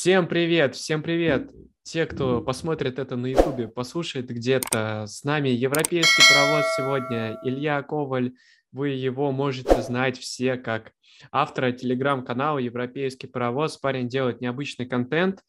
Всем 0.00 0.28
привет, 0.28 0.76
всем 0.76 1.02
привет. 1.02 1.50
Те, 1.82 2.06
кто 2.06 2.40
посмотрит 2.40 3.00
это 3.00 3.16
на 3.16 3.26
ютубе, 3.26 3.66
послушает 3.66 4.28
где-то. 4.28 5.06
С 5.08 5.24
нами 5.24 5.48
европейский 5.48 6.22
паровоз 6.32 6.64
сегодня, 6.76 7.36
Илья 7.42 7.82
Коваль. 7.82 8.34
Вы 8.70 8.90
его 8.90 9.32
можете 9.32 9.82
знать 9.82 10.16
все 10.16 10.56
как 10.56 10.92
автора 11.32 11.72
телеграм-канала 11.72 12.58
«Европейский 12.58 13.26
паровоз». 13.26 13.76
Парень 13.76 14.08
делает 14.08 14.40
необычный 14.40 14.86
контент. 14.86 15.40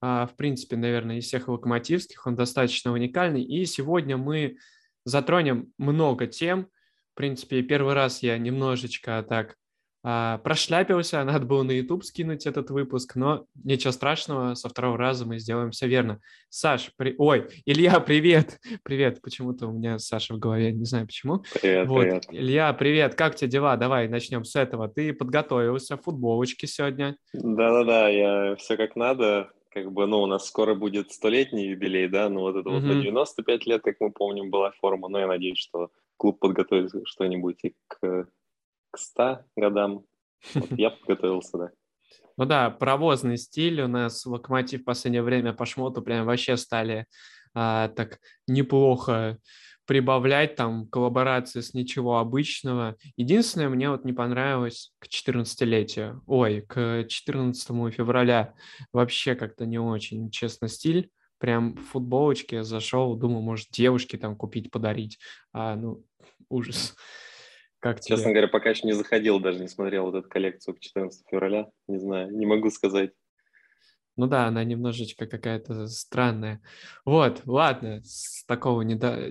А, 0.00 0.26
в 0.26 0.34
принципе, 0.34 0.74
наверное, 0.74 1.18
из 1.18 1.26
всех 1.26 1.46
локомотивских 1.46 2.26
он 2.26 2.34
достаточно 2.34 2.92
уникальный. 2.92 3.44
И 3.44 3.64
сегодня 3.66 4.16
мы 4.16 4.56
затронем 5.04 5.72
много 5.78 6.26
тем. 6.26 6.66
В 7.12 7.18
принципе, 7.18 7.62
первый 7.62 7.94
раз 7.94 8.20
я 8.20 8.36
немножечко 8.36 9.24
так 9.28 9.54
а, 10.04 10.38
прошляпился, 10.38 11.22
надо 11.24 11.46
было 11.46 11.62
на 11.62 11.70
YouTube 11.70 12.04
скинуть 12.04 12.46
этот 12.46 12.70
выпуск, 12.70 13.14
но 13.14 13.46
ничего 13.62 13.92
страшного, 13.92 14.54
со 14.54 14.68
второго 14.68 14.98
раза 14.98 15.26
мы 15.26 15.38
сделаем 15.38 15.70
все 15.70 15.86
верно. 15.86 16.20
Саш, 16.48 16.92
при... 16.96 17.14
ой, 17.18 17.48
Илья, 17.64 18.00
привет, 18.00 18.58
привет, 18.82 19.20
почему-то 19.22 19.68
у 19.68 19.72
меня 19.72 19.98
Саша 19.98 20.34
в 20.34 20.38
голове, 20.38 20.72
не 20.72 20.84
знаю 20.84 21.06
почему. 21.06 21.44
Привет, 21.60 21.88
вот. 21.88 22.00
привет. 22.00 22.26
Илья, 22.30 22.72
привет, 22.72 23.14
как 23.14 23.36
тебе 23.36 23.50
дела? 23.50 23.76
Давай 23.76 24.08
начнем 24.08 24.44
с 24.44 24.56
этого. 24.56 24.88
Ты 24.88 25.12
подготовился, 25.12 25.96
футболочки 25.96 26.66
сегодня? 26.66 27.16
Да-да-да, 27.32 28.08
я 28.08 28.56
все 28.56 28.76
как 28.76 28.96
надо, 28.96 29.50
как 29.70 29.92
бы, 29.92 30.06
ну, 30.06 30.22
у 30.22 30.26
нас 30.26 30.46
скоро 30.46 30.74
будет 30.74 31.12
столетний 31.12 31.68
юбилей, 31.68 32.08
да, 32.08 32.28
ну, 32.28 32.40
вот 32.40 32.56
это 32.56 32.68
mm-hmm. 32.68 32.72
вот 32.72 32.82
на 32.82 33.02
95 33.02 33.66
лет, 33.66 33.82
как 33.82 33.96
мы 34.00 34.10
помним, 34.10 34.50
была 34.50 34.72
форма, 34.72 35.08
но 35.08 35.20
я 35.20 35.26
надеюсь, 35.26 35.58
что 35.58 35.90
клуб 36.16 36.40
подготовит 36.40 36.90
что-нибудь 37.06 37.58
и 37.62 37.74
к 37.88 38.26
к 38.92 38.98
100 38.98 39.40
годам. 39.56 40.04
Вот 40.54 40.70
я 40.72 40.90
подготовился, 40.90 41.58
да. 41.58 41.70
Ну 42.36 42.46
да, 42.46 42.70
паровозный 42.70 43.36
стиль 43.36 43.82
у 43.82 43.88
нас 43.88 44.24
локомотив 44.24 44.82
в 44.82 44.84
последнее 44.84 45.22
время 45.22 45.52
по 45.52 45.66
шмоту 45.66 46.02
прям 46.02 46.26
вообще 46.26 46.56
стали 46.56 47.06
а, 47.54 47.88
так 47.88 48.18
неплохо 48.46 49.38
прибавлять 49.86 50.54
там 50.56 50.86
коллаборации 50.86 51.60
с 51.60 51.74
ничего 51.74 52.18
обычного. 52.18 52.96
Единственное, 53.16 53.68
мне 53.68 53.90
вот 53.90 54.04
не 54.04 54.12
понравилось 54.12 54.92
к 54.98 55.06
14-летию, 55.06 56.22
ой, 56.26 56.62
к 56.62 57.04
14 57.08 57.92
февраля 57.92 58.54
вообще 58.92 59.34
как-то 59.34 59.66
не 59.66 59.78
очень, 59.78 60.30
честно, 60.30 60.68
стиль. 60.68 61.10
Прям 61.38 61.74
в 61.74 61.80
футболочке 61.88 62.62
зашел, 62.62 63.16
думал, 63.16 63.42
может, 63.42 63.68
девушке 63.72 64.16
там 64.16 64.36
купить, 64.36 64.70
подарить. 64.70 65.18
А, 65.52 65.74
ну, 65.74 66.04
ужас. 66.48 66.94
Как 67.82 67.98
тебе? 67.98 68.16
Честно 68.16 68.30
говоря, 68.30 68.46
пока 68.46 68.70
еще 68.70 68.86
не 68.86 68.92
заходил, 68.92 69.40
даже 69.40 69.58
не 69.58 69.66
смотрел 69.66 70.04
вот 70.04 70.14
эту 70.14 70.28
коллекцию 70.28 70.76
к 70.76 70.78
14 70.78 71.26
февраля. 71.28 71.68
Не 71.88 71.98
знаю, 71.98 72.30
не 72.30 72.46
могу 72.46 72.70
сказать. 72.70 73.10
Ну 74.16 74.28
да, 74.28 74.46
она 74.46 74.62
немножечко 74.62 75.26
какая-то 75.26 75.88
странная. 75.88 76.60
Вот, 77.04 77.42
ладно, 77.44 78.00
с 78.04 78.44
такого 78.46 78.82
недо... 78.82 79.28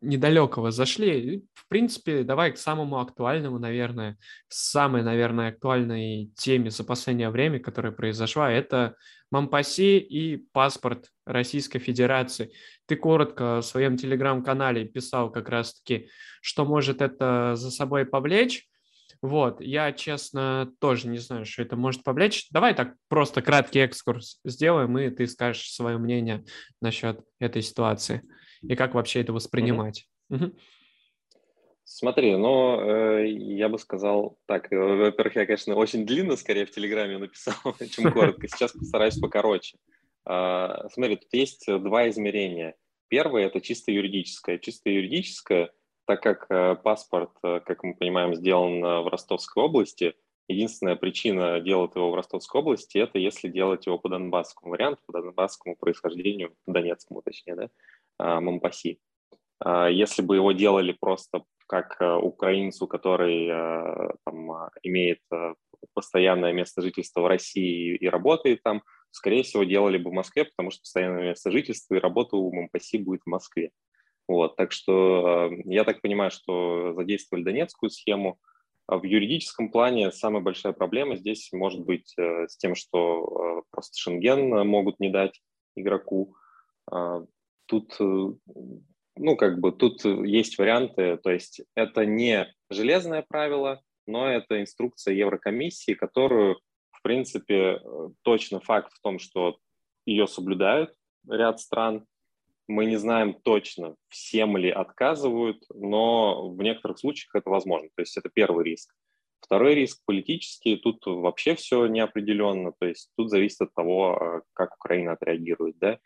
недалекого 0.00 0.72
зашли. 0.72 1.44
В 1.54 1.68
принципе, 1.68 2.24
давай 2.24 2.50
к 2.50 2.58
самому 2.58 2.98
актуальному, 2.98 3.60
наверное, 3.60 4.18
самой, 4.48 5.04
наверное, 5.04 5.50
актуальной 5.50 6.32
теме 6.34 6.70
за 6.70 6.82
последнее 6.82 7.30
время, 7.30 7.60
которая 7.60 7.92
произошла, 7.92 8.50
это 8.50 8.96
Мампаси 9.32 9.98
и 9.98 10.36
паспорт 10.52 11.08
Российской 11.26 11.78
Федерации. 11.78 12.52
Ты 12.86 12.96
коротко 12.96 13.56
в 13.56 13.62
своем 13.62 13.96
телеграм-канале 13.96 14.84
писал 14.84 15.32
как 15.32 15.48
раз-таки, 15.48 16.10
что 16.42 16.66
может 16.66 17.00
это 17.00 17.54
за 17.56 17.70
собой 17.70 18.04
повлечь. 18.04 18.68
Вот, 19.22 19.60
я, 19.60 19.92
честно, 19.92 20.70
тоже 20.80 21.08
не 21.08 21.18
знаю, 21.18 21.46
что 21.46 21.62
это 21.62 21.76
может 21.76 22.02
повлечь. 22.02 22.46
Давай 22.50 22.74
так 22.74 22.94
просто 23.08 23.40
краткий 23.40 23.78
экскурс 23.78 24.38
сделаем, 24.44 24.98
и 24.98 25.08
ты 25.08 25.26
скажешь 25.26 25.72
свое 25.72 25.96
мнение 25.96 26.44
насчет 26.80 27.20
этой 27.38 27.62
ситуации 27.62 28.22
и 28.62 28.76
как 28.76 28.94
вообще 28.94 29.22
это 29.22 29.32
воспринимать. 29.32 30.06
Mm-hmm. 30.30 30.56
Смотри, 31.84 32.36
ну, 32.36 32.80
э, 32.80 33.28
я 33.28 33.68
бы 33.68 33.78
сказал 33.78 34.38
так. 34.46 34.72
Э, 34.72 34.76
во-первых, 34.76 35.36
я, 35.36 35.46
конечно, 35.46 35.74
очень 35.74 36.06
длинно, 36.06 36.36
скорее, 36.36 36.64
в 36.64 36.70
Телеграме 36.70 37.18
написал, 37.18 37.54
чем 37.90 38.12
коротко. 38.12 38.48
Сейчас 38.48 38.72
постараюсь 38.72 39.18
покороче. 39.18 39.78
Э, 40.28 40.88
смотри, 40.92 41.16
тут 41.16 41.32
есть 41.32 41.66
два 41.66 42.08
измерения. 42.08 42.76
Первое– 43.08 43.46
это 43.48 43.60
чисто 43.60 43.92
юридическое. 43.92 44.58
Чисто 44.58 44.90
юридическое, 44.90 45.70
так 46.06 46.22
как 46.22 46.46
э, 46.48 46.76
паспорт, 46.76 47.32
э, 47.42 47.60
как 47.60 47.82
мы 47.82 47.94
понимаем, 47.94 48.34
сделан 48.34 48.80
в 48.80 49.08
Ростовской 49.08 49.64
области, 49.64 50.14
единственная 50.48 50.96
причина 50.96 51.60
делать 51.60 51.94
его 51.94 52.10
в 52.10 52.14
Ростовской 52.14 52.60
области– 52.60 52.98
это 52.98 53.18
если 53.18 53.48
делать 53.48 53.86
его 53.86 53.98
по 53.98 54.08
донбасскому 54.08 54.70
варианту, 54.70 55.02
по 55.06 55.12
донбасскому 55.12 55.76
происхождению, 55.76 56.54
донецкому 56.66 57.22
точнее, 57.22 57.54
да, 57.56 57.64
э, 58.18 58.40
Мампаси. 58.40 58.98
Если 59.64 60.22
бы 60.22 60.34
его 60.34 60.50
делали 60.50 60.90
просто 60.90 61.44
как 61.72 61.96
э, 62.00 62.16
украинцу, 62.16 62.86
который 62.86 63.48
э, 63.48 64.10
там, 64.26 64.52
а, 64.52 64.70
имеет 64.82 65.20
э, 65.32 65.54
постоянное 65.94 66.52
место 66.52 66.82
жительства 66.82 67.22
в 67.22 67.26
России 67.26 67.96
и 67.96 68.08
работает 68.10 68.62
там, 68.62 68.82
скорее 69.10 69.42
всего, 69.42 69.64
делали 69.64 69.96
бы 69.96 70.10
в 70.10 70.12
Москве, 70.12 70.44
потому 70.44 70.70
что 70.70 70.82
постоянное 70.82 71.22
место 71.30 71.50
жительства 71.50 71.94
и 71.94 71.98
работа 71.98 72.36
у 72.36 72.52
МПСИ 72.52 72.98
будет 72.98 73.22
в 73.24 73.30
Москве. 73.30 73.70
Вот, 74.28 74.54
так 74.56 74.70
что 74.70 75.50
я 75.64 75.84
так 75.84 76.02
понимаю, 76.02 76.30
что 76.30 76.92
задействовали 76.92 77.42
донецкую 77.42 77.88
схему. 77.88 78.38
А 78.86 78.98
в 78.98 79.04
юридическом 79.04 79.70
плане 79.70 80.12
самая 80.12 80.42
большая 80.42 80.74
проблема 80.74 81.16
здесь 81.16 81.48
может 81.52 81.80
быть 81.86 82.14
с 82.18 82.54
тем, 82.58 82.74
что 82.74 83.64
просто 83.70 83.96
Шенген 83.96 84.68
могут 84.68 85.00
не 85.00 85.08
дать 85.08 85.40
игроку. 85.74 86.36
Тут 87.66 87.98
ну, 89.16 89.36
как 89.36 89.58
бы 89.60 89.72
тут 89.72 90.04
есть 90.04 90.58
варианты, 90.58 91.16
то 91.18 91.30
есть 91.30 91.62
это 91.74 92.06
не 92.06 92.52
железное 92.70 93.22
правило, 93.22 93.80
но 94.06 94.28
это 94.28 94.60
инструкция 94.60 95.14
Еврокомиссии, 95.14 95.94
которую, 95.94 96.60
в 96.90 97.02
принципе, 97.02 97.80
точно 98.22 98.60
факт 98.60 98.92
в 98.92 99.00
том, 99.00 99.18
что 99.18 99.58
ее 100.06 100.26
соблюдают 100.26 100.94
ряд 101.28 101.60
стран. 101.60 102.06
Мы 102.68 102.86
не 102.86 102.96
знаем 102.96 103.34
точно, 103.34 103.96
всем 104.08 104.56
ли 104.56 104.70
отказывают, 104.70 105.62
но 105.74 106.48
в 106.50 106.62
некоторых 106.62 106.98
случаях 106.98 107.34
это 107.34 107.50
возможно. 107.50 107.88
То 107.94 108.02
есть 108.02 108.16
это 108.16 108.30
первый 108.32 108.64
риск. 108.64 108.94
Второй 109.40 109.74
риск 109.74 110.00
политический, 110.06 110.76
тут 110.76 111.04
вообще 111.04 111.56
все 111.56 111.86
неопределенно, 111.86 112.72
то 112.78 112.86
есть 112.86 113.10
тут 113.16 113.28
зависит 113.30 113.60
от 113.60 113.74
того, 113.74 114.42
как 114.54 114.74
Украина 114.76 115.12
отреагирует. 115.12 115.76
Да? 115.78 115.98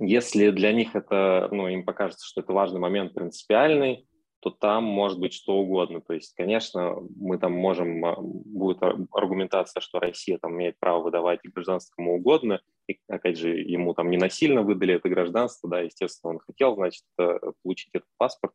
Если 0.00 0.50
для 0.50 0.72
них 0.72 0.96
это, 0.96 1.48
ну, 1.52 1.68
им 1.68 1.84
покажется, 1.84 2.26
что 2.26 2.40
это 2.40 2.52
важный 2.52 2.80
момент 2.80 3.12
принципиальный, 3.12 4.06
то 4.40 4.48
там 4.48 4.84
может 4.84 5.20
быть 5.20 5.34
что 5.34 5.56
угодно. 5.56 6.00
То 6.00 6.14
есть, 6.14 6.34
конечно, 6.34 6.96
мы 7.16 7.38
там 7.38 7.52
можем, 7.52 8.04
а, 8.06 8.16
будет 8.18 8.82
аргументация, 9.12 9.82
что 9.82 10.00
Россия 10.00 10.38
там 10.38 10.54
имеет 10.54 10.78
право 10.78 11.02
выдавать 11.02 11.40
гражданство 11.44 11.94
кому 11.94 12.16
угодно, 12.16 12.60
и, 12.88 12.98
опять 13.08 13.38
же, 13.38 13.50
ему 13.50 13.92
там 13.92 14.10
не 14.10 14.16
насильно 14.16 14.62
выдали 14.62 14.94
это 14.94 15.10
гражданство, 15.10 15.68
да, 15.68 15.80
естественно, 15.80 16.34
он 16.34 16.38
хотел, 16.40 16.74
значит, 16.74 17.04
э, 17.18 17.38
получить 17.62 17.90
этот 17.92 18.08
паспорт. 18.16 18.54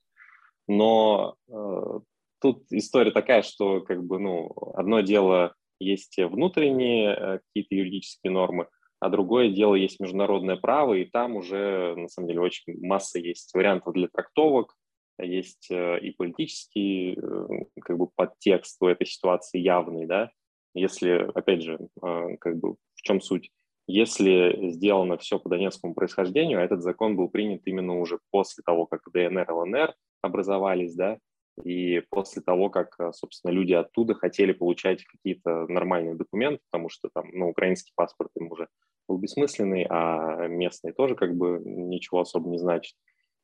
Но 0.67 1.35
э, 1.47 1.99
тут 2.41 2.63
история 2.71 3.11
такая, 3.11 3.43
что, 3.43 3.81
как 3.81 4.03
бы, 4.03 4.17
ну, 4.17 4.51
одно 4.73 5.01
дело 5.01 5.53
есть 5.79 6.17
внутренние 6.17 7.13
э, 7.13 7.39
какие-то 7.39 7.75
юридические 7.75 8.31
нормы, 8.31 8.67
а 9.05 9.09
другое 9.09 9.49
дело 9.49 9.75
есть 9.75 9.99
международное 9.99 10.55
право, 10.55 10.95
и 10.95 11.05
там 11.05 11.35
уже, 11.35 11.93
на 11.95 12.07
самом 12.07 12.27
деле, 12.27 12.41
очень 12.41 12.75
масса 12.81 13.19
есть 13.19 13.53
вариантов 13.53 13.93
для 13.93 14.07
трактовок, 14.07 14.73
есть 15.19 15.69
э, 15.69 15.99
и 15.99 16.09
политический 16.09 17.13
э, 17.13 17.47
как 17.81 17.99
бы 17.99 18.07
подтекст 18.07 18.81
у 18.81 18.87
этой 18.87 19.05
ситуации 19.05 19.59
явный, 19.59 20.07
да, 20.07 20.31
если, 20.73 21.29
опять 21.35 21.61
же, 21.61 21.77
э, 22.01 22.37
как 22.39 22.57
бы 22.57 22.77
в 22.95 23.01
чем 23.03 23.21
суть? 23.21 23.51
Если 23.85 24.71
сделано 24.71 25.19
все 25.19 25.37
по 25.37 25.49
донецкому 25.49 25.93
происхождению, 25.93 26.59
а 26.59 26.63
этот 26.63 26.81
закон 26.81 27.15
был 27.15 27.29
принят 27.29 27.61
именно 27.65 27.99
уже 27.99 28.17
после 28.31 28.63
того, 28.65 28.87
как 28.87 29.01
ДНР 29.13 29.47
и 29.47 29.53
ЛНР 29.53 29.93
образовались, 30.23 30.95
да, 30.95 31.19
и 31.63 32.01
после 32.09 32.41
того, 32.41 32.71
как, 32.71 32.97
собственно, 33.13 33.51
люди 33.51 33.73
оттуда 33.73 34.15
хотели 34.15 34.51
получать 34.51 35.05
какие-то 35.05 35.67
нормальные 35.67 36.15
документы, 36.15 36.63
потому 36.71 36.89
что 36.89 37.09
там, 37.13 37.29
ну, 37.31 37.49
украинский 37.49 37.93
паспорт 37.95 38.31
им 38.35 38.51
уже 38.51 38.67
был 39.07 39.17
бессмысленный, 39.17 39.85
а 39.89 40.47
местный 40.47 40.93
тоже 40.93 41.15
как 41.15 41.35
бы 41.35 41.61
ничего 41.63 42.21
особо 42.21 42.49
не 42.49 42.57
значит. 42.57 42.95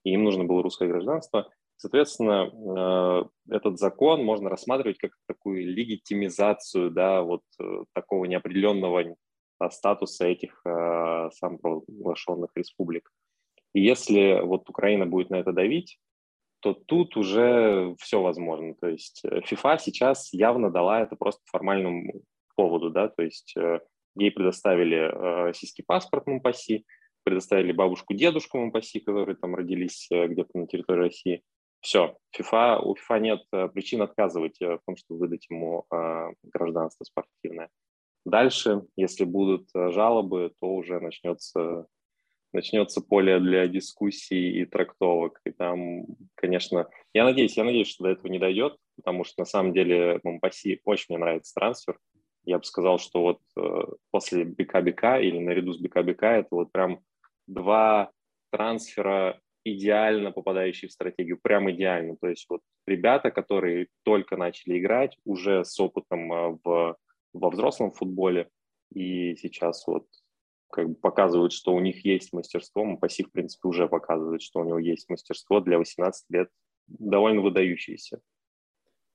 И 0.03 0.11
им 0.11 0.23
нужно 0.23 0.43
было 0.43 0.63
русское 0.63 0.87
гражданство. 0.87 1.49
Соответственно, 1.77 2.51
э, 3.49 3.55
этот 3.55 3.79
закон 3.79 4.23
можно 4.23 4.49
рассматривать 4.49 4.99
как 4.99 5.13
такую 5.27 5.65
легитимизацию, 5.65 6.91
да, 6.91 7.23
вот 7.23 7.41
э, 7.59 7.85
такого 7.93 8.25
неопределенного 8.25 9.15
статуса 9.69 10.27
этих 10.27 10.61
э, 10.65 11.29
самопровозглашенных 11.33 12.51
республик. 12.55 13.11
И 13.73 13.81
если 13.81 14.41
вот 14.43 14.69
Украина 14.69 15.07
будет 15.07 15.31
на 15.31 15.37
это 15.37 15.53
давить, 15.53 15.97
то 16.59 16.73
тут 16.73 17.17
уже 17.17 17.95
все 17.99 18.21
возможно. 18.21 18.75
То 18.75 18.87
есть 18.87 19.23
FIFA 19.25 19.79
сейчас 19.79 20.31
явно 20.33 20.69
дала 20.69 21.01
это 21.01 21.15
просто 21.15 21.41
формальному 21.45 22.21
поводу, 22.55 22.91
да, 22.91 23.07
то 23.07 23.23
есть 23.23 23.55
ей 24.15 24.31
предоставили 24.31 24.95
российский 25.45 25.83
паспорт 25.83 26.27
Мампаси, 26.27 26.85
предоставили 27.23 27.71
бабушку, 27.71 28.13
дедушку 28.13 28.57
Мампаси, 28.57 28.99
которые 28.99 29.35
там 29.35 29.55
родились 29.55 30.07
где-то 30.09 30.57
на 30.57 30.67
территории 30.67 30.99
России. 30.99 31.43
Все, 31.79 32.17
FIFA, 32.37 32.81
у 32.83 32.95
FIFA 32.95 33.19
нет 33.19 33.41
причин 33.73 34.01
отказывать 34.01 34.59
в 34.59 34.79
том, 34.85 34.95
чтобы 34.95 35.21
выдать 35.21 35.47
ему 35.49 35.85
гражданство 36.43 37.03
спортивное. 37.03 37.69
Дальше, 38.25 38.83
если 38.95 39.23
будут 39.23 39.69
жалобы, 39.73 40.51
то 40.59 40.67
уже 40.73 40.99
начнется 40.99 41.87
начнется 42.53 43.01
поле 43.01 43.39
для 43.39 43.67
дискуссий 43.67 44.61
и 44.61 44.65
трактовок. 44.65 45.39
И 45.45 45.51
там, 45.51 46.05
конечно, 46.35 46.89
я 47.13 47.23
надеюсь, 47.23 47.57
я 47.57 47.63
надеюсь, 47.63 47.87
что 47.87 48.03
до 48.03 48.09
этого 48.09 48.27
не 48.27 48.39
дойдет, 48.39 48.75
потому 48.97 49.23
что 49.23 49.39
на 49.39 49.45
самом 49.45 49.73
деле 49.73 50.19
Мампаси 50.23 50.81
очень 50.83 51.05
мне 51.09 51.17
нравится 51.17 51.53
трансфер. 51.55 51.97
Я 52.43 52.57
бы 52.57 52.63
сказал, 52.63 52.97
что 52.97 53.21
вот 53.21 53.39
э, 53.57 53.93
после 54.11 54.45
БК-БК 54.45 55.19
или 55.21 55.39
наряду 55.39 55.73
с 55.73 55.79
БК-БК 55.79 56.23
это 56.23 56.47
вот 56.51 56.71
прям 56.71 57.01
два 57.47 58.11
трансфера 58.51 59.39
идеально 59.63 60.31
попадающие 60.31 60.89
в 60.89 60.91
стратегию, 60.91 61.39
прям 61.41 61.69
идеально. 61.71 62.15
То 62.17 62.27
есть 62.27 62.47
вот 62.49 62.61
ребята, 62.87 63.29
которые 63.31 63.87
только 64.03 64.37
начали 64.37 64.79
играть, 64.79 65.17
уже 65.23 65.63
с 65.63 65.79
опытом 65.79 66.33
э, 66.33 66.57
в, 66.63 66.97
во 67.33 67.49
взрослом 67.49 67.91
футболе, 67.91 68.49
и 68.93 69.35
сейчас 69.35 69.85
вот 69.87 70.07
как 70.71 70.89
бы 70.89 70.95
показывают, 70.95 71.53
что 71.53 71.73
у 71.73 71.79
них 71.79 72.03
есть 72.05 72.33
мастерство. 72.33 72.83
Мапаси, 72.85 73.23
в 73.23 73.31
принципе, 73.31 73.67
уже 73.67 73.87
показывает, 73.87 74.41
что 74.41 74.61
у 74.61 74.63
него 74.63 74.79
есть 74.79 75.09
мастерство 75.09 75.59
для 75.59 75.77
18 75.77 76.25
лет, 76.29 76.49
довольно 76.87 77.41
выдающееся. 77.41 78.21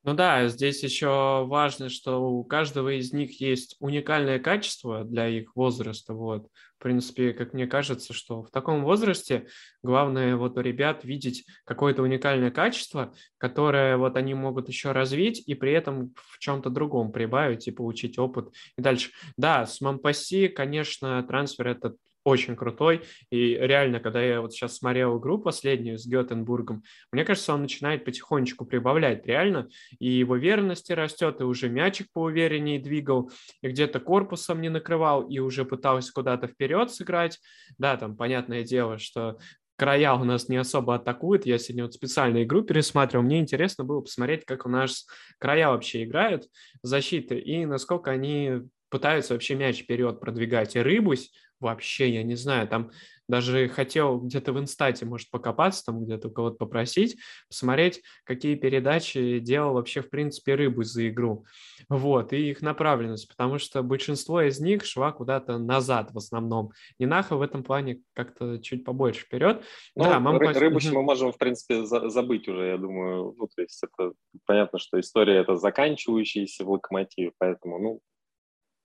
Ну 0.06 0.14
да, 0.14 0.46
здесь 0.46 0.84
еще 0.84 1.44
важно, 1.48 1.88
что 1.88 2.18
у 2.18 2.44
каждого 2.44 2.96
из 2.96 3.12
них 3.12 3.40
есть 3.40 3.74
уникальное 3.80 4.38
качество 4.38 5.02
для 5.02 5.26
их 5.26 5.56
возраста. 5.56 6.14
Вот. 6.14 6.46
В 6.78 6.82
принципе, 6.84 7.32
как 7.32 7.52
мне 7.52 7.66
кажется, 7.66 8.12
что 8.12 8.44
в 8.44 8.50
таком 8.52 8.84
возрасте 8.84 9.48
главное 9.82 10.36
вот 10.36 10.58
у 10.58 10.60
ребят 10.60 11.02
видеть 11.02 11.44
какое-то 11.64 12.02
уникальное 12.02 12.52
качество, 12.52 13.14
которое 13.36 13.96
вот 13.96 14.16
они 14.16 14.34
могут 14.34 14.68
еще 14.68 14.92
развить 14.92 15.42
и 15.44 15.56
при 15.56 15.72
этом 15.72 16.14
в 16.14 16.38
чем-то 16.38 16.70
другом 16.70 17.10
прибавить 17.10 17.66
и 17.66 17.72
получить 17.72 18.16
опыт. 18.16 18.54
И 18.78 18.82
дальше. 18.82 19.10
Да, 19.36 19.66
с 19.66 19.80
Мампаси, 19.80 20.46
конечно, 20.46 21.20
трансфер 21.24 21.66
этот 21.66 21.96
очень 22.26 22.56
крутой. 22.56 23.02
И 23.30 23.54
реально, 23.54 24.00
когда 24.00 24.20
я 24.20 24.40
вот 24.40 24.52
сейчас 24.52 24.76
смотрел 24.76 25.18
игру 25.18 25.38
последнюю 25.38 25.96
с 25.96 26.06
Гетенбургом, 26.06 26.82
мне 27.12 27.24
кажется, 27.24 27.54
он 27.54 27.62
начинает 27.62 28.04
потихонечку 28.04 28.66
прибавлять 28.66 29.24
реально. 29.26 29.68
И 30.00 30.10
его 30.10 30.34
верности 30.34 30.92
растет, 30.92 31.40
и 31.40 31.44
уже 31.44 31.68
мячик 31.68 32.08
поувереннее 32.12 32.80
двигал, 32.80 33.30
и 33.62 33.68
где-то 33.68 34.00
корпусом 34.00 34.60
не 34.60 34.68
накрывал, 34.68 35.22
и 35.22 35.38
уже 35.38 35.64
пытался 35.64 36.12
куда-то 36.12 36.48
вперед 36.48 36.90
сыграть. 36.90 37.38
Да, 37.78 37.96
там 37.96 38.16
понятное 38.16 38.64
дело, 38.64 38.98
что 38.98 39.38
края 39.76 40.14
у 40.14 40.24
нас 40.24 40.48
не 40.48 40.56
особо 40.56 40.96
атакуют. 40.96 41.46
Я 41.46 41.58
сегодня 41.58 41.84
вот 41.84 41.94
специально 41.94 42.42
игру 42.42 42.62
пересматривал. 42.62 43.24
Мне 43.24 43.38
интересно 43.38 43.84
было 43.84 44.00
посмотреть, 44.00 44.44
как 44.44 44.66
у 44.66 44.68
нас 44.68 45.06
края 45.38 45.68
вообще 45.68 46.02
играют 46.02 46.48
защиты 46.82 47.38
и 47.38 47.64
насколько 47.66 48.10
они 48.10 48.62
пытаются 48.88 49.34
вообще 49.34 49.54
мяч 49.54 49.82
вперед 49.82 50.20
продвигать. 50.20 50.76
И 50.76 50.80
Рыбусь 50.80 51.32
вообще, 51.60 52.10
я 52.10 52.22
не 52.22 52.34
знаю, 52.34 52.68
там 52.68 52.90
даже 53.28 53.68
хотел 53.68 54.20
где-то 54.20 54.52
в 54.52 54.60
инстате, 54.60 55.04
может, 55.04 55.30
покопаться, 55.30 55.84
там 55.86 56.04
где-то 56.04 56.28
у 56.28 56.30
кого-то 56.30 56.56
попросить, 56.56 57.18
посмотреть, 57.48 58.02
какие 58.24 58.54
передачи 58.54 59.40
делал 59.40 59.74
вообще, 59.74 60.00
в 60.00 60.10
принципе, 60.10 60.54
рыбу 60.54 60.84
за 60.84 61.08
игру. 61.08 61.44
Вот, 61.88 62.32
и 62.32 62.50
их 62.50 62.62
направленность, 62.62 63.28
потому 63.28 63.58
что 63.58 63.82
большинство 63.82 64.42
из 64.42 64.60
них 64.60 64.84
шла 64.84 65.12
куда-то 65.12 65.58
назад 65.58 66.12
в 66.12 66.18
основном. 66.18 66.70
Ненаха 66.98 67.36
в 67.36 67.42
этом 67.42 67.64
плане 67.64 68.02
как-то 68.12 68.58
чуть 68.58 68.84
побольше 68.84 69.24
вперед. 69.24 69.64
Ну, 69.96 70.04
да, 70.04 70.20
мам... 70.20 70.36
ры- 70.36 70.92
мы 70.92 71.02
можем, 71.02 71.32
в 71.32 71.38
принципе, 71.38 71.84
за- 71.84 72.08
забыть 72.08 72.46
уже, 72.48 72.68
я 72.68 72.76
думаю. 72.76 73.34
Ну, 73.36 73.48
то 73.48 73.62
есть 73.62 73.82
это 73.82 74.12
понятно, 74.44 74.78
что 74.78 75.00
история 75.00 75.38
это 75.38 75.56
заканчивающаяся 75.56 76.64
в 76.64 76.70
локомотиве, 76.70 77.32
поэтому, 77.38 77.78
ну, 77.78 78.00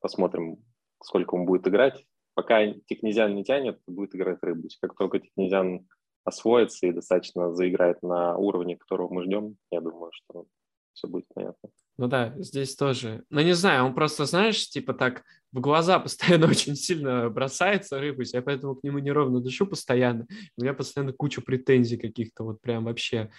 посмотрим, 0.02 0.58
сколько 1.02 1.36
он 1.36 1.46
будет 1.46 1.68
играть 1.68 2.06
пока 2.34 2.74
Технезян 2.88 3.36
не 3.36 3.44
тянет, 3.44 3.80
будет 3.88 4.16
играть 4.16 4.40
Рыбуч. 4.42 4.78
Как 4.82 4.96
только 4.96 5.20
Технезян 5.20 5.88
освоится 6.24 6.88
и 6.88 6.92
достаточно 6.92 7.54
заиграет 7.54 8.02
на 8.02 8.38
уровне, 8.38 8.78
которого 8.78 9.14
мы 9.14 9.24
ждем, 9.24 9.58
я 9.72 9.82
думаю, 9.82 10.12
что 10.14 10.46
все 10.94 11.08
будет 11.08 11.26
понятно. 11.34 11.70
Ну 11.98 12.08
да, 12.08 12.34
здесь 12.38 12.76
тоже. 12.76 13.24
Ну 13.30 13.42
не 13.42 13.54
знаю, 13.54 13.86
он 13.86 13.96
просто, 13.96 14.26
знаешь, 14.26 14.70
типа 14.70 14.94
так 14.94 15.24
в 15.52 15.60
глаза 15.60 16.00
постоянно 16.00 16.48
очень 16.48 16.76
сильно 16.76 17.30
бросается 17.30 18.00
Рыбуч, 18.00 18.30
я 18.34 18.42
поэтому 18.42 18.76
к 18.76 18.84
нему 18.84 19.00
неровно 19.00 19.42
дышу 19.42 19.66
постоянно. 19.66 20.28
У 20.58 20.62
меня 20.62 20.74
постоянно 20.74 21.14
куча 21.14 21.42
претензий 21.42 21.98
каких-то, 21.98 22.44
вот 22.44 22.62
прям 22.62 22.86
вообще. 22.86 23.32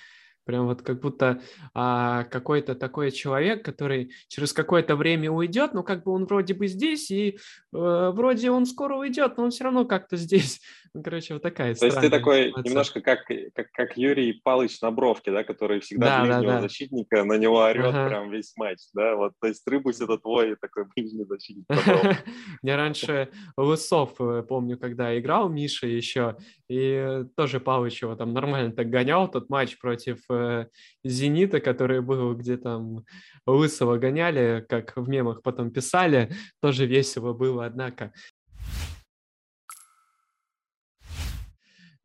Прям 0.44 0.66
вот 0.66 0.82
как 0.82 1.00
будто 1.00 1.40
а, 1.74 2.24
какой-то 2.24 2.74
такой 2.74 3.10
человек, 3.10 3.64
который 3.64 4.12
через 4.28 4.52
какое-то 4.52 4.96
время 4.96 5.30
уйдет, 5.30 5.72
но 5.72 5.82
как 5.82 6.04
бы 6.04 6.12
он 6.12 6.26
вроде 6.26 6.54
бы 6.54 6.66
здесь, 6.66 7.10
и 7.10 7.30
э, 7.30 7.36
вроде 7.72 8.50
он 8.50 8.66
скоро 8.66 8.96
уйдет, 8.96 9.36
но 9.36 9.44
он 9.44 9.50
все 9.50 9.64
равно 9.64 9.84
как-то 9.84 10.16
здесь. 10.16 10.60
Ну, 10.94 11.02
короче, 11.04 11.34
вот 11.34 11.42
такая 11.42 11.74
То 11.74 11.86
есть 11.86 12.00
ты 12.00 12.10
такой 12.10 12.48
ситуация. 12.48 12.70
немножко 12.70 13.00
как, 13.00 13.20
как, 13.54 13.70
как 13.72 13.96
Юрий 13.96 14.32
Палыч 14.32 14.80
на 14.80 14.90
бровке, 14.90 15.30
да, 15.30 15.44
который 15.44 15.80
всегда 15.80 16.18
да, 16.18 16.22
ближнего 16.22 16.52
да, 16.52 16.56
да. 16.56 16.60
защитника 16.62 17.24
на 17.24 17.38
него 17.38 17.58
орет 17.58 17.86
ага. 17.86 18.08
прям 18.08 18.30
весь 18.30 18.52
матч, 18.56 18.78
да, 18.94 19.16
вот, 19.16 19.32
то 19.40 19.46
есть 19.46 19.66
Рыбусь 19.66 20.00
это 20.00 20.18
твой 20.18 20.56
такой 20.56 20.84
ближний 20.94 21.24
защитник. 21.24 21.66
Я 22.62 22.76
раньше 22.76 23.28
Лысов, 23.56 24.20
э, 24.20 24.42
помню, 24.42 24.78
когда 24.78 25.18
играл 25.18 25.48
Миша 25.48 25.86
еще, 25.86 26.36
и 26.72 27.24
тоже 27.36 27.60
Палыч 27.60 28.00
его 28.00 28.16
там 28.16 28.32
нормально 28.32 28.72
так 28.72 28.88
гонял, 28.88 29.30
тот 29.30 29.50
матч 29.50 29.78
против 29.78 30.18
э, 30.30 30.68
«Зенита», 31.04 31.60
который 31.60 32.00
был, 32.00 32.34
где 32.34 32.56
там 32.56 33.04
Лысого 33.46 33.98
гоняли, 33.98 34.64
как 34.66 34.96
в 34.96 35.06
мемах 35.06 35.42
потом 35.42 35.70
писали, 35.70 36.32
тоже 36.62 36.86
весело 36.86 37.34
было, 37.34 37.66
однако. 37.66 38.12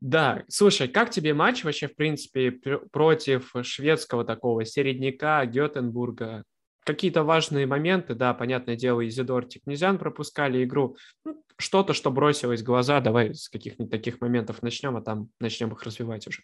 Да, 0.01 0.43
слушай, 0.49 0.89
как 0.89 1.11
тебе 1.11 1.33
матч 1.33 1.63
вообще, 1.63 1.87
в 1.87 1.95
принципе, 1.95 2.51
против 2.51 3.53
шведского 3.63 4.25
такого 4.25 4.65
середняка 4.65 5.45
Гетенбурга? 5.45 6.43
Какие-то 6.87 7.23
важные 7.23 7.67
моменты, 7.67 8.15
да, 8.15 8.33
понятное 8.33 8.77
дело, 8.77 9.05
Изидор 9.05 9.43
Тикнезян 9.43 9.97
пропускали 9.97 10.63
игру. 10.63 10.95
Ну, 11.25 11.43
что-то, 11.57 11.91
что 11.93 12.11
бросилось 12.11 12.61
в 12.61 12.65
глаза, 12.65 13.01
давай 13.01 13.33
с 13.33 13.49
каких-нибудь 13.49 13.91
таких 13.91 14.21
моментов 14.21 14.63
начнем, 14.63 14.95
а 14.95 15.01
там 15.01 15.27
начнем 15.41 15.73
их 15.73 15.83
развивать 15.83 16.25
уже. 16.27 16.43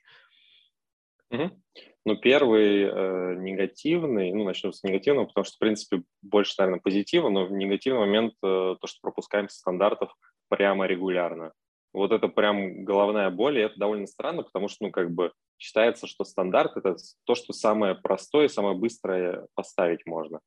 Ну, 2.06 2.18
первый 2.18 2.82
э, 2.82 3.36
негативный, 3.36 4.34
ну, 4.34 4.44
начнем 4.44 4.74
с 4.74 4.84
негативного, 4.84 5.28
потому 5.28 5.46
что, 5.46 5.56
в 5.56 5.60
принципе, 5.60 6.04
больше, 6.22 6.56
наверное, 6.58 6.82
позитива, 6.82 7.30
но 7.30 7.48
негативный 7.48 8.02
момент 8.02 8.34
э, 8.44 8.76
то, 8.82 8.86
что 8.86 9.00
пропускаем 9.02 9.48
стандартов 9.48 10.14
прямо 10.50 10.88
регулярно. 10.88 11.54
Вот 11.94 12.12
это 12.12 12.28
прям 12.28 12.84
головная 12.84 13.30
боль, 13.30 13.60
и 13.60 13.62
это 13.62 13.80
довольно 13.80 14.08
странно, 14.08 14.44
потому 14.44 14.68
что, 14.68 14.84
ну, 14.84 14.92
как 14.92 15.10
бы 15.10 15.32
считается, 15.64 16.08
что 16.08 16.26
стандарт– 16.26 16.72
это 16.76 16.98
то, 17.24 17.36
что 17.36 17.54
самое 17.54 17.96
простое, 17.96 18.50
самое 18.50 18.76
быстрое 18.76 19.48
поставить 19.56 20.06
можно. 20.06 20.42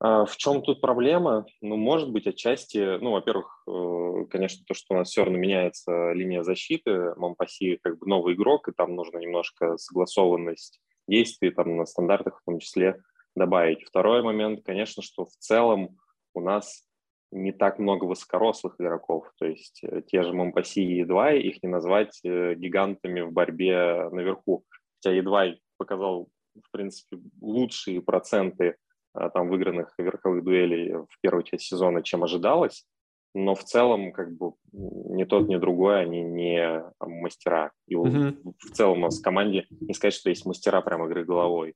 А 0.00 0.24
в 0.24 0.36
чем 0.36 0.62
тут 0.62 0.80
проблема? 0.80 1.46
Ну, 1.60 1.76
может 1.76 2.10
быть, 2.10 2.26
отчасти, 2.26 2.98
ну, 2.98 3.12
во-первых, 3.12 3.62
э, 3.68 4.26
конечно, 4.28 4.64
то, 4.66 4.74
что 4.74 4.94
у 4.94 4.98
нас 4.98 5.08
все 5.08 5.22
равно 5.22 5.38
меняется 5.38 6.12
линия 6.12 6.42
защиты, 6.42 7.14
Монпаси 7.14 7.78
как 7.80 7.98
бы 7.98 8.08
новый 8.08 8.34
игрок, 8.34 8.68
и 8.68 8.72
там 8.72 8.96
нужно 8.96 9.18
немножко 9.18 9.76
согласованность 9.76 10.80
действий 11.06 11.50
там 11.50 11.76
на 11.76 11.86
стандартах 11.86 12.40
в 12.40 12.44
том 12.44 12.58
числе 12.58 13.00
добавить. 13.36 13.84
Второй 13.84 14.22
момент, 14.22 14.64
конечно, 14.64 15.00
что 15.00 15.26
в 15.26 15.36
целом 15.38 15.96
у 16.34 16.40
нас 16.40 16.87
не 17.30 17.52
так 17.52 17.78
много 17.78 18.04
высокорослых 18.04 18.76
игроков, 18.78 19.30
то 19.38 19.46
есть 19.46 19.80
э, 19.82 20.02
те 20.06 20.22
же 20.22 20.32
Монпаси 20.32 20.82
и 20.82 20.98
Едвай, 20.98 21.40
их 21.40 21.62
не 21.62 21.68
назвать 21.68 22.20
э, 22.24 22.54
гигантами 22.54 23.20
в 23.20 23.32
борьбе 23.32 24.08
наверху, 24.10 24.64
хотя 24.96 25.14
Едвай 25.14 25.60
показал, 25.76 26.28
в 26.54 26.70
принципе, 26.70 27.18
лучшие 27.40 28.00
проценты 28.02 28.76
Э, 29.18 29.30
там 29.32 29.48
выигранных 29.48 29.92
верховых 29.98 30.44
дуэлей 30.44 30.92
в 30.92 31.20
первой 31.20 31.44
части 31.44 31.66
сезона, 31.66 32.02
чем 32.02 32.24
ожидалось. 32.24 32.86
Но 33.34 33.54
в 33.54 33.62
целом, 33.62 34.12
как 34.12 34.32
бы, 34.32 34.52
ни 34.72 35.24
тот, 35.24 35.48
ни 35.48 35.56
другой, 35.56 36.00
они 36.00 36.22
не 36.22 36.82
мастера. 36.98 37.72
И 37.86 37.94
mm-hmm. 37.94 38.54
в 38.58 38.70
целом 38.72 38.98
у 38.98 39.02
нас 39.02 39.20
в 39.20 39.22
команде 39.22 39.66
не 39.70 39.92
сказать, 39.92 40.14
что 40.14 40.30
есть 40.30 40.46
мастера 40.46 40.80
прям 40.80 41.04
игры 41.04 41.24
головой. 41.24 41.74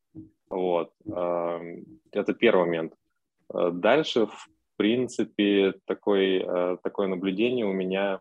Вот. 0.48 0.92
Эм, 1.06 1.84
это 2.10 2.32
первый 2.32 2.64
момент. 2.64 2.94
Дальше, 3.52 4.26
в 4.26 4.48
принципе, 4.82 5.74
такой, 5.84 6.38
э, 6.44 6.76
такое 6.82 7.06
наблюдение 7.06 7.64
у 7.64 7.72
меня, 7.72 8.20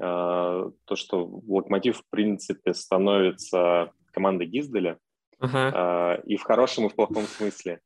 то, 0.00 0.72
что 0.94 1.26
Локомотив, 1.48 1.98
в 1.98 2.04
принципе, 2.08 2.72
становится 2.72 3.90
командой 4.12 4.46
Гизделя, 4.46 4.96
uh-huh. 5.42 6.22
и 6.24 6.36
в 6.36 6.42
хорошем, 6.44 6.86
и 6.86 6.88
в 6.88 6.94
плохом 6.94 7.24
смысле. 7.24 7.80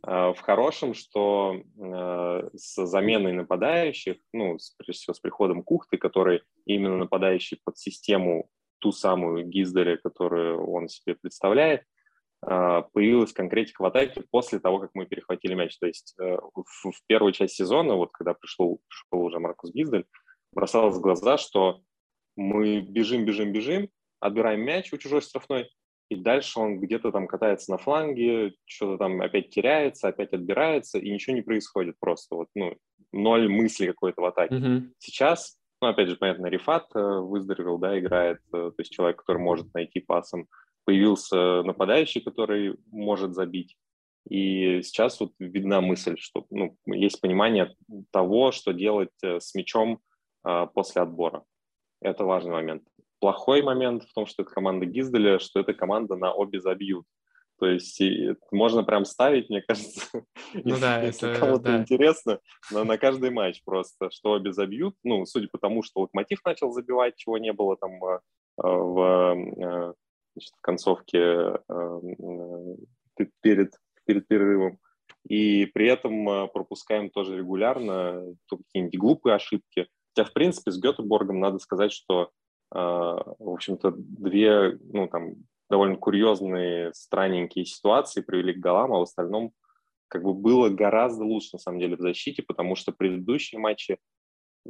В 0.00 0.36
хорошем, 0.40 0.94
что 0.94 1.60
с 2.54 2.86
заменой 2.86 3.32
нападающих, 3.32 4.18
ну, 4.32 4.58
прежде 4.78 5.00
всего 5.00 5.14
с 5.14 5.18
приходом 5.18 5.64
Кухты, 5.64 5.98
который 5.98 6.42
именно 6.66 6.96
нападающий 6.96 7.58
под 7.64 7.76
систему 7.76 8.48
ту 8.78 8.92
самую 8.92 9.44
Гиздаря, 9.44 9.96
которую 9.96 10.64
он 10.70 10.88
себе 10.88 11.16
представляет, 11.16 11.82
появилась 12.42 13.32
конкретика 13.32 13.82
в 13.82 13.86
атаке 13.86 14.24
после 14.30 14.60
того, 14.60 14.78
как 14.78 14.90
мы 14.94 15.06
перехватили 15.06 15.54
мяч. 15.54 15.76
То 15.78 15.86
есть 15.86 16.14
в, 16.18 16.90
в 16.90 17.06
первую 17.06 17.32
часть 17.32 17.54
сезона, 17.54 17.94
вот 17.94 18.12
когда 18.12 18.34
пришел, 18.34 18.80
пришел 18.88 19.24
уже 19.24 19.38
Маркус 19.38 19.72
Гиздель, 19.72 20.06
бросалось 20.52 20.96
в 20.96 21.00
глаза, 21.00 21.36
что 21.36 21.80
мы 22.36 22.80
бежим, 22.80 23.24
бежим, 23.24 23.52
бежим, 23.52 23.90
отбираем 24.20 24.60
мяч 24.62 24.92
у 24.92 24.96
чужой 24.96 25.20
штрафной, 25.20 25.70
и 26.10 26.16
дальше 26.16 26.58
он 26.58 26.80
где-то 26.80 27.12
там 27.12 27.28
катается 27.28 27.70
на 27.70 27.78
фланге, 27.78 28.54
что-то 28.64 28.98
там 28.98 29.20
опять 29.20 29.50
теряется, 29.50 30.08
опять 30.08 30.32
отбирается, 30.32 30.98
и 30.98 31.10
ничего 31.10 31.36
не 31.36 31.42
происходит 31.42 31.96
просто. 32.00 32.34
Вот, 32.34 32.48
ну, 32.56 32.76
ноль 33.12 33.48
мысли 33.48 33.86
какой-то 33.86 34.20
в 34.20 34.24
атаке. 34.24 34.56
Mm-hmm. 34.56 34.82
Сейчас, 34.98 35.56
ну, 35.80 35.88
опять 35.88 36.08
же, 36.08 36.16
понятно, 36.16 36.46
Рифат 36.46 36.86
э, 36.96 36.98
выздоровел, 36.98 37.78
да, 37.78 37.96
играет, 37.98 38.38
э, 38.48 38.50
то 38.50 38.74
есть 38.78 38.92
человек, 38.92 39.18
который 39.18 39.38
может 39.38 39.72
найти 39.72 40.00
пасом. 40.00 40.48
Появился 40.84 41.62
нападающий, 41.62 42.20
который 42.20 42.76
может 42.90 43.34
забить. 43.34 43.76
И 44.28 44.82
сейчас 44.82 45.18
вот 45.20 45.32
видна 45.38 45.80
мысль, 45.80 46.16
что 46.18 46.46
ну, 46.50 46.76
есть 46.86 47.20
понимание 47.20 47.74
того, 48.10 48.52
что 48.52 48.72
делать 48.72 49.10
э, 49.22 49.40
с 49.40 49.54
мячом 49.54 50.00
а, 50.42 50.66
после 50.66 51.02
отбора. 51.02 51.44
Это 52.00 52.24
важный 52.24 52.52
момент. 52.52 52.82
Плохой 53.18 53.62
момент 53.62 54.04
в 54.04 54.12
том, 54.12 54.26
что 54.26 54.42
это 54.42 54.52
команда 54.52 54.86
Гизделя, 54.86 55.38
что 55.38 55.60
эта 55.60 55.74
команда 55.74 56.16
на 56.16 56.32
обе 56.32 56.60
забьют. 56.60 57.06
То 57.58 57.66
есть 57.66 58.00
можно 58.50 58.82
прям 58.82 59.04
ставить, 59.04 59.50
мне 59.50 59.60
кажется, 59.68 60.08
ну, 60.14 60.22
если, 60.54 60.80
да, 60.80 61.02
если 61.02 61.30
это, 61.30 61.40
кому-то 61.40 61.64
да. 61.64 61.78
интересно, 61.78 62.40
на, 62.70 62.84
на 62.84 62.96
каждый 62.96 63.30
матч 63.30 63.62
просто, 63.64 64.10
что 64.10 64.32
обе 64.32 64.52
забьют. 64.52 64.96
Ну, 65.04 65.26
судя 65.26 65.48
по 65.52 65.58
тому, 65.58 65.82
что 65.82 66.00
Локомотив 66.00 66.40
начал 66.44 66.72
забивать, 66.72 67.16
чего 67.16 67.36
не 67.36 67.52
было 67.52 67.76
там 67.76 68.02
а, 68.02 68.20
а, 68.56 68.68
в, 68.76 69.00
а, 69.62 69.94
значит, 70.40 70.54
в 70.56 70.60
концовке 70.60 71.58
перед, 73.42 73.74
перед 74.06 74.26
перерывом. 74.26 74.78
И 75.28 75.66
при 75.66 75.88
этом 75.88 76.48
пропускаем 76.50 77.10
тоже 77.10 77.38
регулярно 77.38 78.24
какие-нибудь 78.48 78.98
глупые 78.98 79.34
ошибки. 79.34 79.86
Хотя, 80.14 80.28
в 80.28 80.32
принципе, 80.32 80.70
с 80.70 80.80
Гетеборгом 80.80 81.40
надо 81.40 81.58
сказать, 81.58 81.92
что, 81.92 82.30
в 82.70 83.34
общем-то, 83.38 83.92
две, 83.96 84.78
ну, 84.92 85.08
там, 85.08 85.34
довольно 85.68 85.96
курьезные, 85.96 86.92
странненькие 86.94 87.66
ситуации 87.66 88.22
привели 88.22 88.54
к 88.54 88.60
голам, 88.60 88.92
а 88.92 88.98
в 88.98 89.02
остальном 89.02 89.52
как 90.08 90.24
бы 90.24 90.34
было 90.34 90.68
гораздо 90.70 91.24
лучше, 91.24 91.50
на 91.52 91.58
самом 91.58 91.78
деле, 91.78 91.96
в 91.96 92.00
защите, 92.00 92.42
потому 92.42 92.74
что 92.74 92.90
предыдущие 92.90 93.60
матчи 93.60 93.98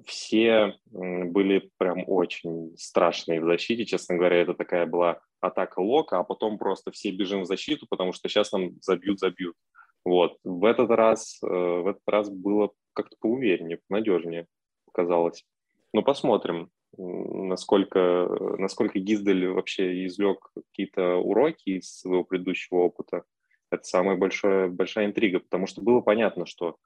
все 0.05 0.75
были 0.91 1.71
прям 1.79 2.05
очень 2.07 2.77
страшные 2.77 3.41
в 3.41 3.45
защите. 3.45 3.87
Честно 3.87 4.17
говоря, 4.17 4.43
это 4.43 4.55
такая 4.55 4.87
была 4.87 5.21
атака 5.40 5.80
Лока, 5.80 6.18
а 6.18 6.25
потом 6.25 6.59
просто 6.59 6.90
все 6.90 7.11
бежим 7.11 7.42
в 7.42 7.47
защиту, 7.47 7.87
потому 7.88 8.12
что 8.12 8.28
сейчас 8.28 8.52
нам 8.52 8.73
забьют-забьют. 8.82 9.56
Вот. 10.04 10.38
В 10.44 10.64
этот 10.64 10.90
раз, 10.90 11.38
э, 11.42 11.47
в 11.47 11.88
этот 11.88 12.02
раз 12.06 12.30
было 12.30 12.70
как-то 12.92 13.16
поувереннее, 13.20 13.80
надежнее 13.88 14.47
показалось. 14.87 15.44
Ну, 15.92 16.02
посмотрим 16.02 16.70
насколько, 16.97 18.28
насколько 18.59 18.99
Гиздель 18.99 19.49
вообще 19.49 20.06
извлек 20.06 20.50
какие-то 20.54 21.16
уроки 21.16 21.78
из 21.78 22.00
своего 22.00 22.25
предыдущего 22.25 22.78
опыта. 22.78 23.25
Это 23.70 23.85
самая 23.85 24.16
большая, 24.16 24.68
большая 24.68 25.06
интрига, 25.06 25.40
потому 25.40 25.66
что 25.66 25.80
было 25.80 26.00
понятно, 26.00 26.47
что 26.47 26.76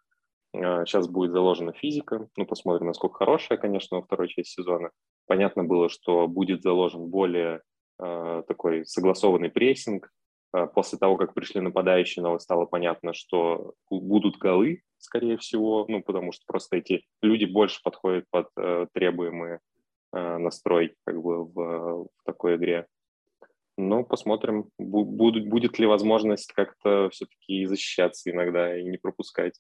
э, 0.53 0.85
сейчас 0.85 1.09
будет 1.09 1.33
заложена 1.33 1.73
физика. 1.73 2.29
Ну, 2.37 2.45
посмотрим, 2.45 2.89
насколько 2.89 3.17
хорошая, 3.17 3.57
конечно, 3.57 3.97
во 3.97 4.03
второй 4.03 4.29
части 4.29 4.51
сезона. 4.51 4.91
Понятно 5.27 5.65
было, 5.65 5.89
что 5.89 6.29
будет 6.29 6.63
заложен 6.63 7.09
более 7.09 7.57
э, 7.57 7.61
такой 7.99 8.87
согласованный 8.87 9.51
прессинг. 9.51 10.11
Э, 10.55 10.67
после 10.67 10.99
того, 10.99 11.17
как 11.17 11.35
пришли 11.35 11.61
нападающие, 11.61 12.23
но 12.23 12.39
стало 12.39 12.67
понятно, 12.67 13.13
что 13.13 13.75
будут 13.91 14.39
голы, 14.39 14.83
скорее 14.99 15.37
всего, 15.37 15.85
ну, 15.89 16.03
потому 16.03 16.33
что 16.33 16.45
просто 16.47 16.77
эти 16.77 17.05
люди 17.23 17.45
больше 17.45 17.81
подходят 17.83 18.25
под 18.31 18.49
э, 18.57 18.87
требуемые 18.93 19.61
Э, 20.15 20.39
настрой 20.39 20.95
как 21.05 21.21
бы 21.21 21.45
в, 21.45 21.55
в 22.05 22.09
такой 22.25 22.55
игре. 22.55 22.87
Ну, 23.77 24.05
посмотрим, 24.05 24.71
будет, 24.79 25.49
будет 25.49 25.81
ли 25.81 25.87
возможность 25.87 26.53
как-то 26.53 27.11
все-таки 27.11 27.67
защищаться 27.67 28.31
иногда 28.31 28.79
и 28.79 28.85
не 28.85 28.97
пропускать. 28.97 29.59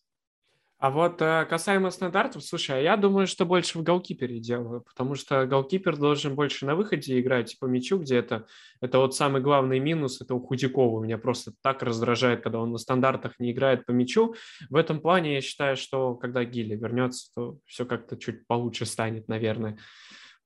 А 0.84 0.90
вот 0.90 1.22
э, 1.22 1.46
касаемо 1.46 1.90
стандартов, 1.90 2.44
слушай, 2.44 2.76
а 2.76 2.78
я 2.78 2.98
думаю, 2.98 3.26
что 3.26 3.46
больше 3.46 3.78
в 3.78 3.82
голкипере 3.82 4.38
делаю, 4.38 4.82
потому 4.82 5.14
что 5.14 5.46
голкипер 5.46 5.96
должен 5.96 6.34
больше 6.34 6.66
на 6.66 6.76
выходе 6.76 7.18
играть 7.18 7.58
по 7.58 7.64
мячу 7.64 7.98
где-то. 7.98 8.44
Это 8.82 8.98
вот 8.98 9.16
самый 9.16 9.40
главный 9.40 9.78
минус, 9.78 10.20
это 10.20 10.34
у 10.34 10.40
Худякова. 10.40 11.02
Меня 11.02 11.16
просто 11.16 11.52
так 11.62 11.82
раздражает, 11.82 12.42
когда 12.42 12.58
он 12.58 12.70
на 12.70 12.76
стандартах 12.76 13.38
не 13.38 13.52
играет 13.52 13.86
по 13.86 13.92
мячу. 13.92 14.34
В 14.68 14.76
этом 14.76 15.00
плане 15.00 15.32
я 15.36 15.40
считаю, 15.40 15.78
что 15.78 16.16
когда 16.16 16.44
Гилли 16.44 16.76
вернется, 16.76 17.30
то 17.34 17.56
все 17.64 17.86
как-то 17.86 18.18
чуть 18.18 18.46
получше 18.46 18.84
станет, 18.84 19.26
наверное 19.26 19.78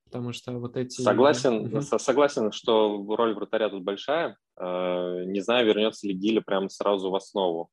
потому 0.04 0.33
что 0.33 0.52
вот 0.52 0.76
эти... 0.78 1.02
Согласен, 1.02 1.66
угу. 1.66 1.83
согласен, 1.83 2.50
что 2.50 3.04
роль 3.14 3.35
вратаря 3.35 3.68
тут 3.68 3.83
большая. 3.83 4.38
Э, 4.59 5.25
не 5.26 5.40
знаю, 5.40 5.66
вернется 5.66 6.07
ли 6.07 6.14
Гиля 6.14 6.40
прямо 6.40 6.71
сразу 6.71 7.11
в 7.11 7.14
основу. 7.14 7.68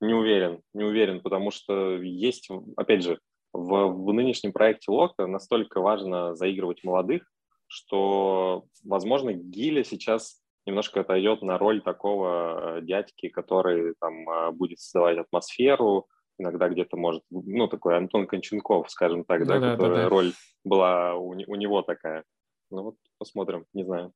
Не 0.00 0.14
уверен, 0.14 0.60
не 0.74 0.84
уверен, 0.84 1.20
потому 1.20 1.50
что 1.50 1.96
есть, 1.96 2.50
опять 2.76 3.02
же, 3.02 3.18
в, 3.52 3.86
в 3.86 4.12
нынешнем 4.12 4.52
проекте 4.52 4.90
Лока 4.90 5.26
настолько 5.26 5.80
важно 5.80 6.34
заигрывать 6.34 6.84
молодых, 6.84 7.22
что, 7.66 8.64
возможно, 8.84 9.32
Гиля 9.32 9.84
сейчас 9.84 10.42
немножко 10.66 11.00
отойдет 11.00 11.42
на 11.42 11.58
роль 11.58 11.80
такого 11.80 12.78
э, 12.78 12.82
дядьки, 12.82 13.28
который 13.28 13.94
там 14.00 14.28
э, 14.28 14.50
будет 14.50 14.80
создавать 14.80 15.18
атмосферу, 15.18 16.06
иногда 16.38 16.68
где-то 16.68 16.96
может, 16.96 17.22
ну, 17.30 17.68
такой 17.68 17.96
Антон 17.96 18.26
Конченков, 18.26 18.90
скажем 18.90 19.24
так, 19.24 19.40
ну, 19.40 19.46
да, 19.46 19.60
да, 19.60 19.72
которая 19.72 19.96
да, 19.96 20.02
да. 20.02 20.08
роль 20.08 20.32
была 20.64 21.14
у, 21.14 21.30
у 21.30 21.54
него 21.54 21.82
такая. 21.82 22.24
Ну 22.70 22.82
вот 22.82 22.96
посмотрим, 23.18 23.64
не 23.72 23.84
знаю. 23.84 24.12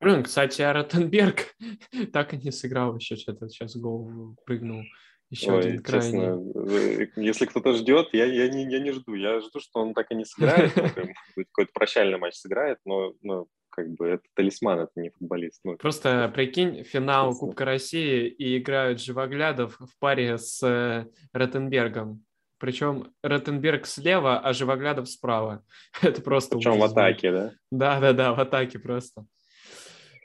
Блин, 0.00 0.22
кстати, 0.22 0.62
а 0.62 0.72
Ротенберг 0.72 1.54
так 2.12 2.34
и 2.34 2.36
не 2.36 2.50
сыграл 2.50 2.96
еще 2.96 3.16
что-то, 3.16 3.48
сейчас 3.48 3.76
гол 3.76 4.36
прыгнул. 4.44 4.82
Еще 5.30 5.52
Ой, 5.52 5.60
один 5.60 5.82
крайний. 5.82 6.20
Честно, 6.20 7.20
если 7.20 7.46
кто-то 7.46 7.72
ждет, 7.72 8.08
я, 8.12 8.24
я, 8.26 8.48
не, 8.48 8.70
я 8.70 8.78
не 8.78 8.92
жду. 8.92 9.14
Я 9.14 9.40
жду, 9.40 9.58
что 9.58 9.80
он 9.80 9.94
так 9.94 10.10
и 10.10 10.14
не 10.14 10.24
сыграет, 10.24 10.72
какой-то 11.36 11.72
прощальный 11.72 12.18
матч 12.18 12.34
сыграет, 12.34 12.78
но, 12.84 13.14
но 13.22 13.46
как 13.70 13.90
бы 13.94 14.06
это 14.06 14.22
талисман, 14.34 14.80
это 14.80 14.92
не 14.94 15.10
футболист. 15.10 15.60
Ну, 15.64 15.76
Просто 15.76 16.30
прикинь, 16.32 16.84
финал 16.84 17.32
Честно. 17.32 17.46
Кубка 17.46 17.64
России 17.64 18.28
и 18.28 18.58
играют 18.58 19.00
Живоглядов 19.00 19.76
в 19.80 19.98
паре 19.98 20.38
с 20.38 20.62
э, 20.62 21.06
Ротенбергом. 21.32 22.24
Причем 22.58 23.12
Ротенберг 23.22 23.86
слева, 23.86 24.38
а 24.38 24.52
Живоглядов 24.52 25.08
справа. 25.08 25.64
Это 26.02 26.22
просто 26.22 26.56
Причем 26.56 26.78
в 26.78 26.84
атаке, 26.84 27.32
да? 27.32 27.52
Да-да-да, 27.72 28.32
в 28.34 28.40
атаке 28.40 28.78
просто. 28.78 29.26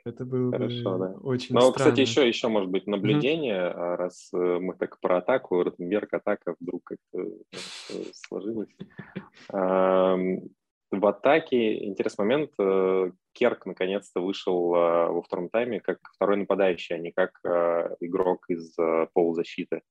Это 0.10 0.26
было 0.26 0.52
Хорошо, 0.52 0.98
бы 0.98 1.00
да. 1.00 1.14
очень 1.22 1.56
Но, 1.56 1.62
странно. 1.62 1.76
кстати, 1.76 2.02
еще, 2.02 2.28
еще 2.28 2.48
может 2.48 2.70
быть 2.70 2.88
наблюдение, 2.88 3.62
mm-hmm. 3.62 3.96
раз 3.96 4.30
э, 4.34 4.60
мы 4.60 4.76
так 4.76 5.00
про 5.00 5.18
атаку, 5.18 5.64
Ротенберг 5.64 6.14
атака 6.14 6.56
вдруг 6.60 6.84
как-то 6.84 7.22
э, 7.22 8.04
сложилось. 8.14 8.70
В 10.92 11.06
атаке 11.06 11.86
интересный 11.86 12.26
момент. 12.26 12.52
Э, 12.60 13.12
Керк 13.34 13.68
наконец-то 13.68 14.22
вышел 14.22 14.74
э, 14.74 15.10
во 15.10 15.22
втором 15.22 15.50
тайме 15.50 15.80
как 15.80 16.00
второй 16.16 16.38
нападающий, 16.38 16.96
а 16.96 17.00
не 17.00 17.12
как 17.12 17.32
э, 17.46 17.96
игрок 18.00 18.46
из 18.50 18.76
полузащиты. 19.14 19.82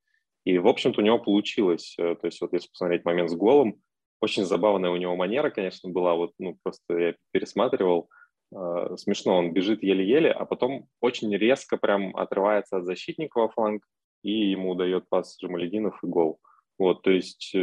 И, 0.44 0.58
в 0.58 0.66
общем-то, 0.66 1.00
у 1.00 1.04
него 1.04 1.18
получилось. 1.18 1.94
То 1.96 2.18
есть 2.22 2.40
вот 2.40 2.52
если 2.52 2.68
посмотреть 2.68 3.04
момент 3.04 3.30
с 3.30 3.34
голом, 3.34 3.80
очень 4.20 4.44
забавная 4.44 4.90
у 4.90 4.96
него 4.96 5.14
манера, 5.14 5.50
конечно, 5.50 5.90
была. 5.90 6.14
Вот, 6.14 6.32
ну, 6.38 6.56
просто 6.62 6.98
я 6.98 7.14
пересматривал. 7.32 8.08
Смешно, 8.50 9.36
он 9.36 9.52
бежит 9.52 9.82
еле-еле, 9.82 10.30
а 10.32 10.44
потом 10.46 10.88
очень 11.00 11.34
резко 11.36 11.76
прям 11.76 12.16
отрывается 12.16 12.78
от 12.78 12.84
защитника 12.84 13.40
во 13.40 13.48
фланг, 13.50 13.84
и 14.22 14.50
ему 14.50 14.74
дает 14.74 15.08
пас 15.08 15.36
Жамалединов 15.40 16.02
и 16.02 16.06
гол. 16.06 16.38
Вот, 16.78 17.02
то 17.02 17.10
есть 17.10 17.54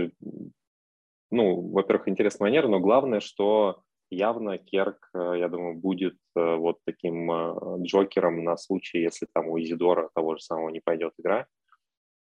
ну, 1.32 1.70
во-первых, 1.72 2.08
интересная 2.08 2.50
манера, 2.50 2.68
но 2.68 2.80
главное, 2.80 3.20
что 3.20 3.82
явно 4.10 4.58
Керк, 4.58 5.10
э, 5.14 5.34
я 5.38 5.50
думаю, 5.50 5.76
будет 5.76 6.18
э, 6.36 6.56
вот 6.56 6.80
таким 6.86 7.32
э, 7.32 7.84
джокером 7.84 8.44
на 8.44 8.58
случай, 8.58 9.00
если 9.00 9.28
там 9.34 9.50
у 9.50 9.60
Изидора 9.60 10.10
того 10.14 10.36
же 10.36 10.42
самого 10.42 10.70
не 10.70 10.80
пойдет 10.80 11.14
игра. 11.18 11.48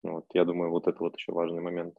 Вот, 0.02 0.26
я 0.34 0.44
думаю, 0.44 0.70
вот 0.70 0.86
это 0.86 0.98
вот 1.00 1.16
еще 1.16 1.32
важный 1.32 1.60
момент. 1.60 1.96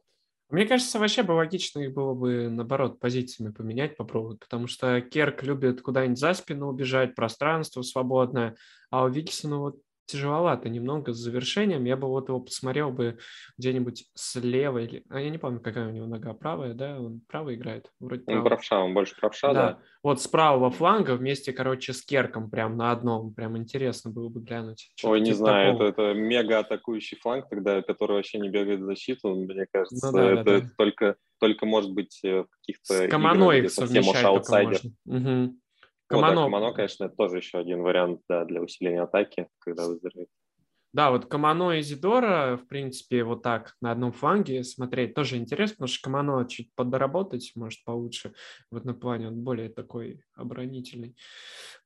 Мне 0.52 0.66
кажется, 0.66 0.98
вообще 0.98 1.22
бы 1.22 1.32
логично 1.32 1.80
их 1.80 1.94
было 1.94 2.12
бы, 2.12 2.50
наоборот, 2.50 3.00
позициями 3.00 3.52
поменять, 3.52 3.96
попробовать, 3.96 4.38
потому 4.38 4.66
что 4.66 5.00
Керк 5.00 5.42
любит 5.42 5.80
куда-нибудь 5.80 6.18
за 6.18 6.34
спину 6.34 6.68
убежать, 6.68 7.14
пространство 7.14 7.80
свободное, 7.80 8.54
а 8.90 9.04
у 9.04 9.08
Викисона 9.08 9.56
вот 9.56 9.76
тяжеловато 10.06 10.68
немного 10.68 11.12
с 11.12 11.16
завершением. 11.16 11.84
Я 11.84 11.96
бы 11.96 12.08
вот 12.08 12.28
его 12.28 12.40
посмотрел 12.40 12.90
бы 12.90 13.18
где-нибудь 13.58 14.06
слева 14.14 14.78
или... 14.78 15.04
А 15.08 15.20
я 15.20 15.30
не 15.30 15.38
помню, 15.38 15.60
какая 15.60 15.88
у 15.88 15.92
него 15.92 16.06
нога 16.06 16.34
правая, 16.34 16.74
да? 16.74 17.00
Он 17.00 17.20
правый 17.28 17.56
играет? 17.56 17.90
Вроде. 18.00 18.24
Он 18.26 18.44
правша, 18.44 18.80
он 18.80 18.94
больше 18.94 19.16
правша, 19.18 19.52
да. 19.52 19.72
да. 19.72 19.78
Вот 20.02 20.20
с 20.20 20.28
правого 20.28 20.70
фланга 20.70 21.14
вместе, 21.14 21.52
короче, 21.52 21.92
с 21.92 22.04
Керком 22.04 22.50
прям 22.50 22.76
на 22.76 22.90
одном. 22.90 23.32
Прям 23.34 23.56
интересно 23.56 24.10
было 24.10 24.28
бы 24.28 24.40
глянуть. 24.40 24.90
Ой, 25.02 25.20
не 25.20 25.26
типа 25.26 25.36
знаю, 25.38 25.74
это, 25.74 25.84
это 25.84 26.14
мега 26.14 26.58
атакующий 26.58 27.18
фланг, 27.18 27.48
тогда, 27.48 27.82
который 27.82 28.16
вообще 28.16 28.38
не 28.38 28.48
бегает 28.48 28.80
в 28.80 28.84
защиту, 28.84 29.34
мне 29.34 29.66
кажется. 29.70 30.06
Ну, 30.06 30.12
да, 30.12 30.32
это, 30.32 30.44
да, 30.44 30.44
да. 30.44 30.56
это 30.58 30.68
только, 30.76 31.16
только 31.38 31.66
может 31.66 31.92
быть 31.92 32.20
э, 32.24 32.42
в 32.42 32.48
каких-то 32.58 32.94
С 32.94 33.08
Каманой 33.08 33.58
играх, 33.58 33.72
совсем 33.72 34.06
уж 34.08 34.22
аутсайдер. 34.24 34.80
Угу. 35.06 35.56
Камано... 36.12 36.34
Ну, 36.34 36.40
да, 36.40 36.44
Камано, 36.44 36.72
конечно, 36.74 37.04
это 37.04 37.16
тоже 37.16 37.38
еще 37.38 37.58
один 37.58 37.82
вариант 37.82 38.20
да, 38.28 38.44
для 38.44 38.60
усиления 38.60 39.02
атаки, 39.02 39.48
когда 39.58 39.86
выздоровеет. 39.86 40.28
Да, 40.92 41.10
вот 41.10 41.24
Камано 41.24 41.78
и 41.78 41.82
Зидора, 41.82 42.58
в 42.58 42.68
принципе, 42.68 43.24
вот 43.24 43.42
так 43.42 43.74
на 43.80 43.92
одном 43.92 44.12
фланге 44.12 44.62
смотреть 44.62 45.14
тоже 45.14 45.38
интересно, 45.38 45.76
потому 45.76 45.88
что 45.88 46.02
Камано 46.02 46.46
чуть 46.46 46.74
подработать 46.74 47.52
может 47.54 47.82
получше 47.84 48.34
в 48.70 48.76
этом 48.76 49.00
плане, 49.00 49.28
он 49.28 49.42
более 49.42 49.70
такой 49.70 50.22
оборонительный. 50.34 51.16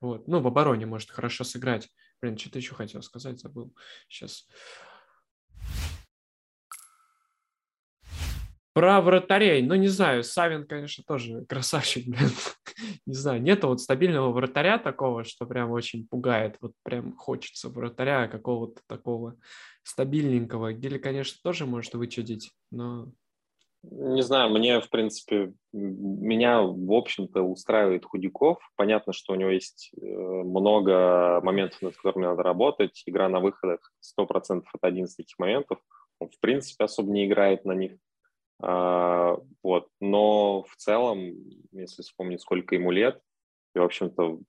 Вот. 0.00 0.26
Ну, 0.26 0.40
в 0.40 0.46
обороне 0.48 0.86
может 0.86 1.10
хорошо 1.12 1.44
сыграть. 1.44 1.88
Блин, 2.20 2.36
что-то 2.36 2.58
еще 2.58 2.74
хотел 2.74 3.00
сказать, 3.02 3.38
забыл. 3.38 3.72
Сейчас. 4.08 4.48
Про 8.72 9.00
вратарей, 9.00 9.62
ну, 9.62 9.76
не 9.76 9.88
знаю, 9.88 10.24
Савин, 10.24 10.66
конечно, 10.66 11.04
тоже 11.06 11.44
красавчик, 11.46 12.06
блин. 12.08 12.30
Не 13.06 13.14
знаю, 13.14 13.42
нету 13.42 13.68
вот 13.68 13.80
стабильного 13.80 14.32
вратаря 14.32 14.78
такого, 14.78 15.24
что 15.24 15.46
прям 15.46 15.70
очень 15.70 16.06
пугает. 16.06 16.56
Вот 16.60 16.72
прям 16.82 17.16
хочется 17.16 17.68
вратаря 17.68 18.28
какого-то 18.28 18.82
такого 18.86 19.36
стабильненького. 19.82 20.72
Гили, 20.72 20.98
конечно, 20.98 21.38
тоже 21.42 21.66
может 21.66 21.94
вычудить, 21.94 22.52
но... 22.70 23.08
Не 23.88 24.22
знаю, 24.22 24.50
мне, 24.50 24.80
в 24.80 24.90
принципе, 24.90 25.52
меня, 25.72 26.60
в 26.62 26.92
общем-то, 26.92 27.42
устраивает 27.42 28.04
Худяков. 28.04 28.58
Понятно, 28.74 29.12
что 29.12 29.32
у 29.32 29.36
него 29.36 29.50
есть 29.50 29.92
э, 29.96 30.04
много 30.04 31.40
моментов, 31.42 31.80
над 31.82 31.96
которыми 31.96 32.24
надо 32.24 32.42
работать. 32.42 33.02
Игра 33.06 33.28
на 33.28 33.38
выходах 33.38 33.92
100% 34.18 34.64
это 34.74 34.86
один 34.86 35.04
из 35.04 35.14
таких 35.14 35.38
моментов. 35.38 35.78
Он, 36.18 36.28
в 36.28 36.40
принципе, 36.40 36.84
особо 36.84 37.12
не 37.12 37.26
играет 37.26 37.64
на 37.64 37.72
них. 37.72 37.92
А, 38.60 39.36
вот. 39.62 39.88
Но 40.00 40.62
в 40.62 40.76
целом, 40.76 41.34
если 41.72 42.02
вспомнить, 42.02 42.40
сколько 42.40 42.74
ему 42.74 42.90
лет, 42.90 43.20
и, 43.74 43.78
в 43.78 43.82
общем-то, 43.82 44.40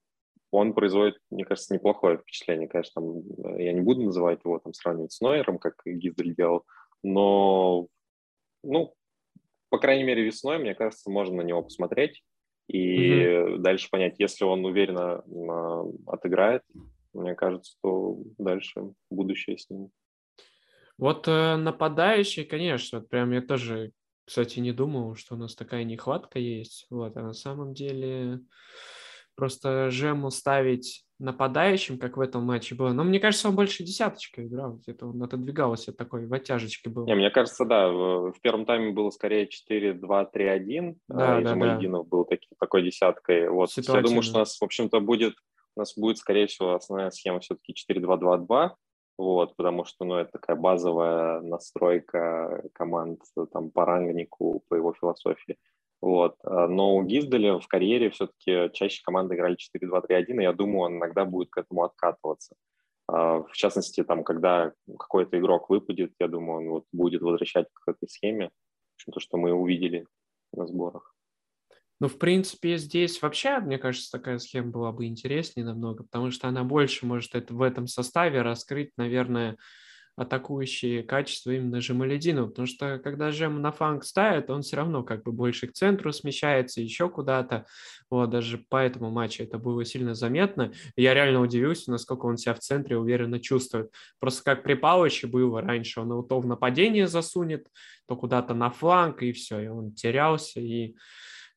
он 0.52 0.74
производит, 0.74 1.18
мне 1.30 1.44
кажется, 1.44 1.74
неплохое 1.74 2.18
впечатление. 2.18 2.70
Конечно, 2.70 3.02
там, 3.02 3.56
э, 3.56 3.64
я 3.64 3.74
не 3.74 3.82
буду 3.82 4.04
называть 4.04 4.40
его, 4.44 4.60
там, 4.60 4.74
сравнивать 4.74 5.12
с 5.12 5.22
Нойером, 5.22 5.60
как 5.60 5.76
Гиздель 5.86 6.36
делал, 6.36 6.64
но, 7.04 7.88
ну, 8.64 8.94
по 9.70 9.78
крайней 9.80 10.04
мере, 10.04 10.24
весной, 10.24 10.58
мне 10.58 10.74
кажется, 10.74 11.10
можно 11.12 11.38
на 11.38 11.42
него 11.42 11.62
посмотреть 11.62 12.24
и 12.68 13.10
mm-hmm. 13.10 13.58
дальше 13.58 13.90
понять, 13.90 14.16
если 14.20 14.46
он 14.46 14.66
уверенно 14.66 15.24
э, 15.26 15.94
отыграет, 16.08 16.64
мне 17.14 17.36
кажется, 17.36 17.76
то 17.82 18.18
дальше 18.38 18.94
будущее 19.10 19.58
с 19.58 19.70
ним. 19.70 19.90
Вот 20.98 21.28
э, 21.28 21.56
нападающий, 21.58 22.44
конечно, 22.44 23.00
вот 23.00 23.10
прям 23.10 23.32
я 23.32 23.42
тоже, 23.42 23.92
кстати, 24.28 24.60
не 24.60 24.74
думал, 24.74 25.16
что 25.16 25.36
у 25.36 25.38
нас 25.38 25.56
такая 25.56 25.86
нехватка 25.86 26.38
есть. 26.38 26.86
Вот, 26.90 27.16
а 27.16 27.22
на 27.22 27.34
самом 27.34 27.74
деле 27.74 28.42
просто 29.36 29.90
Жему 29.90 30.32
ставить 30.32 31.06
нападающим, 31.18 31.98
как 31.98 32.18
в 32.18 32.20
этом 32.20 32.44
матче 32.44 32.76
было. 32.76 32.92
Но 32.92 33.06
мне 33.06 33.22
кажется, 33.22 33.48
он 33.48 33.56
больше 33.56 33.84
десяточкой 33.84 34.48
играл. 34.48 34.74
Где-то 34.74 35.08
он 35.08 35.24
отодвигался 35.24 35.94
такой, 35.94 36.28
в 36.28 36.34
оттяжечке 36.34 36.90
был. 36.90 37.06
Не, 37.06 37.16
мне 37.16 37.30
кажется, 37.30 37.64
да. 37.64 37.88
В, 37.88 38.34
в 38.34 38.42
первом 38.42 38.66
тайме 38.66 38.92
было 38.92 39.12
скорее 39.12 39.48
4-2-3-1. 39.48 40.98
Да, 41.08 41.38
а, 41.38 41.42
да, 41.42 41.50
Жамальдинов 41.50 42.04
да. 42.04 42.10
был 42.10 42.26
таки, 42.26 42.48
такой 42.60 42.84
десяткой. 42.84 43.48
Вот. 43.48 43.70
Я 43.78 44.02
думаю, 44.02 44.24
что 44.24 44.36
у 44.36 44.40
нас, 44.40 44.60
в 44.60 44.64
общем-то, 44.64 45.00
будет 45.00 45.36
у 45.78 45.80
нас 45.80 45.94
будет, 45.96 46.18
скорее 46.18 46.48
всего, 46.48 46.74
основная 46.74 47.12
схема 47.12 47.40
все-таки 47.40 47.74
4-2-2-2 47.90 48.72
вот, 49.18 49.56
потому 49.56 49.84
что, 49.86 50.06
ну, 50.06 50.16
это 50.16 50.34
такая 50.34 50.56
базовая 50.56 51.42
настройка 51.42 52.64
команд 52.74 53.22
там 53.52 53.72
по 53.72 53.86
рангнику, 53.86 54.64
по 54.70 54.76
его 54.76 54.94
философии. 54.94 55.58
Вот. 56.02 56.36
А, 56.44 56.68
но 56.68 56.96
у 56.96 57.04
Гизделя 57.04 57.60
в 57.60 57.68
карьере 57.68 58.12
все-таки 58.12 58.72
чаще 58.74 59.02
команды 59.04 59.36
играли 59.36 59.58
4-2-3-1, 59.58 60.40
и 60.40 60.44
я 60.44 60.54
думаю, 60.54 60.82
он 60.82 60.98
иногда 60.98 61.26
будет 61.26 61.50
к 61.50 61.58
этому 61.58 61.84
откатываться. 61.84 62.56
А, 63.08 63.42
в 63.42 63.54
частности, 63.54 64.04
там, 64.04 64.24
когда 64.24 64.74
какой-то 65.00 65.40
игрок 65.40 65.70
выпадет, 65.70 66.14
я 66.20 66.28
думаю, 66.28 66.60
он 66.60 66.70
вот 66.70 66.86
будет 66.92 67.22
возвращать 67.22 67.68
к 67.74 67.88
этой 67.88 68.08
схеме, 68.08 68.52
то, 69.12 69.20
что 69.20 69.38
мы 69.38 69.54
увидели 69.54 70.06
на 70.54 70.68
сборах. 70.68 71.17
Ну, 72.00 72.08
в 72.08 72.20
принципе, 72.20 72.78
здесь 72.78 73.22
вообще, 73.22 73.60
мне 73.60 73.80
кажется, 73.80 74.12
такая 74.12 74.38
схема 74.38 74.70
была 74.70 74.92
бы 74.92 75.06
интереснее 75.06 75.66
намного, 75.66 76.04
потому 76.04 76.30
что 76.30 76.48
она 76.48 76.64
больше 76.64 77.06
может 77.06 77.34
это, 77.34 77.54
в 77.54 77.62
этом 77.62 77.88
составе 77.88 78.44
раскрыть, 78.44 78.92
наверное, 78.98 79.58
атакующие 80.18 81.04
качества 81.04 81.52
именно 81.52 81.80
Жемалединова, 81.80 82.48
потому 82.48 82.66
что 82.66 82.98
когда 82.98 83.32
Жем 83.32 83.62
на 83.62 83.72
фанк 83.72 84.04
ставит, 84.04 84.50
он 84.50 84.64
все 84.64 84.76
равно 84.78 85.04
как 85.04 85.24
бы 85.24 85.32
больше 85.32 85.68
к 85.68 85.74
центру 85.74 86.12
смещается, 86.12 86.82
еще 86.82 87.08
куда-то. 87.08 87.68
Вот, 88.10 88.32
даже 88.32 88.58
по 88.58 88.78
этому 88.78 89.12
матчу 89.12 89.44
это 89.44 89.60
было 89.60 89.86
сильно 89.86 90.16
заметно. 90.16 90.74
Я 90.96 91.14
реально 91.14 91.42
удивился, 91.42 91.92
насколько 91.92 92.26
он 92.26 92.38
себя 92.38 92.56
в 92.56 92.60
центре 92.60 92.98
уверенно 92.98 93.40
чувствует. 93.40 93.92
Просто 94.20 94.44
как 94.44 94.64
при 94.64 94.74
Павловиче 94.74 95.28
было 95.28 95.62
раньше, 95.62 96.02
он 96.02 96.28
то 96.28 96.40
в 96.40 96.48
нападение 96.48 97.08
засунет, 97.08 97.68
то 98.08 98.16
куда-то 98.16 98.56
на 98.56 98.72
фланг, 98.72 99.22
и 99.22 99.32
все, 99.34 99.60
и 99.60 99.68
он 99.68 99.94
терялся, 99.94 100.60
и 100.60 100.96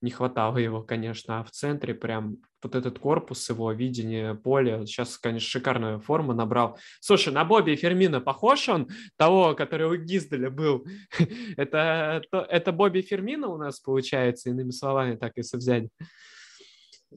не 0.00 0.10
хватало 0.10 0.58
его, 0.58 0.82
конечно, 0.82 1.40
а 1.40 1.44
в 1.44 1.50
центре 1.50 1.94
прям 1.94 2.38
вот 2.62 2.74
этот 2.74 2.98
корпус, 2.98 3.48
его 3.48 3.72
видение 3.72 4.34
поля, 4.34 4.84
сейчас, 4.86 5.18
конечно, 5.18 5.48
шикарная 5.48 5.98
форма 5.98 6.34
набрал. 6.34 6.78
Слушай, 7.00 7.32
на 7.32 7.44
Бобби 7.44 7.74
Фермина 7.74 8.20
похож 8.20 8.68
он, 8.68 8.88
того, 9.16 9.54
который 9.54 9.86
у 9.86 9.96
Гизделя 9.96 10.50
был? 10.50 10.86
это, 11.56 12.22
это 12.32 12.72
Бобби 12.72 13.00
Фермина 13.00 13.48
у 13.48 13.56
нас 13.56 13.80
получается, 13.80 14.50
иными 14.50 14.70
словами, 14.70 15.16
так 15.16 15.32
если 15.36 15.56
взять? 15.56 15.88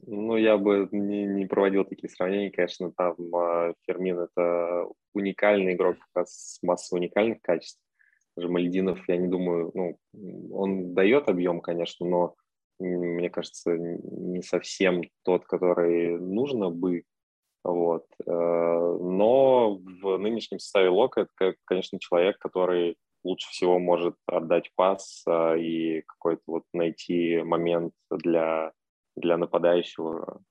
Ну, 0.06 0.36
я 0.36 0.58
бы 0.58 0.88
не, 0.90 1.24
не 1.24 1.46
проводил 1.46 1.84
такие 1.84 2.10
сравнения, 2.10 2.50
конечно, 2.50 2.90
там 2.92 3.14
э, 3.16 3.74
Фермин 3.86 4.20
это 4.20 4.88
уникальный 5.12 5.74
игрок 5.74 5.96
с 6.16 6.60
массой 6.62 6.98
уникальных 6.98 7.40
качеств. 7.40 7.80
Даже 8.36 8.48
Мальдинов, 8.48 9.08
я 9.08 9.16
не 9.16 9.28
думаю, 9.28 9.70
ну, 9.72 9.98
он 10.52 10.94
дает 10.94 11.28
объем, 11.28 11.60
конечно, 11.60 12.04
но 12.04 12.34
мне 12.78 13.30
кажется, 13.30 13.76
не 13.76 14.42
совсем 14.42 15.02
тот, 15.22 15.44
который 15.46 16.18
нужно 16.18 16.70
бы. 16.70 17.04
Вот. 17.62 18.04
Э, 18.26 18.30
но 18.30 19.76
в 20.02 20.18
нынешнем 20.18 20.58
составе 20.58 20.90
Лока 20.90 21.22
это, 21.22 21.56
конечно, 21.64 21.98
человек, 21.98 22.38
который 22.38 22.96
лучше 23.24 23.48
всего 23.50 23.78
может 23.78 24.16
отдать 24.26 24.70
пас 24.76 25.24
а, 25.26 25.56
и 25.56 26.02
какой-то 26.02 26.42
вот 26.46 26.64
найти 26.72 27.42
момент 27.42 27.94
для, 28.10 28.72
для 29.16 29.38
нападающего, 29.38 30.42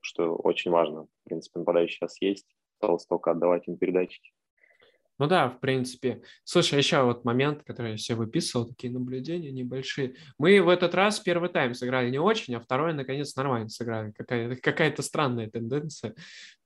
что 0.00 0.36
очень 0.36 0.70
важно. 0.70 1.04
В 1.04 1.28
принципе, 1.28 1.58
нападающий 1.58 1.96
сейчас 1.96 2.20
есть, 2.22 2.46
осталось 2.74 3.06
только 3.06 3.32
отдавать 3.32 3.66
им 3.66 3.76
передачи. 3.76 4.20
Ну 5.18 5.26
да, 5.26 5.48
в 5.48 5.60
принципе. 5.60 6.22
Слушай, 6.44 6.78
еще 6.78 7.02
вот 7.02 7.24
момент, 7.24 7.62
который 7.62 7.92
я 7.92 7.96
себе 7.96 8.16
выписывал, 8.16 8.66
такие 8.66 8.92
наблюдения 8.92 9.50
небольшие. 9.50 10.16
Мы 10.38 10.60
в 10.60 10.68
этот 10.68 10.94
раз 10.94 11.20
первый 11.20 11.48
тайм 11.48 11.74
сыграли 11.74 12.10
не 12.10 12.18
очень, 12.18 12.54
а 12.54 12.60
второй, 12.60 12.92
наконец, 12.92 13.34
нормально 13.34 13.70
сыграли. 13.70 14.12
Какая- 14.12 14.56
какая-то 14.56 15.02
странная 15.02 15.48
тенденция. 15.48 16.14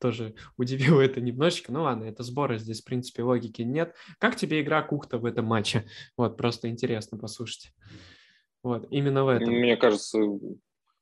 Тоже 0.00 0.34
удивило 0.56 1.00
это 1.00 1.20
немножечко. 1.20 1.72
Ну 1.72 1.82
ладно, 1.84 2.04
это 2.04 2.24
сборы, 2.24 2.58
здесь, 2.58 2.80
в 2.80 2.84
принципе, 2.84 3.22
логики 3.22 3.62
нет. 3.62 3.94
Как 4.18 4.34
тебе 4.34 4.60
игра 4.62 4.82
Кухта 4.82 5.18
в 5.18 5.24
этом 5.26 5.44
матче? 5.44 5.84
Вот, 6.16 6.36
просто 6.36 6.68
интересно 6.68 7.18
послушать. 7.18 7.72
Вот, 8.64 8.86
именно 8.90 9.24
в 9.24 9.28
этом. 9.28 9.54
Мне 9.54 9.76
кажется, 9.76 10.18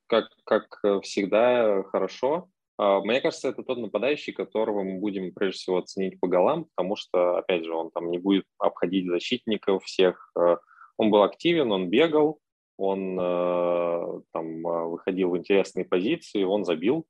как, 0.07 0.27
как 0.45 1.03
всегда, 1.03 1.83
хорошо. 1.85 2.51
А, 2.79 3.01
мне 3.01 3.21
кажется, 3.21 3.49
это 3.49 3.63
тот 3.63 3.79
нападающий, 3.79 4.33
которого 4.33 4.83
мы 4.85 5.01
будем 5.01 5.35
прежде 5.35 5.59
всего 5.59 5.79
оценить 5.79 6.19
по 6.21 6.29
голам, 6.29 6.67
потому 6.77 6.97
что, 6.97 7.39
опять 7.39 7.65
же, 7.65 7.75
он 7.75 7.91
там 7.91 8.11
не 8.11 8.19
будет 8.19 8.45
обходить 8.59 9.09
защитников 9.09 9.85
всех. 9.85 10.31
А, 10.37 10.59
он 10.97 11.11
был 11.11 11.23
активен, 11.23 11.73
он 11.73 11.91
бегал, 11.91 12.39
он 12.77 13.19
а, 13.21 14.21
там 14.33 14.63
выходил 14.63 15.31
в 15.31 15.37
интересные 15.37 15.85
позиции, 15.85 16.45
он 16.45 16.65
забил. 16.65 17.05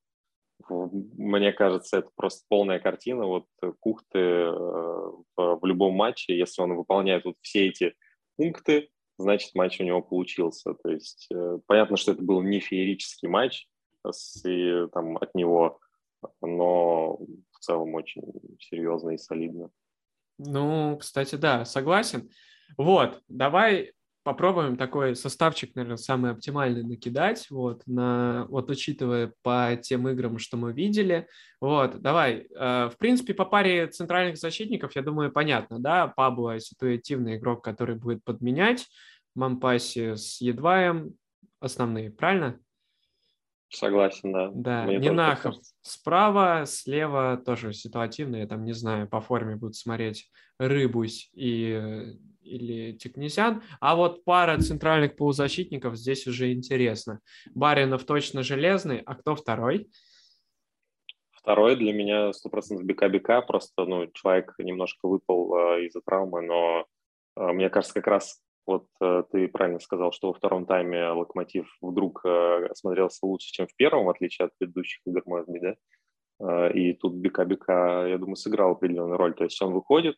Мне 0.68 1.52
кажется, 1.52 1.98
это 1.98 2.10
просто 2.16 2.44
полная 2.48 2.80
картина. 2.80 3.26
Вот 3.26 3.44
Кухты 3.78 4.18
в 5.36 5.60
любом 5.62 5.94
матче, 5.94 6.36
если 6.36 6.62
он 6.62 6.74
выполняет 6.74 7.24
вот 7.24 7.36
все 7.42 7.68
эти 7.68 7.94
пункты, 8.36 8.88
значит, 9.18 9.54
матч 9.54 9.80
у 9.80 9.84
него 9.84 10.02
получился. 10.02 10.74
То 10.74 10.90
есть 10.90 11.28
э, 11.32 11.58
понятно, 11.66 11.96
что 11.96 12.12
это 12.12 12.22
был 12.22 12.42
не 12.42 12.58
феерический 12.58 13.28
матч, 13.28 13.68
и 14.44 14.86
там 14.92 15.16
от 15.16 15.34
него. 15.34 15.80
Но 16.40 17.16
в 17.16 17.58
целом 17.60 17.94
очень 17.94 18.22
серьезно 18.60 19.10
и 19.10 19.18
солидно. 19.18 19.70
Ну, 20.38 20.96
кстати, 20.98 21.34
да, 21.34 21.64
согласен. 21.64 22.30
Вот, 22.76 23.22
давай 23.28 23.92
попробуем 24.28 24.76
такой 24.76 25.16
составчик, 25.16 25.74
наверное, 25.74 25.96
самый 25.96 26.32
оптимальный 26.32 26.84
накидать, 26.84 27.46
вот, 27.48 27.82
на, 27.86 28.44
вот 28.50 28.68
учитывая 28.68 29.32
по 29.42 29.74
тем 29.80 30.06
играм, 30.08 30.38
что 30.38 30.58
мы 30.58 30.74
видели. 30.74 31.26
Вот, 31.62 32.02
давай. 32.02 32.46
Э, 32.54 32.90
в 32.92 32.98
принципе, 32.98 33.32
по 33.32 33.46
паре 33.46 33.86
центральных 33.86 34.36
защитников, 34.36 34.94
я 34.96 35.02
думаю, 35.02 35.32
понятно, 35.32 35.78
да, 35.78 36.08
Пабло 36.08 36.60
ситуативный 36.60 37.36
игрок, 37.36 37.64
который 37.64 37.96
будет 37.96 38.22
подменять, 38.22 38.86
Мампаси 39.34 40.14
с 40.14 40.42
Едваем 40.42 41.14
основные, 41.60 42.10
правильно? 42.10 42.60
Согласен, 43.70 44.32
да. 44.32 44.50
Да, 44.54 44.84
Мне 44.84 44.96
Нинахов 44.96 45.56
справа, 45.82 46.64
слева 46.64 47.36
тоже 47.44 47.72
ситуативные, 47.74 48.46
там, 48.46 48.64
не 48.64 48.72
знаю, 48.72 49.08
по 49.08 49.20
форме 49.20 49.56
будут 49.56 49.76
смотреть 49.76 50.30
Рыбусь 50.58 51.30
и 51.34 52.16
или 52.48 52.92
Тикнезян. 52.92 53.62
А 53.78 53.94
вот 53.94 54.24
пара 54.24 54.58
центральных 54.58 55.16
полузащитников 55.16 55.96
здесь 55.96 56.26
уже 56.26 56.52
интересно. 56.52 57.20
Баринов 57.54 58.04
точно 58.04 58.42
железный, 58.42 59.02
а 59.04 59.14
кто 59.14 59.36
второй? 59.36 59.90
Второй 61.30 61.76
для 61.76 61.92
меня 61.92 62.30
100% 62.30 62.82
БК-БК, 62.82 63.42
просто 63.42 63.84
ну, 63.84 64.06
человек 64.12 64.54
немножко 64.58 65.06
выпал 65.06 65.54
э, 65.54 65.86
из-за 65.86 66.00
травмы, 66.00 66.42
но 66.42 66.86
э, 67.36 67.52
мне 67.52 67.70
кажется, 67.70 67.94
как 67.94 68.06
раз 68.06 68.40
вот 68.68 68.86
э, 69.00 69.22
ты 69.32 69.48
правильно 69.48 69.80
сказал, 69.80 70.12
что 70.12 70.28
во 70.28 70.34
втором 70.34 70.66
тайме 70.66 71.08
Локомотив 71.08 71.74
вдруг 71.80 72.20
э, 72.26 72.68
смотрелся 72.74 73.24
лучше, 73.24 73.50
чем 73.50 73.66
в 73.66 73.74
первом, 73.74 74.04
в 74.04 74.10
отличие 74.10 74.44
от 74.44 74.52
предыдущих 74.58 75.00
игр, 75.06 75.22
может 75.24 75.48
быть, 75.48 75.62
да? 75.62 75.76
Э, 76.40 76.72
и 76.74 76.92
тут 76.92 77.14
БК-БК, 77.14 78.08
я 78.08 78.18
думаю, 78.18 78.36
сыграл 78.36 78.72
определенную 78.72 79.16
роль. 79.16 79.34
То 79.34 79.44
есть 79.44 79.60
он 79.62 79.72
выходит, 79.72 80.16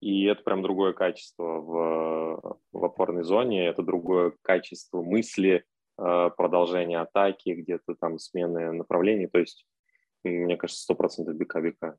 и 0.00 0.26
это 0.26 0.42
прям 0.42 0.60
другое 0.62 0.92
качество 0.92 1.42
в, 1.42 2.58
в 2.70 2.84
опорной 2.84 3.24
зоне, 3.24 3.66
это 3.66 3.82
другое 3.82 4.34
качество 4.42 5.00
мысли, 5.00 5.64
продолжения 5.96 7.00
атаки, 7.00 7.54
где-то 7.54 7.94
там 7.98 8.18
смены 8.18 8.72
направлений. 8.72 9.28
То 9.28 9.38
есть, 9.38 9.66
мне 10.22 10.58
кажется, 10.58 10.92
100% 10.92 11.32
бика-бика. 11.32 11.96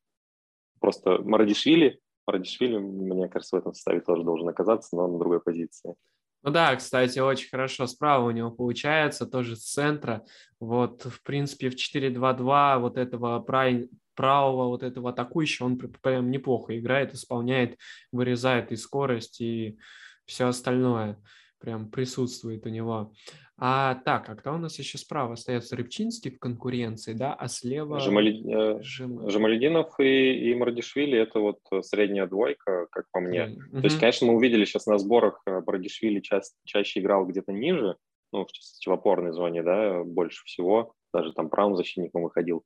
Просто 0.80 1.18
Марадишвили, 1.24 2.00
Марадишвили, 2.28 2.78
мне 2.78 3.30
кажется, 3.30 3.56
в 3.56 3.60
этом 3.60 3.74
составе 3.74 4.02
тоже 4.02 4.24
должен 4.24 4.50
оказаться, 4.50 4.96
но 4.96 5.08
на 5.08 5.18
другой 5.18 5.40
позиции. 5.40 5.96
Ну 6.44 6.52
да, 6.52 6.76
кстати, 6.76 7.20
очень 7.20 7.50
хорошо 7.50 7.88
справа 7.88 8.28
у 8.28 8.32
него 8.32 8.52
получается, 8.52 9.26
тоже 9.26 9.56
с 9.56 9.64
центра. 9.64 10.24
Вот, 10.60 11.04
в 11.04 11.24
принципе, 11.24 11.70
в 11.70 11.76
4-2-2 11.76 12.80
вот 12.80 12.98
этого 12.98 13.40
правого 13.40 14.68
вот 14.68 14.84
этого 14.84 15.10
атакующего, 15.10 15.66
он 15.66 15.78
прям 15.78 16.30
неплохо 16.30 16.78
играет, 16.78 17.14
исполняет, 17.14 17.78
вырезает 18.12 18.72
и 18.72 18.76
скорость, 18.76 19.42
и 19.42 19.78
все 20.26 20.48
остальное 20.48 21.20
прям 21.60 21.90
присутствует 21.90 22.66
у 22.66 22.70
него. 22.70 23.14
А 23.60 23.96
так, 24.06 24.30
а 24.30 24.36
кто 24.36 24.54
у 24.54 24.58
нас 24.58 24.78
еще 24.78 25.00
справа 25.00 25.34
остается? 25.34 25.76
Рыбчинский 25.76 26.32
в 26.32 26.40
конкуренции, 26.40 27.14
да, 27.14 27.34
а 27.34 27.48
слева... 27.48 28.00
Жемали... 28.00 28.78
Э, 28.78 28.84
Жем... 28.84 29.28
Жемалединов 29.30 30.00
и, 30.00 30.52
и 30.52 30.54
Мардишвили– 30.54 31.18
это 31.20 31.40
вот 31.40 31.60
средняя 31.82 32.28
двойка, 32.28 32.86
как 32.92 33.06
по 33.12 33.20
мне. 33.20 33.48
Mm-hmm. 33.48 33.80
То 33.80 33.84
есть, 33.84 34.00
конечно, 34.00 34.28
мы 34.28 34.36
увидели 34.36 34.64
сейчас 34.64 34.86
на 34.86 35.00
сборах, 35.00 35.42
э, 35.48 35.62
Мардишвили 35.66 36.20
ча- 36.20 36.42
чаще 36.66 37.00
играл 37.00 37.26
где-то 37.26 37.52
ниже, 37.52 37.96
ну, 38.32 38.46
в 38.46 38.88
в 38.88 38.92
опорной 38.92 39.32
зоне, 39.32 39.64
да, 39.64 40.04
больше 40.04 40.44
всего, 40.46 40.94
даже 41.12 41.34
там 41.34 41.50
правым 41.50 41.76
защитником 41.76 42.24
выходил. 42.24 42.64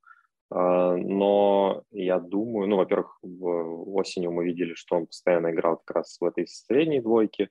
А, 0.50 0.98
но 0.98 1.84
я 1.92 2.20
думаю, 2.20 2.68
ну, 2.68 2.76
во-первых, 2.76 3.18
осенью 3.24 4.32
мы 4.32 4.46
видели, 4.46 4.74
что 4.74 4.98
он 4.98 5.08
постоянно 5.08 5.52
играл 5.52 5.78
как 5.78 5.96
раз 5.98 6.18
в 6.20 6.26
этой 6.26 6.48
средней 6.48 7.00
двойке, 7.00 7.50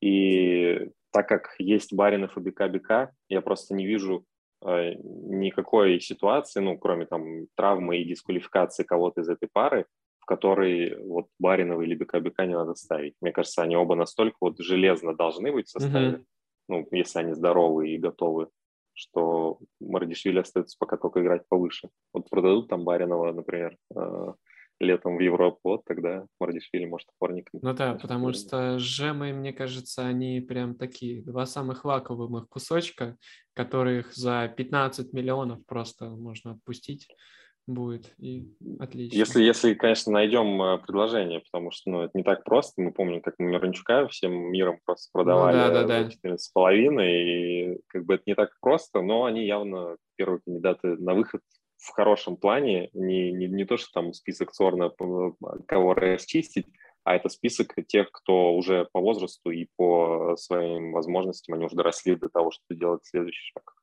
и 0.00 0.90
так 1.12 1.28
как 1.28 1.54
есть 1.58 1.94
Баринов 1.94 2.36
и 2.36 2.40
БК-БК, 2.40 3.12
я 3.28 3.40
просто 3.40 3.74
не 3.74 3.86
вижу 3.86 4.24
э, 4.64 4.94
никакой 4.94 6.00
ситуации, 6.00 6.60
ну, 6.60 6.78
кроме 6.78 7.06
там 7.06 7.46
травмы 7.54 7.98
и 7.98 8.04
дисквалификации 8.04 8.84
кого-то 8.84 9.22
из 9.22 9.28
этой 9.28 9.48
пары, 9.52 9.86
в 10.18 10.26
которой 10.26 10.96
вот 11.04 11.26
Баринова 11.38 11.82
или 11.82 11.94
БК-БК 11.94 12.46
не 12.46 12.54
надо 12.54 12.74
ставить. 12.74 13.14
Мне 13.20 13.32
кажется, 13.32 13.62
они 13.62 13.76
оба 13.76 13.94
настолько 13.94 14.36
вот 14.40 14.58
железно 14.58 15.14
должны 15.14 15.52
быть 15.52 15.68
в 15.68 15.70
составе, 15.70 16.08
mm-hmm. 16.08 16.24
ну, 16.68 16.88
если 16.90 17.20
они 17.20 17.32
здоровы 17.32 17.90
и 17.90 17.98
готовы 17.98 18.48
что 18.96 19.58
Мардишвили 19.78 20.38
остается 20.38 20.76
пока 20.78 20.96
только 20.96 21.20
играть 21.20 21.46
повыше. 21.48 21.90
Вот 22.14 22.30
продадут 22.30 22.68
там 22.68 22.84
Баринова, 22.84 23.30
например, 23.32 23.76
э, 23.94 24.32
летом 24.80 25.16
в 25.16 25.20
Европу, 25.20 25.60
вот 25.64 25.84
тогда 25.84 26.26
Мардишвили 26.38 26.84
может 26.84 27.08
опорником. 27.16 27.60
Ну 27.62 27.72
да, 27.74 27.94
потому 27.94 28.32
что 28.32 28.78
Жемы, 28.78 29.32
мне 29.32 29.52
кажется, 29.52 30.06
они 30.06 30.40
прям 30.40 30.74
такие, 30.74 31.22
два 31.22 31.46
самых 31.46 31.84
лаковых 31.84 32.48
кусочка, 32.48 33.16
которых 33.54 34.14
за 34.14 34.52
15 34.56 35.12
миллионов 35.12 35.64
просто 35.66 36.10
можно 36.10 36.52
отпустить 36.52 37.08
будет, 37.66 38.14
и 38.18 38.48
отлично. 38.78 39.16
Если, 39.16 39.42
если, 39.42 39.74
конечно, 39.74 40.12
найдем 40.12 40.62
э, 40.62 40.78
предложение, 40.78 41.40
потому 41.40 41.70
что 41.72 41.90
ну, 41.90 42.02
это 42.02 42.12
не 42.14 42.22
так 42.22 42.44
просто. 42.44 42.80
Мы 42.80 42.92
помним, 42.92 43.20
как 43.20 43.34
мы 43.38 43.46
Мирончука 43.46 44.06
всем 44.08 44.32
миром 44.52 44.78
просто 44.84 45.10
продавали 45.12 45.56
ну, 45.56 45.62
да, 45.62 45.84
да, 45.84 46.02
да. 46.04 46.08
14,5, 46.08 47.04
и 47.04 47.80
как 47.88 48.04
бы 48.04 48.14
это 48.14 48.22
не 48.26 48.34
так 48.34 48.50
просто, 48.60 49.02
но 49.02 49.24
они 49.24 49.44
явно 49.44 49.96
первые 50.16 50.40
кандидаты 50.44 50.96
на 50.96 51.14
выход 51.14 51.40
в 51.78 51.90
хорошем 51.90 52.36
плане. 52.36 52.90
Не, 52.92 53.32
не, 53.32 53.46
не 53.46 53.64
то, 53.64 53.76
что 53.76 53.90
там 53.92 54.12
список 54.12 54.52
Цорна, 54.52 54.90
кого 55.66 55.94
расчистить, 55.94 56.66
а 57.04 57.14
это 57.14 57.28
список 57.28 57.74
тех, 57.86 58.10
кто 58.10 58.54
уже 58.54 58.88
по 58.92 59.00
возрасту 59.00 59.50
и 59.50 59.68
по 59.76 60.36
своим 60.36 60.92
возможностям, 60.92 61.54
они 61.54 61.66
уже 61.66 61.76
доросли 61.76 62.16
до 62.16 62.28
того, 62.28 62.50
чтобы 62.50 62.78
делать 62.78 63.04
следующий 63.04 63.52
шаг. 63.52 63.74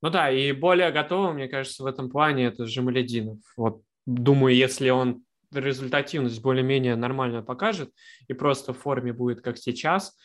Ну 0.00 0.10
да, 0.10 0.30
и 0.30 0.52
более 0.52 0.92
готовым, 0.92 1.34
мне 1.34 1.48
кажется, 1.48 1.82
в 1.82 1.86
этом 1.86 2.08
плане 2.08 2.46
это 2.46 2.66
Жемалединов. 2.66 3.38
Вот 3.56 3.82
думаю, 4.06 4.54
если 4.54 4.90
он 4.90 5.24
результативность 5.52 6.40
более-менее 6.40 6.94
нормально 6.94 7.42
покажет 7.42 7.90
и 8.28 8.32
просто 8.32 8.72
в 8.72 8.78
форме 8.78 9.12
будет 9.12 9.40
как 9.40 9.58
сейчас, 9.58 10.16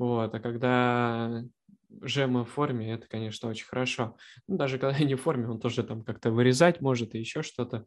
вот, 0.00 0.34
а 0.34 0.40
когда 0.40 1.44
Жема 2.02 2.44
в 2.44 2.50
форме, 2.50 2.94
это, 2.94 3.06
конечно, 3.08 3.48
очень 3.48 3.66
хорошо. 3.66 4.16
Ну, 4.46 4.56
даже 4.56 4.78
когда 4.78 4.98
не 5.04 5.14
в 5.14 5.20
форме, 5.22 5.48
он 5.48 5.60
тоже 5.60 5.82
там 5.82 6.02
как-то 6.04 6.30
вырезать 6.30 6.80
может 6.80 7.14
и 7.14 7.18
еще 7.18 7.42
что-то. 7.42 7.84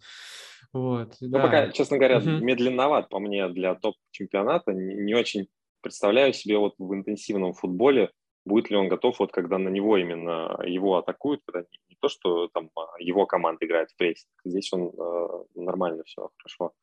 Вот, 0.73 1.15
ну, 1.21 1.29
да. 1.29 1.41
пока, 1.41 1.71
честно 1.71 1.97
говоря, 1.97 2.17
угу. 2.17 2.29
медленноват 2.29 3.09
по 3.09 3.19
мне 3.19 3.47
для 3.49 3.75
топ-чемпионата. 3.75 4.73
Не, 4.73 4.95
не 4.95 5.15
очень 5.15 5.47
представляю 5.81 6.33
себе 6.33 6.57
вот 6.57 6.75
в 6.77 6.93
интенсивном 6.93 7.53
футболе 7.53 8.11
будет 8.45 8.69
ли 8.69 8.77
он 8.77 8.89
готов, 8.89 9.19
вот 9.19 9.31
когда 9.31 9.57
на 9.57 9.69
него 9.69 9.97
именно 9.97 10.59
его 10.65 10.97
атакуют, 10.97 11.41
когда 11.45 11.61
не, 11.71 11.79
не 11.89 11.97
то, 11.99 12.09
что 12.09 12.49
там 12.49 12.69
его 12.99 13.25
команда 13.25 13.65
играет 13.65 13.89
в 13.91 13.95
прессинг, 13.95 14.29
здесь 14.43 14.71
он 14.73 14.91
э, 14.91 15.43
нормально 15.55 16.03
все 16.05 16.29
хорошо. 16.37 16.73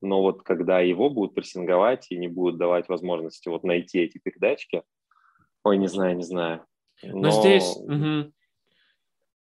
Но 0.00 0.22
вот 0.22 0.42
когда 0.42 0.80
его 0.80 1.10
будут 1.10 1.34
прессинговать 1.34 2.06
и 2.10 2.16
не 2.16 2.28
будут 2.28 2.58
давать 2.58 2.88
возможности 2.88 3.48
вот 3.48 3.64
найти 3.64 4.00
эти 4.00 4.18
передачки, 4.18 4.82
ой, 5.64 5.78
не 5.78 5.88
знаю, 5.88 6.16
не 6.16 6.24
знаю. 6.24 6.64
Но, 7.02 7.18
Но 7.18 7.30
здесь... 7.30 7.76
Угу. 7.76 8.32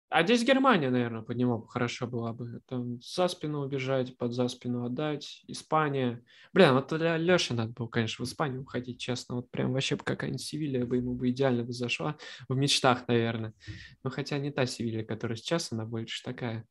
А 0.10 0.24
здесь 0.24 0.46
Германия, 0.46 0.90
наверное, 0.90 1.22
под 1.22 1.36
него 1.36 1.66
хорошо 1.68 2.08
была 2.08 2.32
бы. 2.32 2.62
Там 2.66 3.02
за 3.02 3.28
спину 3.28 3.60
убежать, 3.60 4.18
под 4.18 4.34
за 4.34 4.48
спину 4.48 4.86
отдать. 4.86 5.44
Испания. 5.48 6.24
Блин, 6.54 6.76
вот 6.76 6.98
для 6.98 7.18
Леши 7.18 7.54
надо 7.54 7.74
было, 7.74 7.88
конечно, 7.88 8.24
в 8.24 8.28
Испанию 8.28 8.62
уходить, 8.62 9.02
честно. 9.02 9.36
Вот 9.36 9.52
прям 9.52 9.74
вообще 9.74 9.98
какая-нибудь 9.98 10.42
Севилья 10.42 10.86
бы 10.86 10.96
ему 10.96 11.14
бы 11.14 11.30
идеально 11.30 11.64
бы 11.64 11.74
зашла. 11.74 12.16
В 12.48 12.56
мечтах, 12.56 13.06
наверное. 13.10 13.54
Но 14.02 14.10
хотя 14.10 14.38
не 14.38 14.50
та 14.50 14.66
Севилья, 14.66 15.04
которая 15.04 15.36
сейчас, 15.36 15.74
она 15.74 15.86
больше 15.86 16.24
такая 16.24 16.66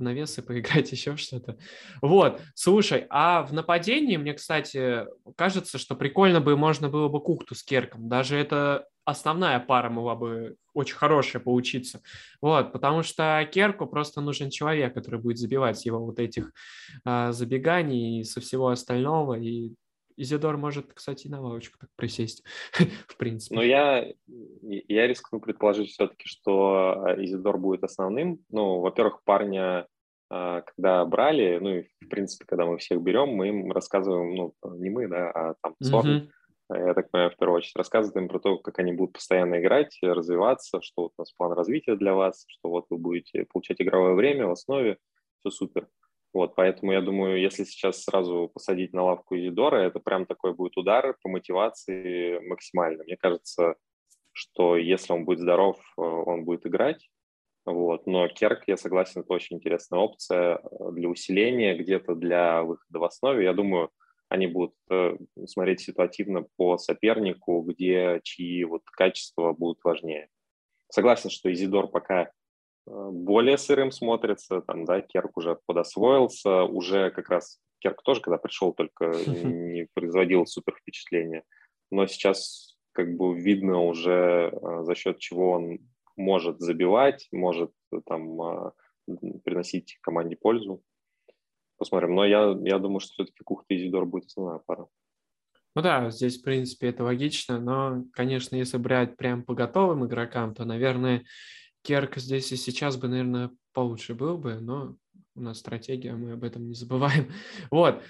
навесы 0.00 0.42
поиграть, 0.42 0.92
еще 0.92 1.16
что-то. 1.16 1.56
Вот, 2.02 2.40
слушай, 2.54 3.06
а 3.10 3.42
в 3.42 3.52
нападении 3.52 4.16
мне, 4.16 4.34
кстати, 4.34 5.06
кажется, 5.36 5.78
что 5.78 5.94
прикольно 5.94 6.40
бы 6.40 6.56
можно 6.56 6.88
было 6.88 7.08
бы 7.08 7.20
Кухту 7.20 7.54
с 7.54 7.62
Керком. 7.62 8.08
Даже 8.08 8.36
это 8.36 8.86
основная 9.04 9.58
пара 9.60 9.90
могла 9.90 10.14
бы 10.14 10.56
очень 10.74 10.96
хорошая 10.96 11.42
поучиться. 11.42 12.00
Вот, 12.40 12.72
потому 12.72 13.02
что 13.02 13.46
Керку 13.52 13.86
просто 13.86 14.20
нужен 14.20 14.50
человек, 14.50 14.94
который 14.94 15.20
будет 15.20 15.38
забивать 15.38 15.84
его 15.84 16.04
вот 16.04 16.18
этих 16.18 16.52
а, 17.04 17.32
забеганий 17.32 18.20
и 18.20 18.24
со 18.24 18.40
всего 18.40 18.68
остального. 18.68 19.34
И 19.34 19.72
Изидор 20.20 20.56
может, 20.56 20.92
кстати, 20.92 21.28
на 21.28 21.40
лавочку 21.40 21.78
так 21.78 21.90
присесть, 21.96 22.44
в 23.08 23.16
принципе. 23.16 23.54
Но 23.54 23.62
я, 23.62 24.06
я 24.26 25.06
рискну 25.06 25.40
предположить 25.40 25.90
все-таки, 25.90 26.26
что 26.26 27.04
а, 27.04 27.24
Изидор 27.24 27.58
будет 27.58 27.84
основным. 27.84 28.40
Ну, 28.50 28.80
во-первых, 28.80 29.22
парня 29.24 29.86
а, 30.28 30.62
когда 30.62 31.04
брали, 31.04 31.58
ну 31.60 31.76
и 31.76 31.82
в 32.04 32.08
принципе, 32.08 32.44
когда 32.46 32.66
мы 32.66 32.78
всех 32.78 33.00
берем, 33.00 33.30
мы 33.30 33.48
им 33.48 33.72
рассказываем, 33.72 34.34
ну, 34.34 34.54
не 34.76 34.90
мы, 34.90 35.08
да, 35.08 35.30
а 35.30 35.54
там 35.62 35.74
Сорн, 35.80 36.08
mm-hmm 36.08 36.28
я 36.72 36.94
так 36.94 37.10
понимаю, 37.10 37.32
в 37.32 37.36
первую 37.36 37.56
очередь, 37.56 37.76
рассказывать 37.76 38.16
им 38.16 38.28
про 38.28 38.38
то, 38.38 38.56
как 38.58 38.78
они 38.78 38.92
будут 38.92 39.14
постоянно 39.14 39.60
играть, 39.60 39.98
развиваться, 40.02 40.80
что 40.82 41.02
вот 41.02 41.12
у 41.16 41.22
нас 41.22 41.32
план 41.32 41.52
развития 41.52 41.96
для 41.96 42.14
вас, 42.14 42.44
что 42.46 42.68
вот 42.68 42.86
вы 42.90 42.98
будете 42.98 43.44
получать 43.44 43.80
игровое 43.80 44.14
время 44.14 44.46
в 44.46 44.52
основе, 44.52 44.98
все 45.40 45.50
супер. 45.50 45.88
Вот, 46.32 46.54
поэтому 46.54 46.92
я 46.92 47.00
думаю, 47.00 47.40
если 47.40 47.64
сейчас 47.64 48.04
сразу 48.04 48.50
посадить 48.52 48.92
на 48.92 49.02
лавку 49.02 49.36
Изидора, 49.36 49.78
это 49.78 49.98
прям 49.98 50.26
такой 50.26 50.54
будет 50.54 50.76
удар 50.76 51.16
по 51.22 51.28
мотивации 51.28 52.38
максимально. 52.46 53.02
Мне 53.02 53.16
кажется, 53.16 53.74
что 54.32 54.76
если 54.76 55.12
он 55.12 55.24
будет 55.24 55.40
здоров, 55.40 55.76
э, 55.98 56.00
он 56.00 56.44
будет 56.44 56.66
играть. 56.66 57.10
Вот. 57.66 58.06
Но 58.06 58.28
Керк, 58.28 58.64
я 58.68 58.76
согласен, 58.76 59.22
это 59.22 59.32
очень 59.32 59.56
интересная 59.56 59.98
опция 59.98 60.58
э, 60.58 60.92
для 60.92 61.08
усиления, 61.08 61.76
где-то 61.76 62.14
для 62.14 62.62
выхода 62.62 62.98
в 63.00 63.04
основе. 63.04 63.44
Я 63.44 63.52
думаю, 63.52 63.90
они 64.28 64.46
будут 64.46 64.74
э, 64.88 65.16
смотреть 65.46 65.80
ситуативно 65.80 66.46
по 66.56 66.78
сопернику, 66.78 67.62
где 67.62 68.20
чьи 68.22 68.62
вот 68.64 68.82
качества 68.84 69.52
будут 69.52 69.82
важнее. 69.82 70.28
Согласен, 70.88 71.30
что 71.30 71.52
Изидор 71.52 71.88
пока 71.88 72.30
более 72.86 73.58
сырым 73.58 73.90
смотрится, 73.90 74.62
там, 74.62 74.84
да, 74.84 75.00
Керк 75.00 75.36
уже 75.36 75.58
подосвоился, 75.66 76.62
уже 76.62 77.10
как 77.10 77.28
раз 77.28 77.60
Керк 77.78 78.02
тоже, 78.02 78.20
когда 78.20 78.38
пришел, 78.38 78.72
только 78.72 79.06
не 79.26 79.86
производил 79.94 80.46
супер 80.46 80.76
впечатления, 80.76 81.44
но 81.90 82.06
сейчас 82.06 82.76
как 82.92 83.16
бы 83.16 83.38
видно 83.38 83.82
уже 83.82 84.50
э, 84.52 84.82
за 84.82 84.94
счет 84.94 85.18
чего 85.18 85.52
он 85.52 85.78
может 86.16 86.60
забивать, 86.60 87.28
может 87.32 87.72
э, 87.92 88.00
там 88.06 88.72
приносить 89.44 89.98
команде 90.02 90.36
пользу. 90.36 90.82
Посмотрим. 91.78 92.14
Но 92.14 92.26
я, 92.26 92.56
я 92.62 92.78
думаю, 92.78 93.00
что 93.00 93.14
все-таки 93.14 93.42
Кухта 93.42 93.74
и 93.74 93.78
Зидор 93.78 94.04
будет 94.06 94.26
основная 94.26 94.58
пара. 94.58 94.86
Ну 95.74 95.82
да, 95.82 96.10
здесь, 96.10 96.38
в 96.38 96.42
принципе, 96.42 96.88
это 96.88 97.04
логично, 97.04 97.60
но, 97.60 98.04
конечно, 98.12 98.56
если 98.56 98.76
брать 98.76 99.16
прям 99.16 99.44
по 99.44 99.54
готовым 99.54 100.04
игрокам, 100.04 100.52
то, 100.54 100.64
наверное, 100.64 101.24
Керк 101.82 102.16
здесь 102.16 102.52
и 102.52 102.56
сейчас 102.56 102.96
бы, 102.96 103.08
наверное, 103.08 103.50
получше 103.72 104.14
был 104.14 104.36
бы, 104.36 104.60
но 104.60 104.96
у 105.34 105.40
нас 105.40 105.58
стратегия, 105.58 106.12
мы 106.12 106.32
об 106.32 106.44
этом 106.44 106.66
не 106.66 106.74
забываем. 106.74 107.30
Вот. 107.70 108.02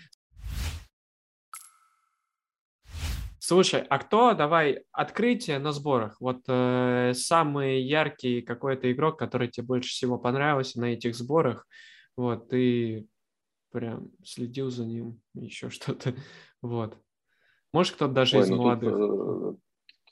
Слушай, 3.39 3.81
а 3.89 3.99
кто, 3.99 4.35
давай, 4.35 4.85
открытие 4.93 5.59
на 5.59 5.73
сборах? 5.73 6.21
Вот 6.21 6.43
э, 6.47 7.13
самый 7.17 7.83
яркий 7.83 8.43
какой-то 8.43 8.93
игрок, 8.93 9.19
который 9.19 9.49
тебе 9.49 9.67
больше 9.67 9.91
всего 9.91 10.19
понравился 10.19 10.79
на 10.81 10.93
этих 10.93 11.17
сборах, 11.17 11.67
вот, 12.17 12.49
ты 12.49 13.09
прям 13.73 14.11
следил 14.25 14.71
за 14.71 14.85
ним, 14.85 15.21
еще 15.35 15.69
что-то, 15.71 16.15
вот. 16.63 16.97
Может, 17.73 17.97
кто-то 17.97 18.13
даже 18.13 18.37
Ой, 18.37 18.45
из 18.45 18.51
ну 18.51 18.57
молодых. 18.57 18.93
Тут, 18.93 19.57
э, 19.57 19.61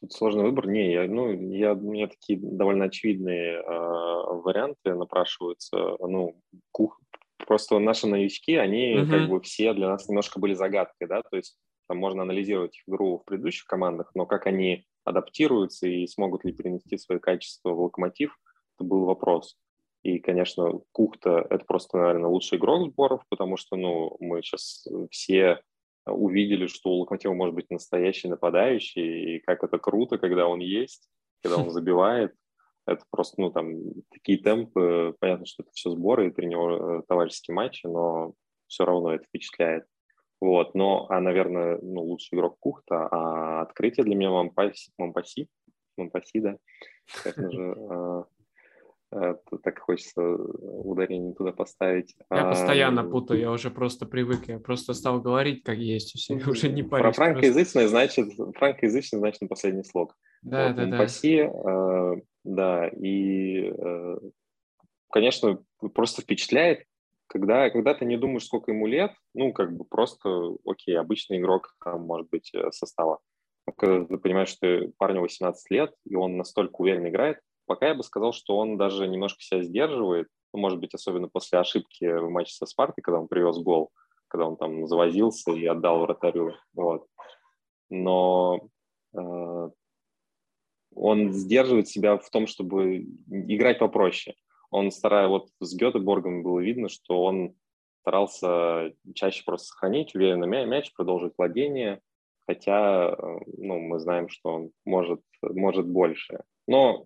Тут 0.01 0.13
сложный 0.13 0.45
выбор. 0.45 0.69
Не, 0.69 0.93
я, 0.93 1.09
ну, 1.09 1.33
я, 1.33 1.73
у 1.73 1.91
меня 1.91 2.07
такие 2.07 2.39
довольно 2.41 2.85
очевидные 2.85 3.59
э, 3.59 3.63
варианты 3.65 4.95
напрашиваются. 4.95 5.97
Ну, 6.01 6.41
кух... 6.71 7.01
Просто 7.47 7.79
наши 7.79 8.07
новички, 8.07 8.57
они 8.57 8.95
uh-huh. 8.95 9.11
как 9.11 9.29
бы 9.29 9.41
все 9.41 9.73
для 9.73 9.89
нас 9.89 10.09
немножко 10.09 10.39
были 10.39 10.55
загадкой, 10.55 11.09
да, 11.09 11.23
то 11.23 11.37
есть 11.37 11.57
там 11.89 11.97
можно 11.97 12.23
анализировать 12.23 12.83
игру 12.87 13.19
в 13.19 13.25
предыдущих 13.25 13.65
командах, 13.65 14.11
но 14.15 14.27
как 14.27 14.47
они 14.47 14.85
адаптируются 15.05 15.87
и 15.87 16.07
смогут 16.07 16.45
ли 16.45 16.53
перенести 16.53 16.99
свои 16.99 17.19
качества 17.19 17.71
в 17.71 17.81
локомотив, 17.81 18.37
это 18.77 18.85
был 18.85 19.05
вопрос. 19.07 19.57
И, 20.03 20.19
конечно, 20.19 20.81
Кухта– 20.93 21.47
это 21.51 21.65
просто, 21.65 21.99
наверное, 21.99 22.29
лучший 22.29 22.59
игрок 22.59 22.91
сборов, 22.91 23.23
потому 23.29 23.57
что, 23.57 23.77
ну, 23.77 24.17
мы 24.21 24.43
сейчас 24.43 24.87
все 25.11 25.61
увидели, 26.11 26.67
что 26.67 26.91
у 26.91 27.01
Локомотива 27.01 27.33
может 27.35 27.55
быть 27.55 27.71
настоящий 27.71 28.29
нападающий, 28.29 29.37
и 29.37 29.39
как 29.41 29.65
это 29.65 29.79
круто, 29.79 30.19
когда 30.19 30.47
он 30.47 30.61
есть, 30.61 31.09
когда 31.43 31.59
он 31.59 31.71
забивает. 31.71 32.35
Это 32.87 33.05
просто, 33.11 33.41
ну, 33.41 33.51
там, 33.51 33.75
такие 34.11 34.39
темпы. 34.39 35.15
Понятно, 35.21 35.45
что 35.47 35.63
это 35.63 35.71
все 35.75 35.91
сборы 35.91 36.29
и 36.29 36.31
тренер, 36.31 37.03
товарищеские 37.03 37.55
матчи, 37.55 37.87
но 37.87 38.33
все 38.67 38.85
равно 38.85 39.15
это 39.15 39.25
впечатляет. 39.25 39.85
Вот, 40.41 40.75
но, 40.75 41.07
а, 41.11 41.21
наверное, 41.21 41.79
ну, 41.83 42.03
лучший 42.03 42.37
игрок 42.37 42.57
Кухта, 42.61 43.09
а 43.11 43.63
открытие 43.63 44.05
для 44.05 44.15
меня 44.15 44.31
Мампаси, 44.31 44.93
Мампаси, 44.97 45.49
Мампаси, 45.97 46.41
да, 46.41 46.57
конечно 47.25 47.51
же, 47.51 47.73
а, 47.91 48.25
Э, 48.29 48.38
так 49.11 49.79
хочется 49.79 50.23
ударение 50.23 51.35
туда 51.35 51.53
поставить. 51.53 52.15
Я 52.31 52.49
а, 52.49 52.51
постоянно 52.51 53.05
путаю, 53.05 53.41
я 53.41 53.51
уже 53.51 53.71
просто 53.71 54.07
привык, 54.07 54.49
я 54.49 54.59
просто 54.59 54.95
стал 54.95 55.21
говорить, 55.21 55.63
как 55.63 55.79
есть, 55.79 56.13
все, 56.19 56.35
уже 56.35 56.69
не 56.69 56.83
парюсь. 56.83 57.17
Про 57.17 57.25
франкоязычное 57.25 57.89
значит, 57.89 58.29
франкоязычное 58.57 59.21
значит 59.21 59.43
на 59.43 59.49
последний 59.49 59.85
слог. 59.85 60.15
Да, 60.43 60.69
вот, 60.69 60.77
да, 60.77 60.87
да. 60.87 60.99
Паси, 60.99 61.39
э, 61.39 62.15
да, 62.45 62.89
и, 62.89 63.71
э, 63.71 64.19
конечно, 65.11 65.59
просто 65.95 66.23
впечатляет, 66.23 66.85
когда, 67.29 67.71
когда 67.71 67.95
ты 67.95 68.05
не 68.05 68.17
думаешь, 68.17 68.45
сколько 68.45 68.73
ему 68.73 68.87
лет, 68.87 69.13
ну, 69.35 69.53
как 69.53 69.77
бы 69.77 69.85
просто, 69.85 70.55
окей, 70.65 70.99
обычный 70.99 71.39
игрок, 71.39 71.75
там, 71.85 72.03
может 72.03 72.29
быть, 72.31 72.51
э, 72.55 72.71
состава. 72.73 73.19
Когда 73.77 74.07
ты 74.07 74.17
понимаешь, 74.17 74.49
что 74.49 74.91
парню 74.97 75.21
18 75.21 75.71
лет, 75.71 75.93
и 76.07 76.15
он 76.15 76.37
настолько 76.37 76.77
уверенно 76.77 77.09
играет, 77.09 77.39
Пока 77.69 77.89
я 77.89 77.95
бы 77.95 78.03
сказал, 78.03 78.33
что 78.33 78.57
он 78.57 78.79
даже 78.79 79.07
немножко 79.07 79.43
себя 79.43 79.63
сдерживает, 79.63 80.29
ну, 80.55 80.61
может 80.61 80.81
быть, 80.81 80.95
особенно 80.95 81.29
после 81.29 81.59
ошибки 81.59 82.05
в 82.05 82.31
матче 82.31 82.55
со 82.55 82.65
Спартой, 82.65 83.03
когда 83.03 83.21
он 83.21 83.29
привез 83.29 83.59
гол, 83.59 83.91
когда 84.29 84.47
он 84.47 84.57
там 84.57 84.87
завозился 84.87 85.53
и 85.53 85.67
отдал 85.67 86.01
вратарю. 86.01 86.55
Вот. 86.73 87.07
Но 87.91 88.61
э, 89.15 89.71
он 90.95 91.33
сдерживает 91.33 91.89
себя 91.89 92.17
в 92.17 92.31
том, 92.31 92.47
чтобы 92.47 93.07
играть 93.29 93.79
попроще. 93.79 94.35
Он 94.71 94.91
старается, 94.91 95.29
вот 95.29 95.49
с 95.61 95.77
Гетеборгом 95.77 96.43
было 96.43 96.61
видно, 96.61 96.89
что 96.89 97.23
он 97.23 97.55
старался 98.01 98.95
чаще 99.15 99.45
просто 99.45 99.69
сохранить 99.69 100.15
уверенно 100.15 100.47
мяч, 100.47 100.91
продолжить 100.95 101.35
владение, 101.37 102.01
хотя 102.47 103.11
э, 103.11 103.39
ну, 103.59 103.79
мы 103.79 103.99
знаем, 103.99 104.31
что 104.31 104.49
он 104.49 104.71
может, 104.87 105.21
может 105.43 105.87
больше. 105.87 106.45
Но 106.67 107.05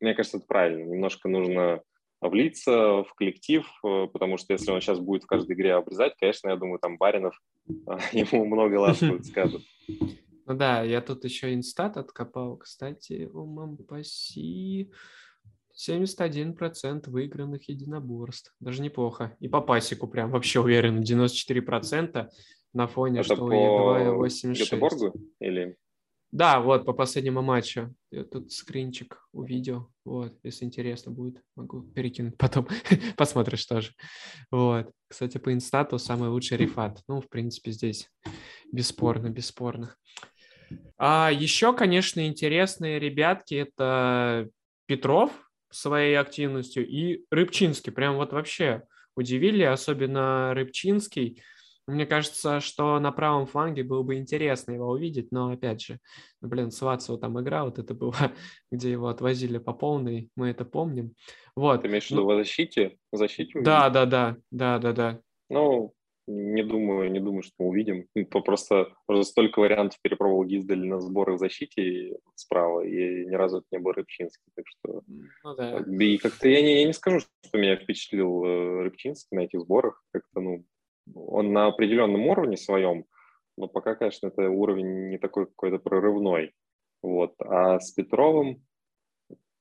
мне 0.00 0.14
кажется, 0.14 0.38
это 0.38 0.46
правильно. 0.46 0.90
Немножко 0.90 1.28
нужно 1.28 1.82
влиться 2.20 3.02
в 3.02 3.14
коллектив, 3.14 3.66
э, 3.84 4.06
потому 4.12 4.38
что 4.38 4.52
если 4.52 4.70
он 4.70 4.80
сейчас 4.80 4.98
будет 4.98 5.24
в 5.24 5.26
каждой 5.26 5.54
игре 5.54 5.74
обрезать, 5.74 6.14
конечно, 6.18 6.48
я 6.48 6.56
думаю, 6.56 6.78
там 6.78 6.96
Баринов 6.96 7.38
ему 8.12 8.46
много 8.46 8.76
ласковых 8.76 9.24
скажет. 9.24 9.62
Ну 10.46 10.54
да, 10.54 10.82
я 10.82 11.00
тут 11.00 11.24
еще 11.24 11.54
инстат 11.54 11.96
откопал, 11.96 12.56
кстати, 12.56 13.28
у 13.32 13.46
Мампаси 13.46 14.92
71% 15.76 17.10
выигранных 17.10 17.68
единоборств. 17.68 18.54
Даже 18.60 18.80
неплохо. 18.80 19.36
И 19.40 19.48
по 19.48 19.60
пасику 19.60 20.06
прям 20.06 20.30
вообще 20.30 20.60
уверен, 20.60 21.02
94% 21.02 22.28
на 22.72 22.86
фоне, 22.86 23.20
Это 23.20 23.34
что 23.34 23.46
по 23.46 23.52
2,86. 24.26 25.12
или? 25.40 25.76
Да, 26.36 26.60
вот 26.60 26.84
по 26.84 26.92
последнему 26.92 27.40
матчу. 27.40 27.94
Я 28.10 28.22
тут 28.22 28.52
скринчик 28.52 29.26
увидел. 29.32 29.90
Вот, 30.04 30.38
если 30.42 30.66
интересно 30.66 31.10
будет, 31.10 31.42
могу 31.56 31.80
перекинуть 31.80 32.36
потом. 32.36 32.68
Посмотришь 33.16 33.64
тоже. 33.64 33.92
Вот. 34.50 34.92
Кстати, 35.08 35.38
по 35.38 35.50
инстату 35.50 35.98
самый 35.98 36.28
лучший 36.28 36.58
рефат. 36.58 37.00
Ну, 37.08 37.22
в 37.22 37.30
принципе, 37.30 37.70
здесь 37.70 38.10
бесспорно, 38.70 39.30
бесспорно. 39.30 39.96
А 40.98 41.30
еще, 41.32 41.72
конечно, 41.72 42.26
интересные 42.26 42.98
ребятки 42.98 43.54
это 43.54 44.50
Петров 44.84 45.30
своей 45.70 46.18
активностью 46.18 46.86
и 46.86 47.24
Рыбчинский. 47.30 47.92
Прям 47.92 48.16
вот 48.16 48.34
вообще 48.34 48.82
удивили, 49.16 49.62
особенно 49.62 50.52
Рыбчинский. 50.52 51.42
Мне 51.86 52.04
кажется, 52.04 52.60
что 52.60 52.98
на 52.98 53.12
правом 53.12 53.46
фланге 53.46 53.84
было 53.84 54.02
бы 54.02 54.16
интересно 54.16 54.72
его 54.72 54.88
увидеть, 54.88 55.30
но 55.30 55.50
опять 55.50 55.82
же, 55.82 56.00
ну, 56.40 56.48
блин, 56.48 56.70
Свацева 56.72 57.18
там 57.18 57.40
игра, 57.40 57.64
вот 57.64 57.78
это 57.78 57.94
было, 57.94 58.14
где 58.72 58.90
его 58.90 59.08
отвозили 59.08 59.58
по 59.58 59.72
полной, 59.72 60.30
мы 60.34 60.48
это 60.48 60.64
помним. 60.64 61.14
Вот. 61.54 61.82
Ты 61.82 61.88
имеешь 61.88 62.08
в 62.08 62.10
виду 62.10 62.22
ну, 62.22 62.34
в 62.34 62.36
защите? 62.36 62.96
В 63.12 63.16
защите 63.16 63.60
да, 63.60 63.88
да, 63.90 64.04
да, 64.04 64.36
да, 64.50 64.78
да, 64.78 64.92
да. 64.92 65.20
Ну, 65.48 65.94
не 66.26 66.64
думаю, 66.64 67.10
не 67.12 67.20
думаю, 67.20 67.42
что 67.42 67.54
мы 67.58 67.68
увидим. 67.68 68.08
Ну, 68.14 68.42
просто 68.42 68.92
уже 69.06 69.22
столько 69.22 69.60
вариантов 69.60 69.98
перепробовал 70.02 70.44
Гиздаль 70.44 70.84
на 70.84 71.00
сборы 71.00 71.34
в 71.34 71.38
защите 71.38 72.16
справа, 72.34 72.80
и 72.84 73.26
ни 73.26 73.34
разу 73.34 73.58
это 73.58 73.66
не 73.70 73.78
был 73.78 73.92
Рыбчинский. 73.92 74.50
Так 74.56 74.64
что... 74.66 75.02
Ну, 75.44 75.54
да. 75.54 75.84
И 75.86 76.18
как-то 76.18 76.48
я 76.48 76.62
не, 76.62 76.80
я 76.80 76.86
не 76.86 76.92
скажу, 76.92 77.20
что 77.20 77.58
меня 77.58 77.76
впечатлил 77.76 78.44
э, 78.44 78.82
Рыбчинский 78.82 79.36
на 79.36 79.42
этих 79.42 79.60
сборах. 79.60 80.02
Как-то, 80.10 80.40
ну, 80.40 80.64
он 81.14 81.52
на 81.52 81.66
определенном 81.66 82.26
уровне 82.26 82.56
своем, 82.56 83.04
но 83.56 83.68
пока, 83.68 83.94
конечно, 83.94 84.28
это 84.28 84.48
уровень 84.48 85.08
не 85.08 85.18
такой 85.18 85.46
какой-то 85.46 85.78
прорывной. 85.78 86.52
Вот. 87.02 87.34
А 87.40 87.78
с 87.80 87.92
Петровым 87.92 88.62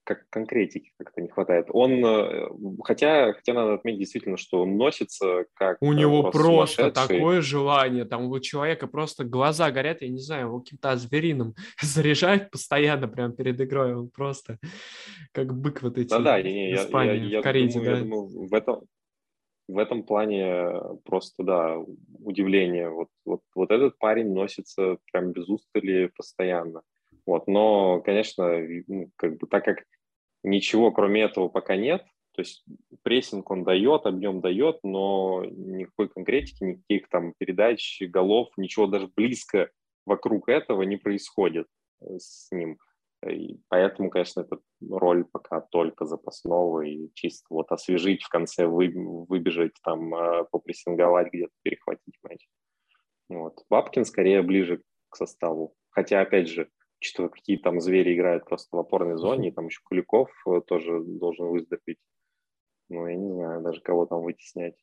как 0.06 0.30
конкретики 0.30 0.92
как-то 0.98 1.20
не 1.20 1.28
хватает. 1.28 1.66
Он, 1.70 2.06
э, 2.06 2.48
хотя, 2.84 3.34
хотя 3.34 3.54
надо 3.54 3.74
отметить 3.74 4.00
действительно, 4.00 4.38
что 4.38 4.62
он 4.62 4.78
носится 4.78 5.46
как 5.56 5.78
У 5.82 5.94
него 5.94 6.32
просто 6.32 6.92
такое 6.92 7.42
желание, 7.42 8.06
там 8.06 8.28
у 8.28 8.40
человека 8.40 8.88
просто 8.88 9.24
глаза 9.26 9.72
горят, 9.72 10.02
я 10.02 10.10
не 10.10 10.20
знаю, 10.20 10.48
его 10.48 10.60
каким-то 10.60 10.96
звериным 10.96 11.56
заряжает 11.82 12.52
постоянно 12.52 13.08
прямо 13.08 13.34
перед 13.34 13.60
игрой, 13.60 13.96
он 13.96 14.10
просто 14.10 14.60
как 15.34 15.54
бык 15.54 15.82
вот 15.82 15.98
эти 15.98 16.10
да, 16.10 16.20
да, 16.20 16.38
я, 16.38 16.50
я, 16.50 16.84
я, 16.84 17.14
я, 17.14 17.40
в 17.40 17.44
Кариде, 17.44 17.80
думаю, 17.80 17.92
да. 17.92 17.98
я 17.98 18.04
думаю, 18.04 18.48
в 18.48 18.54
этом, 18.54 18.82
в 19.68 19.78
этом 19.78 20.04
плане 20.04 20.80
просто, 21.04 21.44
да, 21.44 21.78
удивление. 22.20 22.90
Вот, 22.90 23.10
вот, 23.26 23.42
вот 23.56 23.72
этот 23.72 23.98
парень 23.98 24.34
носится 24.34 24.98
прям 25.12 25.32
без 25.32 25.48
устали 25.50 26.12
постоянно. 26.16 26.82
Вот, 27.26 27.48
но, 27.48 28.02
конечно, 28.02 28.60
ну, 28.88 29.10
как 29.16 29.38
бы 29.38 29.48
так 29.48 29.66
как 29.66 29.84
ничего 30.44 30.92
кроме 30.92 31.24
этого 31.24 31.48
пока 31.48 31.76
нет, 31.76 32.06
то 32.36 32.42
есть 32.42 32.66
прессинг 33.02 33.50
он 33.50 33.64
дает, 33.64 34.06
объем 34.06 34.42
дает, 34.42 34.80
но 34.84 35.46
никакой 35.46 36.10
конкретики, 36.10 36.64
никаких 36.64 37.10
там 37.10 37.34
передач, 37.38 38.02
голов, 38.02 38.50
ничего 38.58 38.88
даже 38.88 39.10
близко 39.16 39.72
вокруг 40.06 40.50
этого 40.50 40.84
не 40.84 40.98
происходит 40.98 41.68
э, 42.02 42.18
с 42.20 42.52
ним. 42.52 42.78
И 43.30 43.60
поэтому, 43.70 44.10
конечно, 44.10 44.42
эта 44.42 44.60
роль 44.90 45.26
пока 45.26 45.62
только 45.62 46.06
запасного 46.06 46.82
и 46.82 47.10
чисто 47.14 47.46
вот 47.50 47.72
освежить 47.72 48.24
в 48.24 48.30
конце, 48.30 48.68
вы, 48.68 48.92
выбежать 48.96 49.74
там, 49.84 50.14
а, 50.14 50.44
попрессинговать 50.46 51.32
где-то, 51.32 51.54
перехватить 51.64 52.18
мяч. 52.24 52.48
Вот. 53.30 53.64
Бабкин 53.70 54.06
скорее 54.06 54.42
ближе 54.42 54.82
к 55.10 55.16
составу. 55.16 55.76
Хотя, 55.90 56.22
опять 56.22 56.48
же, 56.48 56.70
что 57.00 57.30
какие 57.30 57.58
там 57.58 57.80
звери 57.80 58.16
играют 58.16 58.46
просто 58.46 58.76
в 58.76 58.80
опорной 58.80 59.18
зоне, 59.18 59.50
и 59.50 59.52
там 59.52 59.68
еще 59.68 59.80
Куликов 59.84 60.30
э, 60.48 60.62
тоже 60.66 61.02
должен 61.04 61.48
выздороветь. 61.48 62.00
Ну, 62.90 63.08
я 63.08 63.16
не 63.16 63.32
знаю 63.32 63.62
даже, 63.62 63.82
кого 63.82 64.06
там 64.06 64.22
вытеснять. 64.22 64.76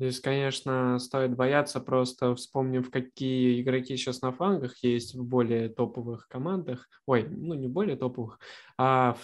Здесь, 0.00 0.18
конечно, 0.18 0.98
стоит 0.98 1.36
бояться, 1.36 1.78
просто 1.78 2.34
вспомнив, 2.34 2.90
какие 2.90 3.60
игроки 3.60 3.98
сейчас 3.98 4.22
на 4.22 4.32
флангах 4.32 4.82
есть 4.82 5.14
в 5.14 5.22
более 5.22 5.68
топовых 5.68 6.26
командах. 6.26 6.88
Ой, 7.04 7.28
ну 7.28 7.52
не 7.52 7.68
более 7.68 7.96
топовых, 7.96 8.38
а 8.78 9.18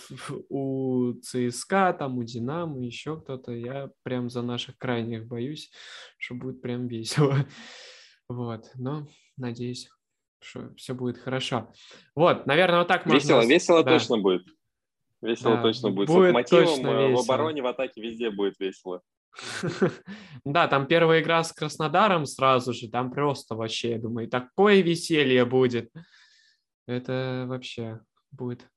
у 0.51 1.15
ЦСКА, 1.15 1.97
там 1.99 2.19
у 2.19 2.25
Динамо, 2.25 2.85
еще 2.85 3.19
кто-то. 3.19 3.53
Я 3.53 3.91
прям 4.03 4.29
за 4.29 4.43
наших 4.43 4.77
крайних 4.77 5.27
боюсь, 5.27 5.73
что 6.19 6.35
будет 6.35 6.61
прям 6.61 6.87
весело. 6.87 7.37
Вот, 8.29 8.73
но 8.75 9.07
надеюсь, 9.37 9.89
что 10.41 10.75
все 10.75 10.95
будет 10.95 11.17
хорошо. 11.17 11.73
Вот, 12.17 12.45
наверное, 12.45 12.81
вот 12.81 12.89
так 12.89 13.07
весело, 13.07 13.37
можно... 13.37 13.49
Весело 13.49 13.85
да. 13.85 13.93
точно 13.93 14.19
будет. 14.19 14.43
Весело 15.23 15.55
да, 15.57 15.63
точно 15.63 15.91
будет. 15.93 16.09
будет 16.09 16.31
С 16.31 16.33
мотивом 16.33 16.87
э, 16.87 17.15
в 17.15 17.21
обороне, 17.21 17.63
в 17.63 17.67
атаке 17.67 18.03
везде 18.03 18.31
будет 18.31 18.59
весело. 18.59 19.01
Да, 20.45 20.69
там 20.69 20.87
первая 20.87 21.21
игра 21.23 21.43
с 21.43 21.53
Краснодаром 21.53 22.25
сразу 22.25 22.73
же, 22.73 22.89
там 22.89 23.11
просто 23.11 23.57
вообще, 23.57 23.93
я 23.93 23.99
думаю, 23.99 24.29
такое 24.29 24.81
веселье 24.81 25.45
будет. 25.45 25.91
Это 26.87 27.47
вообще 27.49 28.01
будет 28.31 28.69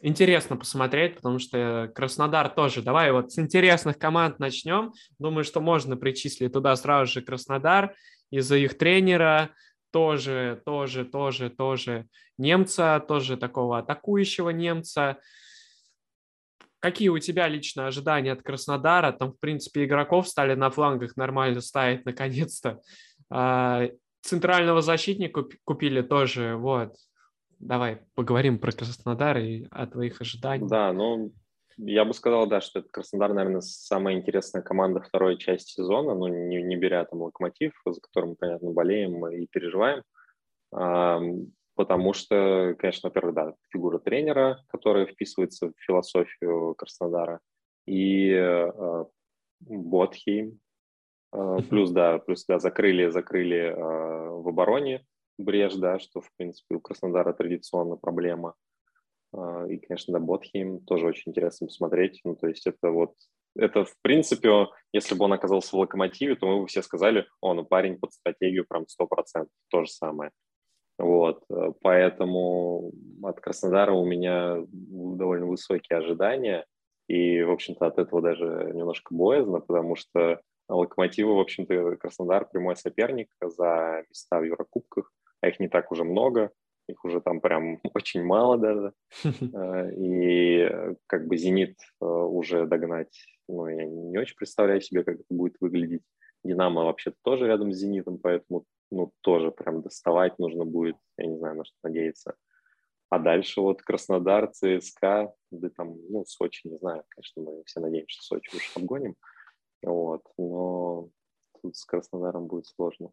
интересно 0.00 0.56
посмотреть, 0.56 1.16
потому 1.16 1.38
что 1.38 1.90
Краснодар 1.94 2.48
тоже. 2.48 2.82
Давай 2.82 3.12
вот 3.12 3.32
с 3.32 3.38
интересных 3.38 3.98
команд 3.98 4.38
начнем. 4.38 4.92
Думаю, 5.18 5.44
что 5.44 5.60
можно 5.60 5.96
причислить 5.96 6.52
туда 6.52 6.76
сразу 6.76 7.12
же 7.12 7.22
Краснодар 7.22 7.94
из-за 8.30 8.56
их 8.56 8.76
тренера, 8.78 9.50
тоже, 9.92 10.60
тоже, 10.64 11.04
тоже, 11.04 11.50
тоже 11.50 12.06
немца, 12.38 13.02
тоже 13.06 13.36
такого 13.36 13.78
атакующего 13.78 14.50
немца. 14.50 15.18
Какие 16.80 17.08
у 17.08 17.18
тебя 17.18 17.48
лично 17.48 17.86
ожидания 17.86 18.32
от 18.32 18.42
Краснодара? 18.42 19.12
Там, 19.12 19.32
в 19.32 19.40
принципе, 19.40 19.84
игроков 19.84 20.28
стали 20.28 20.54
на 20.54 20.70
флангах 20.70 21.16
нормально 21.16 21.60
ставить 21.60 22.04
наконец-то. 22.04 22.80
А, 23.30 23.88
центрального 24.22 24.82
защитника 24.82 25.44
купили 25.64 26.02
тоже. 26.02 26.56
Вот. 26.56 26.94
Давай 27.58 28.02
поговорим 28.14 28.58
про 28.58 28.72
Краснодар 28.72 29.38
и 29.38 29.66
о 29.70 29.86
твоих 29.86 30.20
ожиданиях. 30.20 30.68
Да, 30.68 30.92
ну, 30.92 31.32
я 31.78 32.04
бы 32.04 32.12
сказал, 32.12 32.46
да, 32.46 32.60
что 32.60 32.80
это 32.80 32.88
Краснодар, 32.90 33.32
наверное, 33.32 33.62
самая 33.62 34.14
интересная 34.14 34.62
команда 34.62 35.00
второй 35.00 35.38
части 35.38 35.72
сезона, 35.72 36.14
ну, 36.14 36.28
не, 36.28 36.62
не 36.62 36.76
беря 36.76 37.04
там 37.06 37.22
Локомотив, 37.22 37.72
за 37.86 38.00
которым, 38.00 38.36
понятно, 38.36 38.72
болеем 38.72 39.26
и 39.28 39.46
переживаем 39.46 40.02
потому 41.76 42.12
что, 42.14 42.74
конечно, 42.78 43.08
во-первых, 43.08 43.34
да, 43.34 43.54
фигура 43.68 43.98
тренера, 43.98 44.64
которая 44.68 45.06
вписывается 45.06 45.68
в 45.68 45.74
философию 45.78 46.74
Краснодара, 46.74 47.40
и 47.86 48.30
э, 48.32 49.04
Ботхейм, 49.60 50.58
э, 51.32 51.58
плюс, 51.68 51.90
да, 51.90 52.18
плюс, 52.18 52.44
да, 52.46 52.58
закрыли, 52.58 53.08
закрыли 53.08 53.58
э, 53.58 53.74
в 53.74 54.48
обороне 54.48 55.04
брешь, 55.38 55.74
да, 55.74 55.98
что, 55.98 56.20
в 56.20 56.30
принципе, 56.36 56.76
у 56.76 56.80
Краснодара 56.80 57.32
традиционно 57.32 57.96
проблема. 57.96 58.54
Э, 59.32 59.66
и, 59.68 59.78
конечно, 59.78 60.14
да, 60.14 60.18
Ботхейм 60.18 60.80
тоже 60.80 61.06
очень 61.06 61.30
интересно 61.30 61.66
посмотреть, 61.66 62.20
ну, 62.24 62.34
то 62.34 62.48
есть 62.48 62.66
это 62.66 62.90
вот 62.90 63.14
это, 63.58 63.84
в 63.84 63.94
принципе, 64.02 64.66
если 64.92 65.14
бы 65.14 65.24
он 65.24 65.32
оказался 65.32 65.74
в 65.74 65.78
локомотиве, 65.78 66.36
то 66.36 66.46
мы 66.46 66.60
бы 66.60 66.66
все 66.66 66.82
сказали, 66.82 67.26
о, 67.40 67.54
ну 67.54 67.64
парень 67.64 67.98
под 67.98 68.12
стратегию 68.12 68.66
прям 68.68 68.84
100%, 68.84 69.46
то 69.68 69.84
же 69.84 69.90
самое. 69.90 70.30
Вот, 70.98 71.44
э, 71.50 71.72
поэтому 71.82 72.92
от 73.22 73.40
Краснодара 73.40 73.92
у 73.92 74.06
меня 74.06 74.64
довольно 74.68 75.46
высокие 75.46 75.98
ожидания, 75.98 76.64
и, 77.08 77.42
в 77.42 77.50
общем-то, 77.52 77.86
от 77.86 77.98
этого 77.98 78.22
даже 78.22 78.72
немножко 78.74 79.14
боязно, 79.14 79.60
потому 79.60 79.94
что 79.94 80.40
Локомотиву, 80.68 81.36
в 81.36 81.40
общем-то, 81.40 81.96
Краснодар 81.96 82.48
прямой 82.48 82.76
соперник 82.76 83.28
за 83.40 84.04
места 84.08 84.40
в 84.40 84.44
Еврокубках, 84.44 85.12
а 85.40 85.48
их 85.48 85.60
не 85.60 85.68
так 85.68 85.92
уже 85.92 86.02
много, 86.02 86.50
их 86.88 87.04
уже 87.04 87.20
там 87.20 87.40
прям 87.40 87.80
очень 87.94 88.24
мало 88.24 88.58
даже. 88.58 88.92
Э, 89.54 89.92
и 89.94 90.68
как 91.06 91.26
бы 91.26 91.36
«Зенит» 91.36 91.78
э, 92.00 92.04
уже 92.04 92.66
догнать, 92.66 93.14
ну, 93.48 93.68
я 93.68 93.84
не 93.84 94.18
очень 94.18 94.36
представляю 94.36 94.80
себе, 94.80 95.04
как 95.04 95.16
это 95.16 95.24
будет 95.30 95.56
выглядеть. 95.60 96.02
«Динамо» 96.42 96.84
вообще 96.84 97.12
тоже 97.22 97.46
рядом 97.46 97.72
с 97.72 97.76
«Зенитом», 97.76 98.18
поэтому 98.18 98.64
ну, 98.90 99.12
тоже 99.20 99.50
прям 99.50 99.82
доставать 99.82 100.38
нужно 100.38 100.64
будет, 100.64 100.96
я 101.18 101.26
не 101.26 101.38
знаю, 101.38 101.56
на 101.56 101.64
что 101.64 101.76
надеяться. 101.82 102.36
А 103.08 103.18
дальше 103.18 103.60
вот 103.60 103.82
Краснодар, 103.82 104.50
ЦСКА, 104.52 105.32
да 105.50 105.70
там, 105.70 105.96
ну, 106.08 106.24
Сочи, 106.26 106.66
не 106.66 106.76
знаю, 106.78 107.04
конечно, 107.08 107.42
мы 107.42 107.62
все 107.64 107.80
надеемся, 107.80 108.20
что 108.20 108.36
Сочи 108.36 108.56
уж 108.56 108.76
обгоним, 108.76 109.14
вот, 109.82 110.22
но 110.36 111.08
тут 111.62 111.76
с 111.76 111.84
Краснодаром 111.84 112.46
будет 112.46 112.66
сложно. 112.66 113.10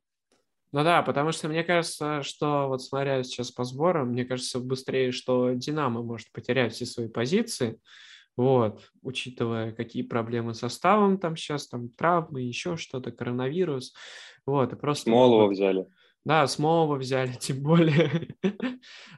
Ну 0.71 0.83
да, 0.83 1.03
потому 1.03 1.31
что 1.31 1.47
мне 1.47 1.63
кажется, 1.63 2.23
что 2.23 2.67
вот 2.67 2.81
смотря 2.81 3.21
сейчас 3.21 3.51
по 3.51 3.63
сборам, 3.63 4.09
мне 4.09 4.25
кажется 4.25 4.59
быстрее, 4.59 5.11
что 5.11 5.51
Динамо 5.51 6.01
может 6.01 6.31
потерять 6.31 6.73
все 6.73 6.87
свои 6.87 7.07
позиции, 7.07 7.79
вот, 8.35 8.89
учитывая, 9.03 9.71
какие 9.71 10.01
проблемы 10.01 10.55
с 10.55 10.59
составом 10.59 11.19
там 11.19 11.35
сейчас, 11.35 11.67
там 11.67 11.89
травмы, 11.89 12.41
еще 12.41 12.77
что-то, 12.77 13.11
коронавирус. 13.11 13.93
Вот, 14.45 14.73
и 14.73 14.75
просто... 14.75 15.05
Смолова 15.09 15.47
взяли. 15.49 15.87
Да, 16.25 16.47
Смолова 16.47 16.95
взяли, 16.95 17.33
тем 17.39 17.61
более. 17.61 18.35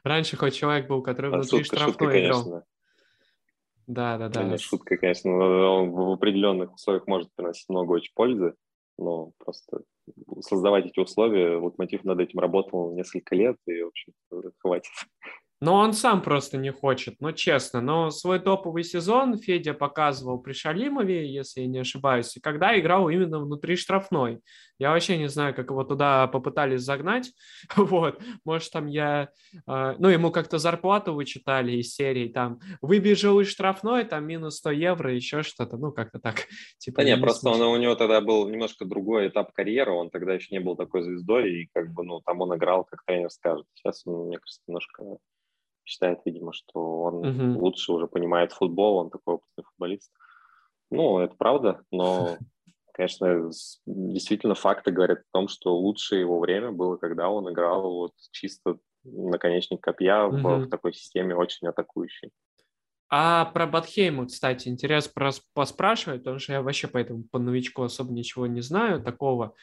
Раньше 0.04 0.36
хоть 0.36 0.54
человек 0.54 0.88
был, 0.88 1.02
который 1.02 1.30
а 1.30 1.36
внутри 1.36 1.62
шутка, 1.62 1.76
штрафной 1.76 1.92
шутка, 1.92 2.20
играл. 2.20 2.42
Конечно. 2.42 2.64
Да, 3.86 4.18
да, 4.18 4.28
да. 4.28 4.42
Не, 4.42 4.58
шутка, 4.58 4.96
конечно. 4.96 5.30
Он 5.30 5.90
в 5.90 6.12
определенных 6.12 6.74
условиях 6.74 7.06
может 7.06 7.30
приносить 7.34 7.68
много 7.68 7.92
очень 7.92 8.12
пользы, 8.14 8.54
но 8.98 9.30
просто 9.38 9.82
создавать 10.40 10.86
эти 10.86 10.98
условия, 10.98 11.56
Локомотив 11.56 12.04
над 12.04 12.20
этим 12.20 12.40
работал 12.40 12.94
несколько 12.94 13.34
лет, 13.34 13.56
и, 13.66 13.82
в 13.82 13.88
общем, 13.88 14.12
хватит. 14.58 14.90
Но 15.60 15.74
он 15.76 15.94
сам 15.94 16.20
просто 16.20 16.58
не 16.58 16.70
хочет, 16.70 17.16
ну 17.20 17.32
честно. 17.32 17.80
Но 17.80 18.10
свой 18.10 18.40
топовый 18.40 18.84
сезон 18.84 19.38
Федя 19.38 19.72
показывал 19.72 20.38
при 20.38 20.52
Шалимове, 20.52 21.32
если 21.32 21.62
я 21.62 21.66
не 21.66 21.78
ошибаюсь, 21.78 22.36
когда 22.42 22.78
играл 22.78 23.08
именно 23.08 23.38
внутри 23.38 23.76
штрафной. 23.76 24.40
Я 24.78 24.90
вообще 24.90 25.16
не 25.18 25.28
знаю, 25.28 25.54
как 25.54 25.70
его 25.70 25.84
туда 25.84 26.26
попытались 26.26 26.82
загнать. 26.82 27.32
Вот, 27.76 28.20
может 28.44 28.72
там 28.72 28.86
я... 28.86 29.30
Э, 29.66 29.94
ну, 29.98 30.08
ему 30.08 30.30
как-то 30.30 30.58
зарплату 30.58 31.14
вычитали 31.14 31.72
из 31.72 31.94
серии, 31.94 32.28
там, 32.28 32.60
выбежал 32.82 33.40
из 33.40 33.48
штрафной, 33.48 34.04
там 34.04 34.26
минус 34.26 34.56
100 34.56 34.70
евро, 34.72 35.14
еще 35.14 35.42
что-то, 35.42 35.76
ну, 35.76 35.92
как-то 35.92 36.18
так. 36.18 36.46
Типа, 36.78 37.02
да 37.02 37.04
не, 37.04 37.16
просто 37.16 37.50
он, 37.50 37.60
у 37.62 37.76
него 37.76 37.94
тогда 37.94 38.20
был 38.20 38.48
немножко 38.48 38.84
другой 38.84 39.28
этап 39.28 39.52
карьеры, 39.52 39.92
он 39.92 40.10
тогда 40.10 40.34
еще 40.34 40.54
не 40.54 40.60
был 40.60 40.76
такой 40.76 41.02
звездой, 41.02 41.52
и 41.52 41.68
как 41.72 41.92
бы, 41.92 42.04
ну, 42.04 42.20
там 42.20 42.40
он 42.40 42.54
играл, 42.56 42.84
как 42.84 43.04
тренер 43.04 43.30
скажет. 43.30 43.66
Сейчас 43.74 44.04
мне 44.04 44.38
кажется, 44.38 44.62
немножко 44.66 45.18
считает, 45.86 46.20
видимо, 46.24 46.52
что 46.52 47.02
он 47.02 47.26
угу. 47.26 47.60
лучше 47.60 47.92
уже 47.92 48.08
понимает 48.08 48.52
футбол, 48.52 48.96
он 48.96 49.10
такой 49.10 49.34
опытный 49.34 49.64
футболист. 49.64 50.12
Ну, 50.90 51.20
это 51.20 51.34
правда, 51.36 51.82
но, 51.90 52.36
конечно, 52.96 53.50
действительно 53.84 54.54
факты 54.54 54.90
говорят 54.90 55.18
о 55.18 55.32
том, 55.32 55.48
что 55.48 55.76
лучшее 55.76 56.22
его 56.22 56.40
время 56.40 56.72
было, 56.72 56.96
когда 56.96 57.28
он 57.28 57.52
играл 57.52 57.82
вот 57.82 58.12
чисто 58.32 58.78
наконечник 59.04 59.80
копья 59.80 60.24
угу. 60.24 60.36
в, 60.36 60.58
в 60.64 60.68
такой 60.68 60.94
системе 60.94 61.36
очень 61.36 61.68
атакующей. 61.68 62.30
А 63.08 63.44
про 63.46 63.66
Батхейму, 63.66 64.26
кстати, 64.26 64.68
интересно 64.68 65.30
поспрашивать, 65.54 66.22
потому 66.22 66.38
что 66.40 66.54
я 66.54 66.62
вообще 66.62 66.88
по 66.88 66.98
этому 66.98 67.24
по 67.24 67.38
новичку 67.38 67.82
особо 67.82 68.12
ничего 68.12 68.46
не 68.46 68.62
знаю 68.62 69.00
такого 69.00 69.54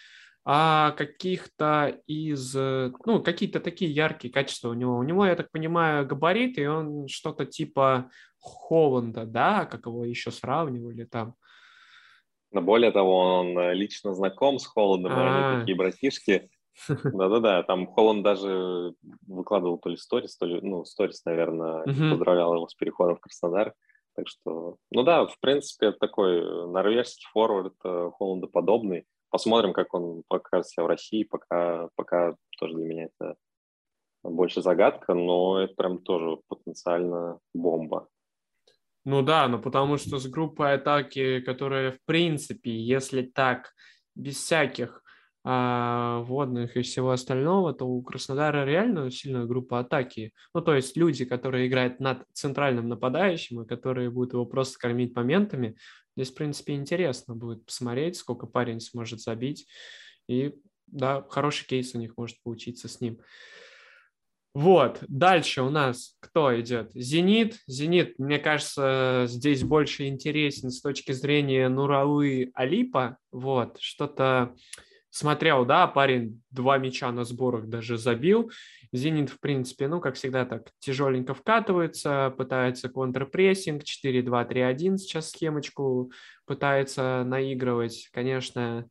а 0.45 0.91
каких-то 0.91 2.01
из, 2.05 2.53
э, 2.55 2.91
ну, 3.05 3.23
какие-то 3.23 3.61
такие 3.61 3.91
яркие 3.91 4.33
качества 4.33 4.69
у 4.69 4.73
него. 4.73 4.97
У 4.97 5.03
него, 5.03 5.25
я 5.25 5.35
так 5.35 5.49
понимаю, 5.51 6.05
габарит, 6.05 6.57
и 6.57 6.65
он 6.65 7.07
что-то 7.07 7.45
типа 7.45 8.09
Холланда, 8.39 9.25
да, 9.25 9.65
как 9.65 9.85
его 9.85 10.03
еще 10.03 10.31
сравнивали 10.31 11.05
там. 11.05 11.35
Но 12.53 12.61
более 12.61 12.91
того, 12.91 13.17
он 13.17 13.57
э, 13.57 13.73
лично 13.73 14.13
знаком 14.13 14.59
с 14.59 14.67
Холландом, 14.67 15.11
они 15.13 15.29
А. 15.29 15.59
такие 15.59 15.75
братишки. 15.75 16.49
Да-да-да, 16.87 17.63
там 17.63 17.87
Холланд 17.87 18.23
даже 18.23 18.93
выкладывал 19.27 19.77
то 19.79 19.89
ли 19.89 19.97
сторис, 19.97 20.37
то 20.37 20.45
ли, 20.45 20.59
ну, 20.61 20.85
сторис, 20.85 21.25
наверное, 21.25 21.83
поздравлял 22.09 22.55
его 22.55 22.67
с 22.67 22.75
переходом 22.75 23.17
в 23.17 23.19
Краснодар. 23.19 23.73
Так 24.15 24.27
что, 24.27 24.77
ну 24.91 25.03
да, 25.03 25.25
в 25.25 25.39
принципе, 25.39 25.91
такой 25.91 26.37
э, 26.37 26.65
норвежский 26.67 27.25
форвард 27.31 27.73
э, 27.83 28.11
Холланда 28.17 28.47
подобный. 28.47 29.05
Посмотрим, 29.31 29.73
как 29.73 29.93
он 29.95 30.21
покажет 30.27 30.67
себя 30.67 30.83
в 30.83 30.87
России. 30.87 31.23
Пока, 31.23 31.89
пока 31.95 32.35
тоже 32.59 32.75
для 32.75 32.85
меня 32.85 33.05
это 33.17 33.35
больше 34.21 34.61
загадка, 34.61 35.15
но 35.15 35.59
это 35.59 35.73
прям 35.73 35.97
тоже 35.97 36.37
потенциально 36.47 37.39
бомба. 37.55 38.07
Ну 39.05 39.21
да, 39.21 39.47
ну 39.47 39.61
потому 39.61 39.97
что 39.97 40.17
с 40.17 40.27
группой 40.27 40.75
атаки, 40.75 41.41
которая 41.41 41.91
в 41.91 41.99
принципе, 42.05 42.71
если 42.71 43.21
так, 43.21 43.73
без 44.15 44.37
всяких 44.37 45.03
а, 45.43 46.19
водных 46.19 46.77
и 46.77 46.83
всего 46.83 47.11
остального, 47.11 47.73
то 47.73 47.85
у 47.85 48.01
Краснодара 48.01 48.63
реально 48.63 49.11
сильная 49.11 49.45
группа 49.45 49.79
атаки. 49.79 50.31
Ну 50.53 50.61
то 50.61 50.73
есть 50.73 50.95
люди, 50.95 51.25
которые 51.25 51.67
играют 51.67 51.99
над 51.99 52.23
центральным 52.31 52.87
нападающим 52.87 53.61
и 53.61 53.67
которые 53.67 54.09
будут 54.09 54.33
его 54.33 54.45
просто 54.45 54.79
кормить 54.79 55.13
моментами, 55.15 55.75
здесь 56.15 56.31
в 56.31 56.35
принципе 56.35 56.75
интересно 56.75 57.35
будет 57.35 57.65
посмотреть, 57.65 58.15
сколько 58.15 58.47
парень 58.47 58.79
сможет 58.79 59.19
забить. 59.19 59.67
И 60.29 60.55
да, 60.87 61.25
хороший 61.29 61.67
кейс 61.67 61.93
у 61.93 61.99
них 61.99 62.13
может 62.15 62.41
получиться 62.41 62.87
с 62.87 63.01
ним. 63.01 63.19
Вот, 64.53 64.99
дальше 65.07 65.63
у 65.63 65.69
нас 65.71 66.15
кто 66.19 66.59
идет? 66.59 66.91
Зенит. 66.93 67.57
Зенит, 67.65 68.19
мне 68.19 68.37
кажется, 68.37 69.25
здесь 69.27 69.63
больше 69.63 70.07
интересен 70.07 70.69
с 70.69 70.79
точки 70.79 71.11
зрения 71.11 71.69
Нуралы 71.69 72.51
Алипа. 72.53 73.17
Вот, 73.31 73.77
что-то 73.79 74.53
смотрел, 75.09 75.65
да, 75.65 75.87
парень 75.87 76.41
два 76.51 76.77
мяча 76.77 77.11
на 77.11 77.23
сборах 77.23 77.67
даже 77.67 77.97
забил. 77.97 78.51
Зенит, 78.91 79.31
в 79.31 79.39
принципе, 79.39 79.87
ну, 79.87 79.99
как 79.99 80.15
всегда, 80.15 80.45
так 80.45 80.69
тяжеленько 80.79 81.33
вкатывается, 81.33 82.31
пытается 82.37 82.89
контрпрессинг, 82.89 83.81
4-2-3-1 83.83 84.97
сейчас 84.97 85.31
схемочку 85.31 86.11
пытается 86.45 87.23
наигрывать. 87.25 88.07
Конечно, 88.11 88.87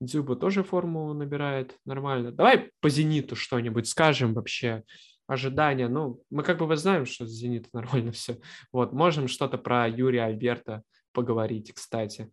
Дзюба 0.00 0.36
тоже 0.36 0.62
форму 0.62 1.12
набирает 1.14 1.76
нормально. 1.84 2.32
Давай 2.32 2.70
по 2.80 2.88
«Зениту» 2.90 3.36
что-нибудь 3.36 3.88
скажем 3.88 4.34
вообще. 4.34 4.84
Ожидания. 5.26 5.88
Ну, 5.88 6.22
мы 6.30 6.44
как 6.44 6.58
бы 6.58 6.76
знаем, 6.76 7.04
что 7.04 7.26
с 7.26 7.30
«Зенитом» 7.30 7.70
нормально 7.72 8.12
все. 8.12 8.38
Вот, 8.72 8.92
можем 8.92 9.26
что-то 9.28 9.58
про 9.58 9.88
Юрия 9.88 10.24
Альберта 10.24 10.82
поговорить, 11.12 11.72
кстати. 11.72 12.30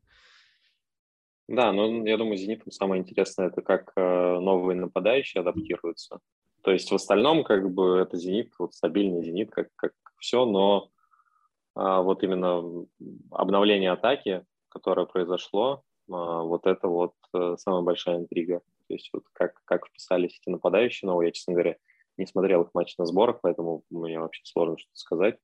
Да, 1.47 1.71
ну, 1.71 2.05
я 2.05 2.17
думаю, 2.17 2.37
«Зенитом» 2.37 2.71
самое 2.71 3.01
интересное, 3.01 3.47
это 3.47 3.61
как 3.61 3.91
э, 3.95 4.39
новые 4.39 4.79
нападающие 4.79 5.41
адаптируются. 5.41 6.19
То 6.63 6.71
есть 6.71 6.89
в 6.91 6.95
остальном, 6.95 7.43
как 7.43 7.69
бы, 7.71 7.97
это 7.97 8.17
«Зенит», 8.17 8.53
вот 8.59 8.73
стабильный 8.73 9.23
«Зенит», 9.23 9.51
как, 9.51 9.67
как 9.75 9.93
все, 10.19 10.45
но 10.45 10.89
а, 11.75 12.01
вот 12.01 12.23
именно 12.23 12.85
обновление 13.31 13.91
атаки, 13.91 14.45
которое 14.69 15.05
произошло, 15.05 15.83
а, 16.09 16.43
вот 16.43 16.65
это 16.65 16.87
вот 16.87 17.13
самая 17.57 17.81
большая 17.81 18.17
интрига. 18.17 18.61
То 18.87 18.93
есть 18.93 19.09
вот 19.13 19.23
как, 19.33 19.61
как 19.65 19.87
вписались 19.87 20.39
эти 20.39 20.49
нападающие 20.49 21.07
новые, 21.07 21.27
я, 21.27 21.31
честно 21.31 21.53
говоря, 21.53 21.77
не 22.17 22.25
смотрел 22.25 22.63
их 22.63 22.69
матч 22.73 22.97
на 22.97 23.05
сборах, 23.05 23.39
поэтому 23.41 23.83
мне 23.89 24.19
вообще 24.19 24.41
сложно 24.45 24.77
что-то 24.77 24.97
сказать. 24.97 25.39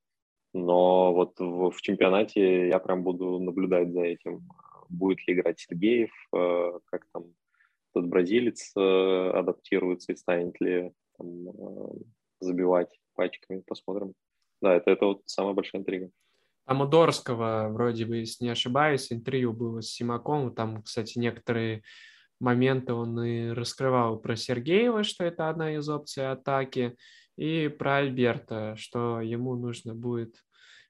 Но 0.52 1.12
вот 1.14 1.38
в, 1.38 1.70
в 1.70 1.80
чемпионате 1.80 2.68
я 2.68 2.78
прям 2.78 3.02
буду 3.02 3.38
наблюдать 3.38 3.92
за 3.92 4.02
этим. 4.02 4.48
Будет 4.88 5.26
ли 5.26 5.34
играть 5.34 5.60
Сергеев, 5.60 6.10
э, 6.34 6.78
как 6.86 7.06
там 7.12 7.24
тот 7.92 8.06
бразилец 8.06 8.72
э, 8.76 9.30
адаптируется 9.30 10.12
и 10.12 10.16
станет 10.16 10.60
ли 10.60 10.92
там, 11.16 11.48
э, 11.48 11.92
забивать 12.40 13.00
пачками, 13.14 13.60
посмотрим. 13.60 14.14
Да, 14.60 14.74
это, 14.74 14.90
это 14.90 15.06
вот 15.06 15.22
самая 15.26 15.54
большая 15.54 15.82
интрига. 15.82 16.10
Там 16.70 16.82
у 16.82 16.86
Дорского, 16.86 17.68
вроде 17.68 18.06
бы, 18.06 18.18
если 18.18 18.44
не 18.44 18.50
ошибаюсь, 18.50 19.10
интервью 19.10 19.52
было 19.52 19.80
с 19.82 19.88
Симаком. 19.88 20.54
Там, 20.54 20.84
кстати, 20.84 21.18
некоторые 21.18 21.82
моменты 22.38 22.92
он 22.92 23.20
и 23.20 23.48
раскрывал 23.48 24.20
про 24.20 24.36
Сергеева, 24.36 25.02
что 25.02 25.24
это 25.24 25.48
одна 25.48 25.74
из 25.74 25.88
опций 25.88 26.30
атаки, 26.30 26.94
и 27.36 27.66
про 27.66 27.96
Альберта, 27.96 28.76
что 28.78 29.20
ему 29.20 29.56
нужно 29.56 29.96
будет, 29.96 30.36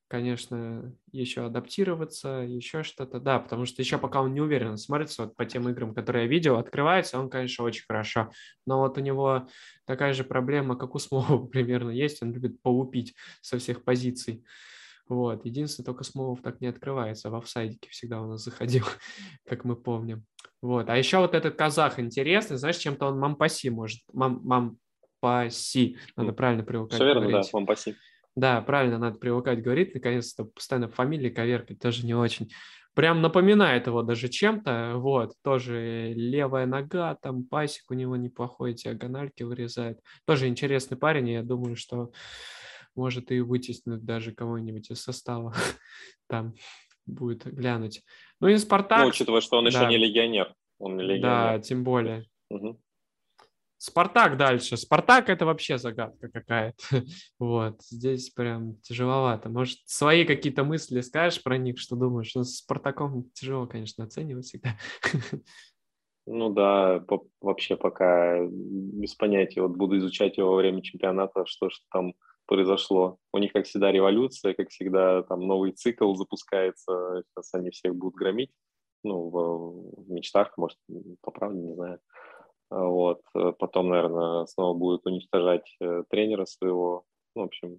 конечно, 0.06 0.94
еще 1.12 1.46
адаптироваться, 1.46 2.44
еще 2.46 2.82
что-то. 2.82 3.18
Да, 3.18 3.38
потому 3.38 3.64
что 3.64 3.80
еще 3.80 3.96
пока 3.96 4.20
он 4.20 4.34
не 4.34 4.42
уверен, 4.42 4.76
смотрится 4.76 5.22
вот 5.24 5.34
по 5.34 5.46
тем 5.46 5.66
играм, 5.70 5.94
которые 5.94 6.24
я 6.24 6.28
видел, 6.28 6.58
открывается 6.58 7.18
он, 7.18 7.30
конечно, 7.30 7.64
очень 7.64 7.86
хорошо. 7.88 8.30
Но 8.66 8.80
вот 8.80 8.98
у 8.98 9.00
него 9.00 9.48
такая 9.86 10.12
же 10.12 10.24
проблема, 10.24 10.76
как 10.76 10.94
у 10.94 10.98
Смолова 10.98 11.46
примерно 11.50 11.88
есть, 11.88 12.22
он 12.22 12.34
любит 12.34 12.60
полупить 12.60 13.14
со 13.40 13.58
всех 13.58 13.82
позиций. 13.82 14.44
Вот. 15.11 15.44
Единственное, 15.44 15.86
только 15.86 16.04
Смолов 16.04 16.40
так 16.40 16.61
не 16.61 16.68
открывается. 16.68 17.30
В 17.30 17.34
офсайдике 17.34 17.90
всегда 17.90 18.22
у 18.22 18.28
нас 18.28 18.44
заходил, 18.44 18.84
как 19.44 19.64
мы 19.64 19.74
помним. 19.74 20.24
Вот. 20.62 20.88
А 20.88 20.96
еще 20.96 21.18
вот 21.18 21.34
этот 21.34 21.56
казах 21.56 21.98
интересный. 21.98 22.58
Знаешь, 22.58 22.76
чем-то 22.76 23.06
он 23.06 23.18
мампаси 23.18 23.70
может. 23.70 24.02
Мам, 24.12 24.40
мампаси. 25.20 25.98
Надо 26.14 26.32
правильно 26.32 26.62
привыкать 26.62 26.94
Все 26.94 27.04
верно, 27.04 27.22
говорить. 27.22 27.50
да, 27.52 27.58
мампаси. 27.58 27.96
Да, 28.36 28.61
правильно, 28.61 28.98
надо 28.98 29.18
привыкать 29.18 29.61
говорить. 29.61 29.94
Наконец-то 29.94 30.44
постоянно 30.44 30.88
фамилии 30.88 31.28
коверкать 31.28 31.80
тоже 31.80 32.06
не 32.06 32.14
очень. 32.14 32.48
Прям 32.94 33.20
напоминает 33.20 33.88
его 33.88 34.02
даже 34.02 34.28
чем-то. 34.28 34.92
Вот, 34.94 35.32
тоже 35.42 36.12
левая 36.14 36.66
нога, 36.66 37.16
там 37.20 37.42
пасик 37.42 37.90
у 37.90 37.94
него 37.94 38.14
неплохой, 38.14 38.74
диагональки 38.74 39.42
вырезает. 39.42 39.98
Тоже 40.24 40.46
интересный 40.46 40.96
парень, 40.96 41.30
я 41.30 41.42
думаю, 41.42 41.74
что 41.74 42.12
может 42.95 43.30
и 43.32 43.41
вытеснить 43.41 44.05
даже 44.05 44.32
кого-нибудь 44.32 44.91
из 44.91 45.03
состава. 45.03 45.55
Там 46.28 46.55
будет 47.07 47.45
глянуть. 47.47 48.03
Ну 48.41 48.49
и 48.49 48.57
Спартак. 48.57 49.03
Ну, 49.03 49.09
учитывая, 49.09 49.41
что 49.41 49.59
он 49.59 49.66
еще 49.66 49.80
да. 49.80 49.88
не 49.88 49.97
легионер. 49.97 50.55
Он 50.78 50.97
не 50.97 51.03
легионер. 51.03 51.22
Да, 51.22 51.59
тем 51.59 51.84
более. 51.84 52.26
Угу. 52.51 52.80
Спартак 53.82 54.36
дальше. 54.36 54.76
Спартак 54.76 55.30
это 55.30 55.47
вообще 55.47 55.78
загадка 55.78 56.28
какая-то. 56.28 56.82
Вот, 57.38 57.80
здесь 57.80 58.28
прям 58.28 58.76
тяжеловато. 58.82 59.49
Может, 59.49 59.78
свои 59.86 60.26
какие-то 60.26 60.64
мысли 60.64 61.01
скажешь 61.01 61.43
про 61.43 61.57
них, 61.57 61.78
что 61.78 61.97
думаешь? 61.97 62.34
Ну, 62.34 62.45
с 62.45 62.59
Спартаком 62.59 63.30
тяжело, 63.32 63.66
конечно, 63.66 64.05
оценивать 64.05 64.47
всегда. 64.47 64.76
Ну 66.26 66.53
да, 66.53 67.01
по- 67.09 67.26
вообще 67.41 67.76
пока 67.76 68.38
без 68.47 69.14
понятия. 69.14 69.62
Вот 69.62 69.72
буду 69.72 69.99
изучать 69.99 70.36
его 70.36 70.51
во 70.51 70.57
время 70.57 70.80
чемпионата, 70.80 71.45
что 71.47 71.70
же 71.70 71.78
там 71.91 72.12
произошло. 72.51 73.18
У 73.32 73.38
них, 73.38 73.53
как 73.53 73.64
всегда, 73.64 73.92
революция, 73.92 74.55
как 74.55 74.70
всегда, 74.70 75.22
там 75.22 75.46
новый 75.46 75.70
цикл 75.70 76.12
запускается. 76.14 77.22
Сейчас 77.22 77.55
они 77.55 77.70
всех 77.70 77.94
будут 77.94 78.16
громить. 78.16 78.51
Ну, 79.05 79.30
в, 79.30 80.03
в 80.03 80.11
мечтах, 80.11 80.53
может, 80.59 80.76
по 81.22 81.30
правде, 81.30 81.61
не 81.61 81.74
знаю. 81.74 82.01
Вот. 82.70 83.20
Потом, 83.32 83.88
наверное, 83.88 84.46
снова 84.46 84.76
будет 84.76 85.07
уничтожать 85.07 85.76
э, 85.80 86.03
тренера 86.11 86.44
своего. 86.44 87.05
Ну, 87.36 87.42
в 87.42 87.44
общем, 87.46 87.78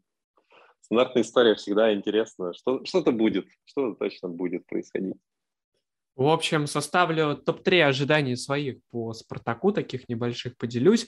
стандартная 0.79 1.23
история 1.23 1.55
всегда 1.55 1.93
интересна. 1.93 2.53
Что, 2.53 2.85
что-то 2.85 3.11
будет, 3.11 3.47
что-то 3.65 3.95
точно 3.99 4.29
будет 4.29 4.65
происходить. 4.67 5.17
В 6.15 6.27
общем, 6.27 6.65
составлю 6.65 7.35
топ-3 7.35 7.81
ожиданий 7.81 8.37
своих 8.37 8.79
по 8.89 9.11
Спартаку, 9.11 9.73
таких 9.73 10.07
небольших 10.07 10.55
поделюсь. 10.55 11.07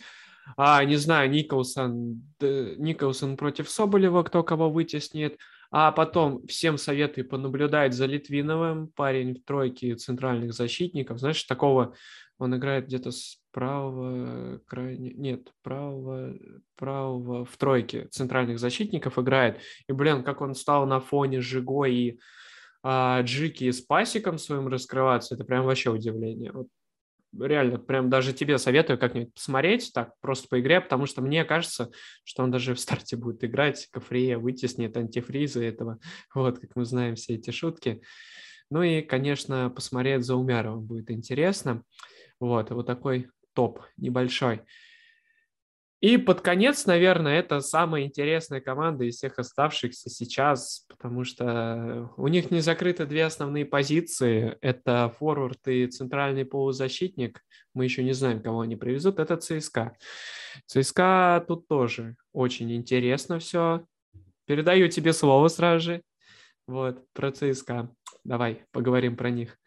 А, 0.58 0.84
не 0.84 0.98
знаю, 0.98 1.30
Николсон, 1.30 2.22
Николсон 2.40 3.38
против 3.38 3.70
Соболева, 3.70 4.24
кто 4.24 4.44
кого 4.44 4.70
вытеснит. 4.70 5.38
А 5.72 5.92
потом 5.92 6.46
всем 6.46 6.78
советую 6.78 7.28
понаблюдать 7.28 7.96
за 7.96 8.06
Литвиновым, 8.06 8.90
парень 8.90 9.34
в 9.34 9.44
тройке 9.44 9.96
центральных 9.96 10.54
защитников. 10.54 11.20
Знаешь, 11.20 11.44
такого 11.46 11.96
он 12.38 12.56
играет 12.56 12.86
где-то 12.86 13.12
справа, 13.12 14.60
крайне, 14.68 15.14
нет, 15.14 15.52
правого, 15.64 16.36
правого 16.76 17.46
в 17.46 17.58
тройке 17.58 18.08
центральных 18.12 18.60
защитников 18.60 19.18
играет. 19.18 19.60
И, 19.88 19.94
блин, 19.94 20.24
как 20.24 20.42
он 20.42 20.54
стал 20.54 20.86
на 20.86 21.00
фоне 21.00 21.42
Жиго 21.42 21.86
и 21.86 22.20
а, 22.84 23.22
Джики 23.22 23.72
с 23.72 23.82
пасиком 23.82 24.38
своим 24.38 24.68
раскрываться, 24.68 25.36
это 25.36 25.44
прям 25.44 25.66
вообще 25.66 25.90
удивление. 25.90 26.52
Вот 26.52 26.68
реально, 27.40 27.80
прям 27.80 28.10
даже 28.10 28.34
тебе 28.34 28.58
советую 28.58 29.00
как-нибудь 29.00 29.34
посмотреть 29.34 29.92
так, 29.94 30.20
просто 30.22 30.48
по 30.48 30.60
игре, 30.60 30.82
потому 30.82 31.06
что 31.06 31.22
мне 31.22 31.46
кажется, 31.46 31.92
что 32.24 32.44
он 32.44 32.52
даже 32.52 32.74
в 32.74 32.80
старте 32.80 33.16
будет 33.16 33.44
играть, 33.44 33.88
Кафрия 33.92 34.38
вытеснит 34.38 34.96
антифриза 34.98 35.64
этого, 35.64 36.00
вот, 36.34 36.60
как 36.60 36.76
мы 36.76 36.86
знаем 36.86 37.16
все 37.16 37.36
эти 37.36 37.52
шутки. 37.52 38.02
Ну 38.70 38.82
и, 38.82 39.02
конечно, 39.02 39.70
посмотреть 39.70 40.26
за 40.26 40.36
Умяровым 40.36 40.84
будет 40.84 41.12
интересно. 41.12 41.84
Вот, 42.40 42.72
вот 42.72 42.88
такой 42.88 43.30
топ 43.54 43.82
небольшой. 43.98 44.62
И 46.04 46.18
под 46.18 46.42
конец, 46.42 46.86
наверное, 46.86 47.40
это 47.40 47.62
самая 47.62 48.04
интересная 48.04 48.60
команда 48.60 49.06
из 49.06 49.16
всех 49.16 49.40
оставшихся 49.40 50.10
сейчас, 50.10 50.86
потому 50.90 51.24
что 51.24 52.12
у 52.18 52.28
них 52.28 52.52
не 52.52 52.60
закрыты 52.60 53.06
две 53.06 53.24
основные 53.24 53.64
позиции. 53.64 54.58
Это 54.60 55.16
форвард 55.18 55.66
и 55.66 55.88
центральный 55.88 56.44
полузащитник. 56.44 57.42
Мы 57.74 57.86
еще 57.86 58.04
не 58.04 58.12
знаем, 58.12 58.42
кого 58.42 58.60
они 58.60 58.76
привезут. 58.76 59.18
Это 59.18 59.38
ЦСКА. 59.38 59.96
ЦСКА 60.66 61.46
тут 61.48 61.70
тоже 61.70 62.18
очень 62.34 62.76
интересно 62.76 63.40
все. 63.40 63.86
Передаю 64.46 64.90
тебе 64.90 65.14
слово 65.14 65.48
сразу 65.48 65.86
же. 65.86 66.02
Вот, 66.68 67.02
про 67.14 67.32
ЦСКА. 67.32 67.90
Давай 68.26 68.66
поговорим 68.74 69.16
про 69.16 69.30
них. 69.30 69.58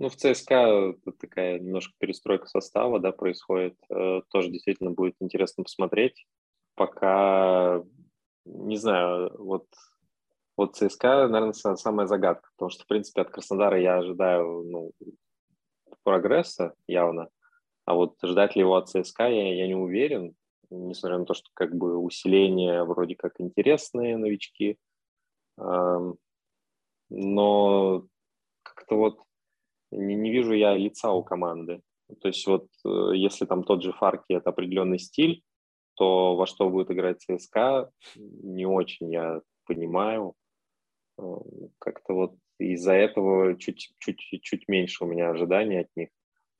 Ну, 0.00 0.08
в 0.08 0.16
ЦСКА 0.16 0.94
такая 1.20 1.58
немножко 1.58 1.92
перестройка 1.98 2.46
состава, 2.46 2.98
да, 3.00 3.12
происходит. 3.12 3.76
Э, 3.90 4.22
тоже 4.30 4.48
действительно 4.48 4.92
будет 4.92 5.14
интересно 5.20 5.62
посмотреть. 5.62 6.26
Пока, 6.74 7.84
не 8.46 8.78
знаю, 8.78 9.30
вот, 9.36 9.66
вот 10.56 10.74
ЦСКА, 10.76 11.28
наверное, 11.28 11.52
самая 11.52 12.06
загадка, 12.06 12.48
потому 12.56 12.70
что, 12.70 12.84
в 12.84 12.86
принципе, 12.86 13.20
от 13.20 13.28
Краснодара 13.28 13.78
я 13.78 13.98
ожидаю, 13.98 14.62
ну, 14.62 14.92
прогресса 16.02 16.72
явно, 16.86 17.28
а 17.84 17.92
вот 17.92 18.16
ждать 18.24 18.56
ли 18.56 18.60
его 18.60 18.76
от 18.76 18.88
ЦСКА 18.88 19.28
я, 19.28 19.54
я 19.54 19.66
не 19.66 19.74
уверен, 19.74 20.34
несмотря 20.70 21.18
на 21.18 21.26
то, 21.26 21.34
что 21.34 21.50
как 21.52 21.76
бы 21.76 21.98
усиление 21.98 22.84
вроде 22.84 23.16
как 23.16 23.38
интересные 23.38 24.16
новички, 24.16 24.78
но 25.58 26.16
как-то 28.62 28.96
вот 28.96 29.18
не, 29.90 30.14
не 30.14 30.30
вижу 30.30 30.54
я 30.54 30.76
лица 30.76 31.12
у 31.12 31.22
команды. 31.22 31.82
То 32.20 32.28
есть 32.28 32.46
вот 32.46 32.66
э, 32.84 33.12
если 33.14 33.46
там 33.46 33.64
тот 33.64 33.82
же 33.82 33.92
Фарки– 33.92 34.24
это 34.32 34.50
определенный 34.50 34.98
стиль, 34.98 35.42
то 35.94 36.36
во 36.36 36.46
что 36.46 36.68
будет 36.70 36.90
играть 36.90 37.20
ЦСКА, 37.20 37.90
не 38.16 38.66
очень 38.66 39.12
я 39.12 39.40
понимаю. 39.66 40.34
Э, 41.18 41.22
как-то 41.78 42.14
вот 42.14 42.34
из-за 42.58 42.94
этого 42.94 43.56
чуть-чуть 43.56 44.18
чуть 44.42 44.68
меньше 44.68 45.04
у 45.04 45.06
меня 45.06 45.30
ожиданий 45.30 45.80
от 45.80 45.88
них. 45.96 46.08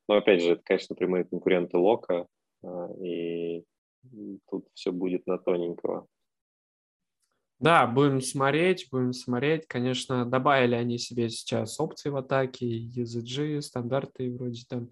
Но 0.09 0.17
опять 0.17 0.43
же, 0.43 0.53
это, 0.53 0.63
конечно, 0.65 0.97
прямые 0.97 1.25
конкуренты 1.25 1.77
Лока, 1.77 2.27
э, 2.63 2.89
и 3.05 3.65
тут 4.49 4.67
все 4.75 4.93
будет 4.93 5.27
на 5.27 5.39
тоненького. 5.39 6.07
Да, 7.61 7.87
будем 7.87 8.23
смотреть, 8.23 8.89
будем 8.91 9.13
смотреть. 9.13 9.67
Конечно, 9.69 10.25
добавили 10.25 10.75
они 10.75 10.97
себе 10.97 11.29
сейчас 11.29 11.79
опции 11.79 12.09
в 12.09 12.17
атаке, 12.17 12.67
EZG, 12.67 13.61
стандарты 13.61 14.33
вроде 14.33 14.65
там 14.67 14.89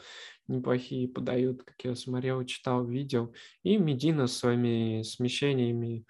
неплохие 0.48 1.08
подают, 1.08 1.62
как 1.62 1.76
я 1.84 1.94
смотрел, 1.94 2.44
читал, 2.44 2.84
видел. 2.84 3.34
И 3.62 3.78
Медина 3.78 4.26
с 4.26 4.36
своими 4.36 5.02
смещениями 5.02 6.04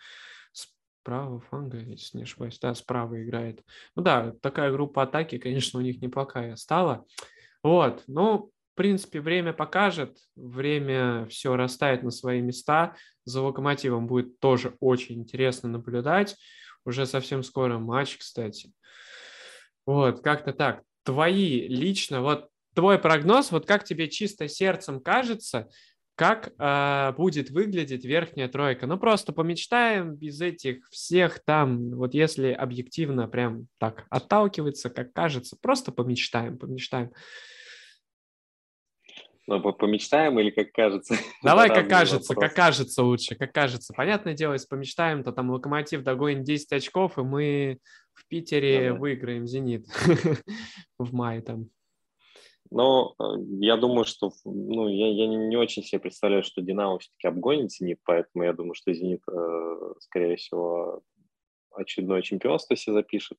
справа 0.53 1.41
фанга, 1.41 1.79
если 1.79 2.19
не 2.19 2.25
ошибаюсь, 2.25 2.59
да, 2.59 2.75
справа 2.75 3.23
играет. 3.23 3.63
Ну 3.95 4.03
да, 4.03 4.33
такая 4.43 4.73
группа 4.73 5.05
атаки, 5.05 5.39
конечно, 5.39 5.79
у 5.79 5.83
них 5.83 6.03
неплохая 6.03 6.57
стала. 6.57 7.07
Вот, 7.63 8.05
ну, 8.09 8.51
принципе, 8.79 9.21
время 9.21 9.53
покажет, 9.53 10.17
время 10.37 11.27
все 11.27 11.57
расставит 11.57 12.03
на 12.03 12.11
свои 12.11 12.41
места. 12.41 12.97
За 13.25 13.43
локомотивом 13.43 14.07
будет 14.07 14.41
тоже 14.41 14.77
очень 14.81 15.17
интересно 15.17 15.69
наблюдать. 15.69 16.37
Уже 16.87 17.05
совсем 17.05 17.43
скоро 17.43 17.79
матч, 17.79 18.17
кстати. 18.17 18.73
Вот, 19.85 20.23
как-то 20.23 20.53
так. 20.53 20.83
Твои 21.03 21.69
лично, 21.69 22.23
вот 22.23 22.49
твой 22.75 22.99
прогноз, 22.99 23.51
вот 23.51 23.67
как 23.67 23.85
тебе 23.85 24.09
чисто 24.09 24.49
сердцем 24.49 25.01
кажется, 25.01 25.69
как 26.15 26.53
э, 26.59 27.13
будет 27.17 27.51
выглядеть 27.51 28.05
верхняя 28.05 28.49
тройка. 28.49 28.87
Ну, 28.87 28.99
просто 28.99 29.33
помечтаем 29.33 30.15
без 30.15 30.41
этих 30.41 30.89
всех 30.91 31.41
там, 31.45 31.91
вот 31.91 32.15
если 32.15 32.53
объективно 32.53 33.29
прям 33.29 33.67
так 33.79 34.07
отталкиваться, 34.11 34.91
как 34.91 35.13
кажется, 35.13 35.57
просто 35.61 35.93
помечтаем, 35.93 36.59
помечтаем. 36.59 37.13
Ну, 39.49 39.63
помечтаем 39.73 40.39
или 40.39 40.51
как 40.51 40.73
кажется? 40.73 41.15
Давай, 41.43 41.71
как 41.71 41.89
кажется, 41.89 42.35
вопрос. 42.35 42.49
как 42.51 42.55
кажется 42.55 43.03
лучше, 43.03 43.35
как 43.35 43.51
кажется. 43.51 43.95
Понятное 43.97 44.35
дело, 44.35 44.53
если 44.53 44.69
помечтаем, 44.69 45.25
то 45.25 45.33
там 45.33 45.51
Локомотив 45.51 46.03
догонит 46.03 46.45
10 46.45 46.71
очков, 46.75 47.17
и 47.17 47.23
мы 47.23 47.79
в 48.13 48.29
Питере 48.29 48.93
да, 48.93 48.99
выиграем 48.99 49.47
«Зенит» 49.47 49.87
в 50.99 51.15
мае 51.15 51.41
там. 51.41 51.71
Ну, 52.71 53.15
э, 53.19 53.25
я 53.61 53.79
думаю, 53.79 54.05
что, 54.05 54.33
ну, 54.45 54.87
я, 54.87 55.09
я 55.09 55.27
не 55.27 55.57
очень 55.57 55.83
себе 55.83 56.01
представляю, 56.03 56.43
что 56.43 56.61
«Динамо» 56.61 56.99
все-таки 56.99 57.29
обгонит 57.29 57.73
«Зенит», 57.73 58.01
поэтому 58.05 58.45
я 58.45 58.53
думаю, 58.53 58.75
что 58.75 58.93
«Зенит», 58.93 59.23
э, 59.33 59.95
скорее 60.01 60.37
всего, 60.37 61.01
очередное 61.73 62.21
чемпионство 62.21 62.77
себе 62.77 62.93
запишет. 62.93 63.39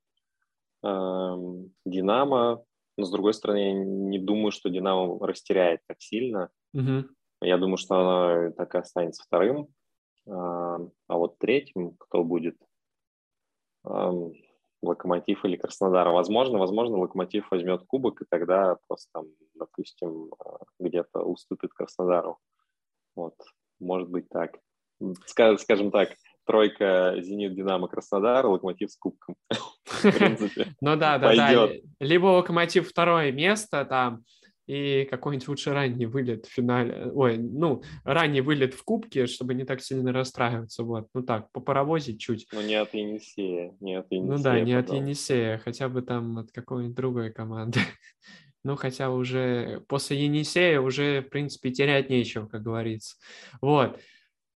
Эм, 0.81 1.71
«Динамо», 1.85 2.63
но, 2.99 3.05
с 3.05 3.11
другой 3.11 3.33
стороны, 3.33 3.57
я 3.57 3.73
не 3.73 4.19
думаю, 4.19 4.51
что 4.51 4.69
«Динамо» 4.69 5.25
растеряет 5.25 5.81
так 5.87 6.01
сильно. 6.01 6.49
Угу. 6.73 7.05
Я 7.41 7.57
думаю, 7.57 7.77
что 7.77 7.95
оно 7.95 8.51
так 8.51 8.75
и 8.75 8.77
останется 8.77 9.23
вторым. 9.23 9.69
А, 10.27 10.79
а 11.07 11.17
вот 11.17 11.39
третьим 11.39 11.95
кто 11.97 12.23
будет? 12.23 12.57
Локомотив 14.81 15.45
или 15.45 15.55
Краснодар. 15.55 16.09
Возможно, 16.09 16.59
возможно, 16.59 16.97
Локомотив 16.97 17.49
возьмет 17.51 17.83
кубок, 17.87 18.21
и 18.21 18.25
тогда 18.29 18.77
просто 18.87 19.09
там, 19.13 19.27
допустим, 19.55 20.33
а, 20.37 20.59
где-то 20.79 21.21
уступит 21.21 21.73
Краснодару. 21.73 22.37
Вот, 23.15 23.35
может 23.79 24.09
быть 24.09 24.27
так. 24.29 24.59
Скажем 25.25 25.91
так, 25.91 26.09
тройка 26.45 27.15
Зенит, 27.19 27.55
Динамо, 27.55 27.87
Краснодар, 27.87 28.45
Локомотив 28.45 28.91
с 28.91 28.97
кубком. 28.97 29.35
Ну 30.81 30.95
да, 30.95 31.17
да, 31.17 31.35
да. 31.35 31.69
Либо 31.99 32.27
Локомотив 32.27 32.89
второе 32.89 33.31
место 33.31 33.85
там, 33.85 34.23
и 34.69 35.07
какой-нибудь 35.09 35.47
лучше 35.47 35.73
ранний 35.73 36.05
вылет 36.05 36.45
в 36.45 36.53
финале, 36.53 37.11
ой, 37.11 37.39
ну, 37.39 37.81
ранний 38.03 38.41
вылет 38.41 38.75
в 38.75 38.83
кубке, 38.83 39.25
чтобы 39.25 39.55
не 39.55 39.63
так 39.63 39.81
сильно 39.81 40.13
расстраиваться, 40.13 40.83
вот, 40.83 41.07
ну 41.15 41.23
так, 41.23 41.51
попаровозить 41.51 42.19
чуть. 42.19 42.45
Ну, 42.53 42.61
не 42.61 42.75
от 42.75 42.93
Енисея, 42.93 43.75
не 43.79 43.95
от 43.95 44.11
Енисея. 44.11 44.37
Ну 44.37 44.43
да, 44.43 44.59
не 44.59 44.73
от 44.73 44.93
Енисея, 44.93 45.57
хотя 45.57 45.89
бы 45.89 46.03
там 46.03 46.37
от 46.37 46.51
какой-нибудь 46.51 46.95
другой 46.95 47.31
команды. 47.31 47.79
Ну, 48.65 48.75
хотя 48.75 49.09
уже 49.09 49.85
после 49.87 50.25
Енисея 50.25 50.81
уже, 50.81 51.21
в 51.21 51.29
принципе, 51.29 51.71
терять 51.71 52.09
нечего, 52.09 52.45
как 52.45 52.61
говорится. 52.61 53.15
Вот. 53.61 53.97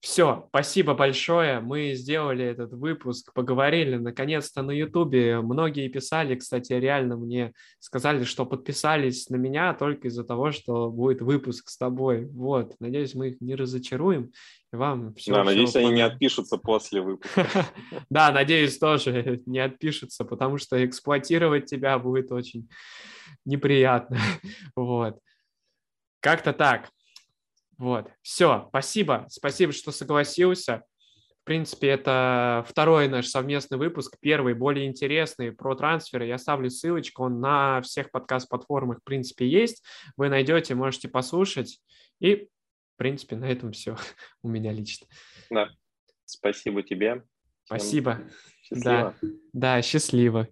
Все, 0.03 0.47
спасибо 0.49 0.95
большое. 0.95 1.61
Мы 1.61 1.93
сделали 1.93 2.43
этот 2.43 2.73
выпуск, 2.73 3.31
поговорили 3.33 3.95
наконец-то 3.95 4.61
на 4.61 4.71
Ютубе. 4.71 5.39
Многие 5.39 5.87
писали, 5.87 6.35
кстати, 6.35 6.73
реально 6.73 7.15
мне 7.15 7.53
сказали, 7.79 8.25
что 8.25 8.45
подписались 8.45 9.29
на 9.29 9.37
меня 9.37 9.73
только 9.73 10.09
из-за 10.09 10.25
того, 10.25 10.51
что 10.51 10.91
будет 10.91 11.21
выпуск 11.21 11.69
с 11.69 11.77
тобой. 11.77 12.25
Вот, 12.25 12.75
надеюсь, 12.81 13.15
мы 13.15 13.29
их 13.29 13.39
не 13.39 13.55
разочаруем. 13.55 14.33
И 14.73 14.75
вам 14.75 15.15
все. 15.15 15.35
Да, 15.35 15.45
надеюсь, 15.45 15.75
они 15.77 15.91
не 15.91 16.01
отпишутся 16.01 16.57
после 16.57 16.99
выпуска. 16.99 17.47
Да, 18.09 18.33
надеюсь, 18.33 18.77
тоже 18.77 19.41
не 19.45 19.59
отпишутся, 19.59 20.25
потому 20.25 20.57
что 20.57 20.85
эксплуатировать 20.85 21.67
тебя 21.67 21.97
будет 21.97 22.29
очень 22.33 22.67
неприятно. 23.45 24.19
Вот. 24.75 25.17
Как-то 26.19 26.51
так. 26.51 26.89
Вот, 27.83 28.09
все, 28.21 28.67
спасибо, 28.69 29.25
спасибо, 29.29 29.73
что 29.73 29.91
согласился. 29.91 30.83
В 31.41 31.43
принципе, 31.43 31.89
это 31.89 32.63
второй 32.65 33.09
наш 33.09 33.27
совместный 33.27 33.77
выпуск, 33.77 34.15
первый, 34.21 34.53
более 34.53 34.87
интересный 34.87 35.51
про 35.51 35.75
трансферы. 35.75 36.25
Я 36.25 36.37
ставлю 36.37 36.69
ссылочку, 36.69 37.23
он 37.23 37.41
на 37.41 37.81
всех 37.81 38.09
подкаст-платформах, 38.11 39.01
в 39.01 39.03
принципе, 39.03 39.49
есть. 39.49 39.83
Вы 40.15 40.29
найдете, 40.29 40.75
можете 40.75 41.09
послушать. 41.09 41.81
И, 42.21 42.47
в 42.93 42.95
принципе, 42.95 43.35
на 43.35 43.51
этом 43.51 43.73
все 43.73 43.97
у 44.43 44.47
меня 44.47 44.71
лично. 44.71 45.05
Да, 45.49 45.67
спасибо 46.23 46.83
тебе. 46.83 47.25
Спасибо. 47.65 48.21
Счастливо. 48.61 49.13
Да, 49.21 49.27
да, 49.51 49.81
счастливо. 49.81 50.47